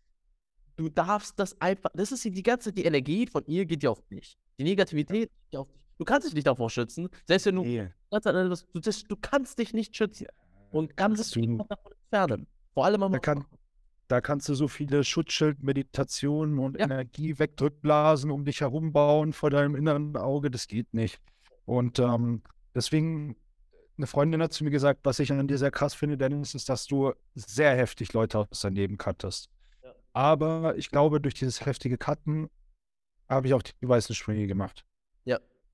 Du 0.76 0.88
darfst 0.88 1.38
das 1.38 1.60
einfach, 1.60 1.90
das 1.92 2.12
ist 2.12 2.24
die 2.24 2.42
ganze, 2.42 2.72
die 2.72 2.84
Energie 2.84 3.26
von 3.26 3.44
ihr 3.46 3.66
geht 3.66 3.82
ja 3.82 3.90
auf 3.90 4.00
dich. 4.08 4.38
Die 4.58 4.64
Negativität 4.64 5.30
geht 5.30 5.52
ja 5.52 5.60
auf 5.60 5.68
dich. 5.70 5.89
Du 6.00 6.06
kannst 6.06 6.26
dich 6.26 6.34
nicht 6.34 6.46
davor 6.46 6.70
schützen. 6.70 7.10
Selbst 7.26 7.44
wenn 7.44 7.56
du, 7.56 7.62
Nee. 7.62 7.88
du, 8.10 8.80
das, 8.80 9.04
du 9.04 9.16
kannst 9.20 9.58
dich 9.58 9.74
nicht 9.74 9.94
schützen. 9.94 10.28
Und 10.72 10.96
kannst 10.96 11.36
du- 11.36 11.42
einfach 11.42 11.66
davon 11.66 11.92
entfernen. 12.10 12.46
Vor 12.72 12.86
allem 12.86 13.02
am 13.02 13.12
Da, 13.12 13.18
kann, 13.18 13.44
da 14.08 14.22
kannst 14.22 14.48
du 14.48 14.54
so 14.54 14.66
viele 14.66 15.04
Schutzschild, 15.04 15.62
Meditationen 15.62 16.58
und 16.58 16.78
Ja. 16.78 16.86
Energie 16.86 17.38
wegdrückblasen 17.38 18.30
um 18.30 18.46
dich 18.46 18.62
herum 18.62 18.92
bauen 18.94 19.34
vor 19.34 19.50
deinem 19.50 19.76
inneren 19.76 20.16
Auge. 20.16 20.50
Das 20.50 20.68
geht 20.68 20.94
nicht. 20.94 21.20
Und 21.66 21.98
ähm, 21.98 22.42
deswegen, 22.74 23.36
eine 23.98 24.06
Freundin 24.06 24.40
hat 24.42 24.54
zu 24.54 24.64
mir 24.64 24.70
gesagt, 24.70 25.00
was 25.02 25.18
ich 25.18 25.30
an 25.30 25.48
dir 25.48 25.58
sehr 25.58 25.70
krass 25.70 25.92
finde, 25.92 26.16
Dennis, 26.16 26.54
ist, 26.54 26.70
dass 26.70 26.86
du 26.86 27.12
sehr 27.34 27.76
heftig 27.76 28.14
Leute 28.14 28.38
aus 28.38 28.60
deinem 28.62 28.76
Leben 28.76 28.96
cuttest. 28.96 29.50
Ja. 29.82 29.92
Aber 30.14 30.76
ich 30.78 30.90
glaube, 30.90 31.20
durch 31.20 31.34
dieses 31.34 31.66
heftige 31.66 31.98
Cutten 31.98 32.48
habe 33.28 33.48
ich 33.48 33.52
auch 33.52 33.60
die 33.62 33.86
weißen 33.86 34.14
Sprünge 34.14 34.46
gemacht. 34.46 34.86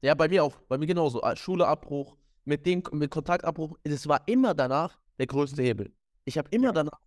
Ja, 0.06 0.14
bei 0.14 0.28
mir 0.28 0.44
auch. 0.44 0.54
Bei 0.68 0.78
mir 0.78 0.86
genauso. 0.86 1.20
Ah, 1.22 1.34
Schuleabbruch, 1.34 2.16
mit 2.44 2.64
dem 2.64 2.80
mit 2.92 3.10
Kontaktabbruch, 3.10 3.76
das 3.82 4.06
war 4.06 4.22
immer 4.28 4.54
danach 4.54 4.96
der 5.18 5.26
größte 5.26 5.60
Hebel. 5.62 5.92
Ich 6.24 6.38
habe 6.38 6.48
immer 6.52 6.72
danach 6.72 7.00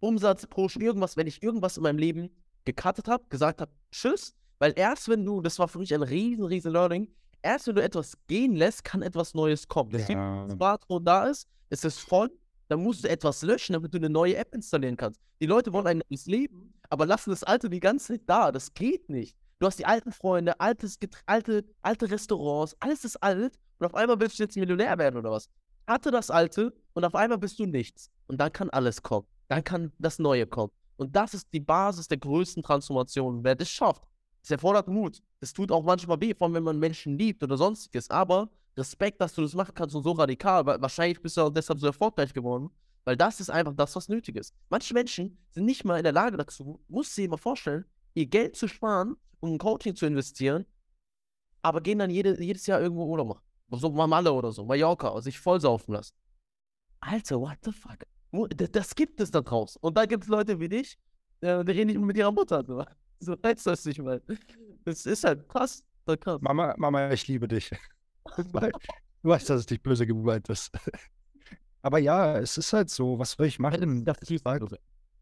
Umsatz 0.00 0.46
pro 0.46 0.66
Sch- 0.66 0.78
irgendwas, 0.80 1.16
wenn 1.16 1.26
ich 1.26 1.42
irgendwas 1.42 1.78
in 1.78 1.82
meinem 1.84 1.96
Leben 1.98 2.28
gecuttet 2.66 3.08
habe, 3.08 3.24
gesagt 3.30 3.62
habe, 3.62 3.72
tschüss, 3.90 4.34
weil 4.58 4.74
erst 4.76 5.08
wenn 5.08 5.24
du, 5.24 5.40
das 5.40 5.58
war 5.58 5.66
für 5.66 5.78
mich 5.78 5.94
ein 5.94 6.02
riesen, 6.02 6.44
riesen 6.44 6.72
Learning, 6.72 7.08
erst 7.40 7.68
wenn 7.68 7.76
du 7.76 7.82
etwas 7.82 8.18
gehen 8.26 8.54
lässt, 8.54 8.84
kann 8.84 9.00
etwas 9.00 9.32
Neues 9.32 9.66
kommen. 9.66 9.90
Das 9.90 10.02
heißt, 10.02 10.10
Ja. 10.10 10.42
wenn 10.46 10.56
Smartphone 10.56 11.04
da 11.04 11.28
ist, 11.28 11.48
ist 11.70 11.86
es 11.86 11.98
voll, 11.98 12.30
dann 12.68 12.82
musst 12.82 13.02
du 13.04 13.08
etwas 13.08 13.40
löschen, 13.42 13.72
damit 13.72 13.94
du 13.94 13.98
eine 13.98 14.10
neue 14.10 14.36
App 14.36 14.54
installieren 14.54 14.96
kannst. 14.98 15.18
Die 15.40 15.46
Leute 15.46 15.72
wollen 15.72 15.86
ein 15.86 16.02
neues 16.10 16.26
Leben, 16.26 16.74
aber 16.90 17.06
lassen 17.06 17.30
das 17.30 17.44
alte 17.44 17.70
die 17.70 17.80
ganze 17.80 18.08
Zeit 18.14 18.22
da. 18.26 18.52
Das 18.52 18.74
geht 18.74 19.08
nicht. 19.08 19.36
Du 19.62 19.66
hast 19.68 19.78
die 19.78 19.86
alten 19.86 20.10
Freunde, 20.10 20.58
altes 20.58 20.98
alte, 21.24 21.64
alte 21.82 22.10
Restaurants, 22.10 22.76
alles 22.80 23.04
ist 23.04 23.22
alt 23.22 23.60
und 23.78 23.86
auf 23.86 23.94
einmal 23.94 24.18
willst 24.18 24.36
du 24.40 24.42
jetzt 24.42 24.56
Millionär 24.56 24.98
werden 24.98 25.18
oder 25.18 25.30
was? 25.30 25.48
Hatte 25.86 26.10
das 26.10 26.32
Alte 26.32 26.74
und 26.94 27.04
auf 27.04 27.14
einmal 27.14 27.38
bist 27.38 27.60
du 27.60 27.66
nichts. 27.66 28.10
Und 28.26 28.38
dann 28.38 28.52
kann 28.52 28.70
alles 28.70 29.00
kommen. 29.00 29.24
Dann 29.46 29.62
kann 29.62 29.92
das 30.00 30.18
Neue 30.18 30.48
kommen. 30.48 30.72
Und 30.96 31.14
das 31.14 31.32
ist 31.34 31.46
die 31.52 31.60
Basis 31.60 32.08
der 32.08 32.18
größten 32.18 32.64
Transformation. 32.64 33.44
Wer 33.44 33.54
das 33.54 33.70
schafft, 33.70 34.02
es 34.42 34.50
erfordert 34.50 34.88
Mut. 34.88 35.22
Es 35.38 35.52
tut 35.52 35.70
auch 35.70 35.84
manchmal 35.84 36.20
weh, 36.20 36.34
vor 36.34 36.48
allem 36.48 36.54
wenn 36.54 36.64
man 36.64 36.80
Menschen 36.80 37.16
liebt 37.16 37.40
oder 37.44 37.56
sonstiges. 37.56 38.10
Aber 38.10 38.50
Respekt, 38.76 39.20
dass 39.20 39.32
du 39.32 39.42
das 39.42 39.54
machen 39.54 39.76
kannst 39.76 39.94
und 39.94 40.02
so 40.02 40.10
radikal, 40.10 40.66
weil 40.66 40.82
wahrscheinlich 40.82 41.22
bist 41.22 41.36
du 41.36 41.42
auch 41.42 41.50
deshalb 41.50 41.78
so 41.78 41.86
erfolgreich 41.86 42.34
geworden. 42.34 42.68
Weil 43.04 43.16
das 43.16 43.38
ist 43.38 43.48
einfach 43.48 43.74
das, 43.76 43.94
was 43.94 44.08
nötig 44.08 44.34
ist. 44.34 44.56
Manche 44.70 44.92
Menschen 44.92 45.38
sind 45.52 45.66
nicht 45.66 45.84
mal 45.84 45.98
in 45.98 46.02
der 46.02 46.12
Lage 46.12 46.36
dazu, 46.36 46.80
muss 46.88 47.14
dir 47.14 47.28
mal 47.28 47.36
vorstellen, 47.36 47.84
ihr 48.14 48.26
Geld 48.26 48.56
zu 48.56 48.66
sparen, 48.66 49.16
um 49.42 49.52
in 49.52 49.58
Coaching 49.58 49.94
zu 49.94 50.06
investieren, 50.06 50.64
aber 51.62 51.80
gehen 51.80 51.98
dann 51.98 52.10
jede, 52.10 52.40
jedes 52.42 52.66
Jahr 52.66 52.80
irgendwo 52.80 53.04
Urlaub 53.04 53.28
machen. 53.28 53.42
So 53.70 53.90
mal 53.90 54.06
Malle 54.06 54.32
oder 54.32 54.52
so, 54.52 54.64
Mallorca, 54.64 55.08
und 55.08 55.22
sich 55.22 55.38
vollsaufen 55.38 55.94
lassen. 55.94 56.14
Alter, 57.00 57.40
what 57.40 57.58
the 57.64 57.72
fuck? 57.72 57.98
Das 58.72 58.94
gibt 58.94 59.20
es 59.20 59.30
da 59.30 59.40
draußen. 59.40 59.78
Und 59.82 59.96
da 59.96 60.06
gibt 60.06 60.24
es 60.24 60.28
Leute 60.28 60.60
wie 60.60 60.68
dich, 60.68 60.98
äh, 61.40 61.64
die 61.64 61.72
reden 61.72 61.88
nicht 61.88 62.00
mit 62.00 62.16
ihrer 62.16 62.32
Mutter. 62.32 62.64
So, 63.24 63.36
du 63.36 63.54
das 63.54 63.84
nicht 63.84 64.00
mal. 64.00 64.20
Das 64.84 65.06
ist 65.06 65.22
halt 65.22 65.48
krass. 65.48 65.84
Krass. 66.06 66.40
Mama, 66.40 66.74
Mama, 66.76 67.12
ich 67.12 67.28
liebe 67.28 67.46
dich. 67.46 67.70
du 68.34 68.48
weißt, 69.22 69.48
dass 69.48 69.60
es 69.60 69.70
nicht 69.70 69.84
böse 69.84 70.08
gemeint 70.08 70.48
ist. 70.48 70.72
Aber 71.82 71.98
ja, 71.98 72.40
es 72.40 72.58
ist 72.58 72.72
halt 72.72 72.90
so. 72.90 73.20
Was 73.20 73.32
soll 73.32 73.46
ich 73.46 73.60
machen? 73.60 74.04
das 74.04 74.18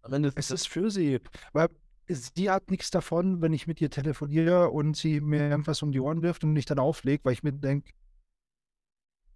Am 0.01 0.13
Ende 0.15 0.29
ist 0.29 0.39
Es 0.39 0.51
ist 0.51 0.69
für 0.69 0.91
sie. 0.91 1.21
Weil 1.53 1.69
sie 2.09 2.51
hat 2.51 2.71
nichts 2.71 2.91
davon, 2.91 3.41
wenn 3.41 3.53
ich 3.53 3.67
mit 3.67 3.81
ihr 3.81 3.91
telefoniere 3.91 4.71
und 4.71 4.97
sie 4.97 5.21
mir 5.21 5.49
irgendwas 5.49 5.83
um 5.83 5.93
die 5.93 6.01
Ohren 6.01 6.23
wirft 6.23 6.45
und 6.45 6.57
ich 6.57 6.67
dann 6.67 6.79
auflege, 6.79 7.25
weil 7.25 7.33
ich 7.35 7.43
mir 7.43 7.53
denke, 7.53 7.93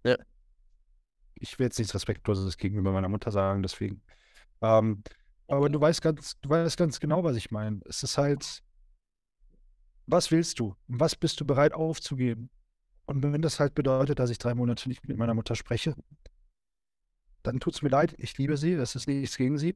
Ja. 0.03 0.17
ich 1.35 1.57
will 1.57 1.65
jetzt 1.67 1.79
nichts 1.79 1.93
Respektloses 1.95 2.57
gegenüber 2.57 2.91
meiner 2.91 3.09
Mutter 3.09 3.31
sagen, 3.31 3.61
deswegen. 3.63 4.01
Ähm, 4.61 5.03
aber 5.47 5.69
du 5.69 5.79
weißt 5.79 6.01
ganz, 6.01 6.39
du 6.41 6.49
weißt 6.49 6.77
ganz 6.77 6.99
genau, 6.99 7.23
was 7.23 7.35
ich 7.35 7.51
meine. 7.51 7.81
Es 7.85 8.03
ist 8.03 8.17
halt, 8.17 8.63
was 10.07 10.31
willst 10.31 10.59
du? 10.59 10.75
Was 10.87 11.15
bist 11.15 11.39
du 11.39 11.45
bereit 11.45 11.73
aufzugeben? 11.73 12.49
Und 13.05 13.21
wenn 13.23 13.41
das 13.41 13.59
halt 13.59 13.75
bedeutet, 13.75 14.19
dass 14.19 14.29
ich 14.29 14.37
drei 14.37 14.55
Monate 14.55 14.89
nicht 14.89 15.07
mit 15.07 15.17
meiner 15.17 15.33
Mutter 15.33 15.55
spreche, 15.55 15.95
dann 17.43 17.59
tut 17.59 17.75
es 17.75 17.81
mir 17.81 17.89
leid. 17.89 18.15
Ich 18.17 18.37
liebe 18.37 18.57
sie, 18.57 18.75
das 18.75 18.95
ist 18.95 19.07
nichts 19.07 19.37
gegen 19.37 19.57
sie. 19.57 19.75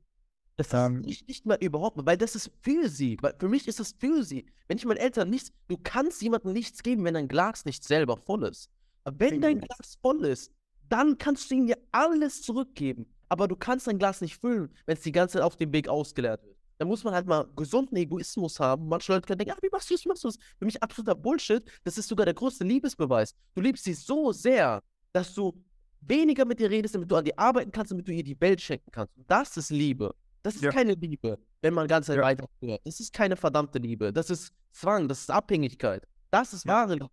Das 0.60 0.68
ist 0.68 0.74
Ähm, 0.74 1.00
nicht, 1.00 1.26
nicht 1.30 1.46
mal 1.46 1.58
überhaupt, 1.62 2.06
weil 2.06 2.18
das 2.18 2.36
ist 2.36 2.52
für 2.62 2.90
sie. 2.90 3.18
Weil 3.22 3.34
für 3.40 3.48
mich 3.48 3.66
ist 3.70 3.80
das 3.80 3.96
für 3.98 4.24
sie. 4.24 4.46
Wenn 4.68 4.78
ich 4.78 4.84
meinen 4.84 4.98
Eltern 4.98 5.30
nichts, 5.30 5.54
du 5.70 5.78
kannst 5.82 6.22
jemandem 6.22 6.52
nichts 6.52 6.84
geben, 6.84 7.06
wenn 7.06 7.14
dein 7.14 7.30
Glas 7.30 7.64
nicht 7.64 7.82
selber 7.82 8.18
voll 8.18 8.44
ist. 8.44 8.70
Aber 9.06 9.18
wenn 9.22 9.40
dein. 9.40 9.62
Glas 9.62 9.98
voll 10.02 10.26
ist, 10.26 10.52
dann 10.90 11.18
kannst 11.18 11.50
du 11.50 11.56
ihnen 11.56 11.70
ja 11.70 11.78
alles 11.94 12.42
zurückgeben. 12.42 13.06
Aber 13.30 13.48
du 13.48 13.56
kannst 13.56 13.88
dein 13.88 13.98
Glas 14.00 14.20
nicht 14.20 14.36
füllen, 14.36 14.70
wenn 14.86 14.98
es 14.98 15.04
die 15.04 15.14
ganze 15.14 15.38
Zeit 15.38 15.44
auf 15.44 15.56
dem 15.56 15.72
Weg 15.72 15.88
ausgeleert 15.88 16.44
wird. 16.44 16.58
Da 16.78 16.84
muss 16.84 17.06
man 17.06 17.14
halt 17.14 17.26
mal 17.26 17.48
gesunden 17.56 17.96
Egoismus 17.96 18.60
haben. 18.60 18.90
Manche 18.90 19.14
Leute 19.14 19.28
können 19.28 19.38
denken, 19.38 19.54
ah, 19.54 19.60
wie 19.62 19.70
machst 19.72 19.90
du 19.90 19.94
das, 19.94 20.04
wie 20.04 20.10
machst 20.10 20.26
du 20.26 20.28
das? 20.28 20.38
Für 20.58 20.66
mich 20.66 20.84
absoluter 20.84 21.16
Bullshit. 21.16 21.64
Das 21.86 21.98
ist 21.98 22.10
sogar 22.10 22.26
der 22.26 22.34
größte 22.34 22.66
Liebesbeweis. 22.66 23.34
Du 23.56 23.62
liebst 23.62 23.86
sie 23.86 23.94
so 23.94 24.34
sehr, 24.34 24.84
dass 25.14 25.34
du 25.34 25.54
weniger 26.02 26.44
mit 26.44 26.60
ihr 26.60 26.70
redest, 26.70 26.96
damit 26.96 27.10
du 27.10 27.16
an 27.16 27.24
dir 27.24 27.40
arbeiten 27.40 27.72
kannst, 27.72 27.92
damit 27.92 28.10
du 28.10 28.12
ihr 28.12 28.24
die 28.24 28.40
Welt 28.42 28.60
schenken 28.60 28.92
kannst. 28.92 29.16
Und 29.16 29.32
das 29.32 29.56
ist 29.56 29.70
Liebe. 29.70 30.14
Das 30.50 30.56
ist 30.56 30.64
Ja. 30.64 30.72
keine 30.72 30.94
Liebe, 30.96 31.38
wenn 31.62 31.76
man 31.76 31.88
ganz 31.88 32.08
Ja. 32.08 32.18
weiter 32.24 32.50
hört. 32.60 32.82
Das 32.84 33.00
ist 33.00 33.14
keine 33.14 33.36
verdammte 33.36 33.78
Liebe. 33.78 34.12
Das 34.12 34.32
ist 34.32 34.52
Zwang, 34.72 35.08
das 35.08 35.22
ist 35.22 35.30
Abhängigkeit. 35.30 36.08
Das 36.32 36.54
ist 36.54 36.66
wahre 36.66 36.94
Liebe. 36.96 37.10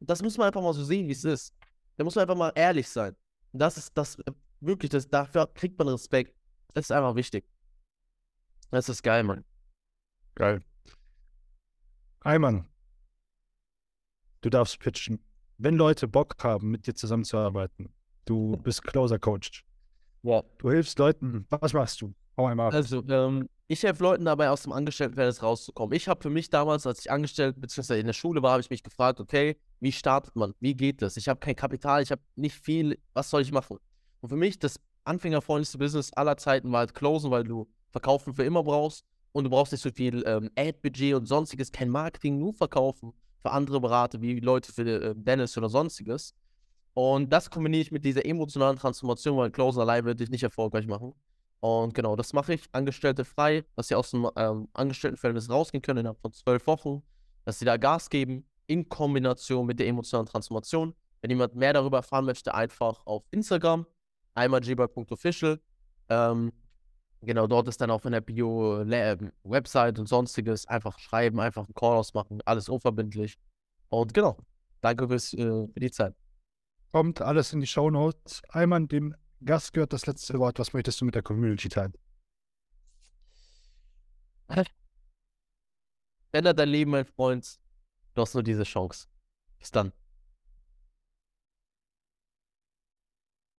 Das 0.00 0.22
muss 0.22 0.38
man 0.38 0.46
einfach 0.46 0.62
mal 0.62 0.72
so 0.72 0.82
sehen, 0.82 1.06
wie 1.06 1.12
es 1.12 1.22
ist. 1.24 1.52
Da 1.98 2.04
muss 2.04 2.14
man 2.14 2.22
einfach 2.22 2.34
mal 2.36 2.50
ehrlich 2.54 2.88
sein. 2.88 3.14
Und 3.52 3.58
das 3.60 3.76
ist 3.76 3.92
das, 3.94 4.18
äh, 4.20 4.32
wirklich, 4.60 4.90
das, 4.90 5.06
dafür 5.06 5.46
kriegt 5.52 5.78
man 5.78 5.88
Respekt. 5.88 6.34
Das 6.72 6.86
ist 6.86 6.92
einfach 6.92 7.14
wichtig. 7.14 7.44
Das 8.70 8.88
ist 8.88 9.02
geil, 9.02 9.22
Mann. 9.22 9.44
Geil. 10.34 10.62
Ayman, 12.20 12.66
du 14.40 14.48
darfst 14.50 14.78
pitchen. 14.80 15.22
Wenn 15.58 15.76
Leute 15.76 16.08
Bock 16.08 16.42
haben, 16.42 16.70
mit 16.70 16.86
dir 16.86 16.94
zusammenzuarbeiten, 16.94 17.92
du 18.24 18.56
bist 18.56 18.82
Closer 18.82 19.18
Coach, 19.18 19.64
Ja. 20.22 20.42
du 20.58 20.70
hilfst 20.70 20.98
Leuten, 20.98 21.46
was 21.50 21.72
machst 21.72 22.00
du? 22.00 22.14
Hau 22.36 22.46
einmal 22.46 22.68
ab. 22.68 22.74
Also, 22.74 23.02
ähm, 23.08 23.48
ich 23.66 23.82
helfe 23.82 24.02
Leuten 24.02 24.24
dabei, 24.24 24.48
aus 24.48 24.62
dem 24.62 24.72
Angestelltenverhältnis 24.72 25.42
rauszukommen. 25.42 25.94
Ich 25.94 26.08
habe 26.08 26.22
für 26.22 26.30
mich 26.30 26.48
damals, 26.48 26.86
als 26.86 27.00
ich 27.00 27.10
angestellt 27.10 27.60
bzw. 27.60 28.00
in 28.00 28.06
der 28.06 28.14
Schule 28.14 28.42
war, 28.42 28.52
habe 28.52 28.62
ich 28.62 28.70
mich 28.70 28.82
gefragt, 28.82 29.20
okay, 29.20 29.56
wie 29.80 29.92
startet 29.92 30.34
man? 30.36 30.54
Wie 30.60 30.74
geht 30.74 31.02
das? 31.02 31.16
Ich 31.16 31.28
habe 31.28 31.38
kein 31.38 31.54
Kapital, 31.54 32.02
ich 32.02 32.10
habe 32.10 32.22
nicht 32.36 32.56
viel, 32.56 32.98
was 33.12 33.28
soll 33.28 33.42
ich 33.42 33.52
machen? 33.52 33.78
Und 34.20 34.28
für 34.30 34.36
mich 34.36 34.58
das 34.58 34.80
anfängerfreundlichste 35.04 35.78
Business 35.78 36.12
aller 36.14 36.36
Zeiten 36.36 36.72
war 36.72 36.80
halt 36.80 36.94
Closen, 36.94 37.30
weil 37.30 37.44
du 37.44 37.68
Verkaufen 37.90 38.34
für 38.34 38.44
immer 38.44 38.62
brauchst 38.62 39.04
und 39.32 39.44
du 39.44 39.50
brauchst 39.50 39.72
nicht 39.72 39.82
so 39.82 39.90
viel 39.90 40.22
ähm, 40.26 40.50
Ad-Budget 40.56 41.14
und 41.14 41.26
sonstiges, 41.26 41.72
kein 41.72 41.88
Marketing, 41.88 42.38
nur 42.38 42.54
Verkaufen 42.54 43.12
für 43.40 43.50
andere 43.50 43.80
Berater, 43.80 44.20
wie 44.20 44.40
Leute 44.40 44.72
für 44.72 44.82
äh, 44.82 45.14
Dennis 45.16 45.56
oder 45.56 45.68
sonstiges. 45.68 46.34
Und 46.98 47.32
das 47.32 47.48
kombiniere 47.48 47.82
ich 47.82 47.92
mit 47.92 48.04
dieser 48.04 48.26
emotionalen 48.26 48.76
Transformation, 48.76 49.36
weil 49.36 49.52
Closen 49.52 49.80
allein 49.80 50.04
wird 50.04 50.18
dich 50.18 50.30
nicht 50.30 50.42
erfolgreich 50.42 50.88
machen. 50.88 51.14
Und 51.60 51.94
genau, 51.94 52.16
das 52.16 52.32
mache 52.32 52.54
ich. 52.54 52.62
Angestellte 52.72 53.24
frei, 53.24 53.64
dass 53.76 53.86
sie 53.86 53.94
aus 53.94 54.10
dem 54.10 54.28
ähm, 54.34 54.66
Angestelltenverhältnis 54.72 55.48
rausgehen 55.48 55.80
können 55.80 56.00
innerhalb 56.00 56.18
von 56.20 56.32
zwölf 56.32 56.66
Wochen, 56.66 57.04
dass 57.44 57.60
sie 57.60 57.64
da 57.64 57.76
Gas 57.76 58.10
geben, 58.10 58.48
in 58.66 58.88
Kombination 58.88 59.64
mit 59.64 59.78
der 59.78 59.86
emotionalen 59.86 60.26
Transformation. 60.26 60.92
Wenn 61.20 61.30
jemand 61.30 61.54
mehr 61.54 61.72
darüber 61.72 61.98
erfahren 61.98 62.24
möchte, 62.24 62.52
einfach 62.52 63.06
auf 63.06 63.22
Instagram, 63.30 63.86
einmal 64.34 64.64
jboy.official. 64.64 65.60
Ähm, 66.08 66.52
genau, 67.20 67.46
dort 67.46 67.68
ist 67.68 67.80
dann 67.80 67.92
auch 67.92 68.04
in 68.06 68.10
der 68.10 68.22
Bio 68.22 68.82
Le- 68.82 69.12
ähm, 69.12 69.30
Website 69.44 70.00
und 70.00 70.08
sonstiges. 70.08 70.66
Einfach 70.66 70.98
schreiben, 70.98 71.38
einfach 71.38 71.64
einen 71.64 71.74
Call 71.74 71.96
ausmachen, 71.96 72.40
alles 72.44 72.68
unverbindlich. 72.68 73.38
Und 73.88 74.12
genau, 74.12 74.36
danke 74.80 75.06
fürs, 75.06 75.32
äh, 75.34 75.68
für 75.68 75.78
die 75.80 75.92
Zeit. 75.92 76.16
Kommt 76.92 77.20
alles 77.20 77.52
in 77.52 77.60
die 77.60 77.66
Shownotes. 77.66 78.42
Ayman, 78.48 78.88
dem 78.88 79.14
Gast 79.44 79.72
gehört 79.72 79.92
das 79.92 80.06
letzte 80.06 80.38
Wort. 80.38 80.58
Was 80.58 80.72
möchtest 80.72 81.00
du 81.00 81.04
mit 81.04 81.14
der 81.14 81.22
Community 81.22 81.68
teilen? 81.68 81.92
Ändert 86.32 86.58
dein 86.58 86.68
Leben, 86.68 86.90
mein 86.90 87.04
Freund. 87.04 87.60
Du 88.14 88.22
hast 88.22 88.34
nur 88.34 88.42
diese 88.42 88.64
Chance. 88.64 89.06
Bis 89.58 89.70
dann. 89.70 89.92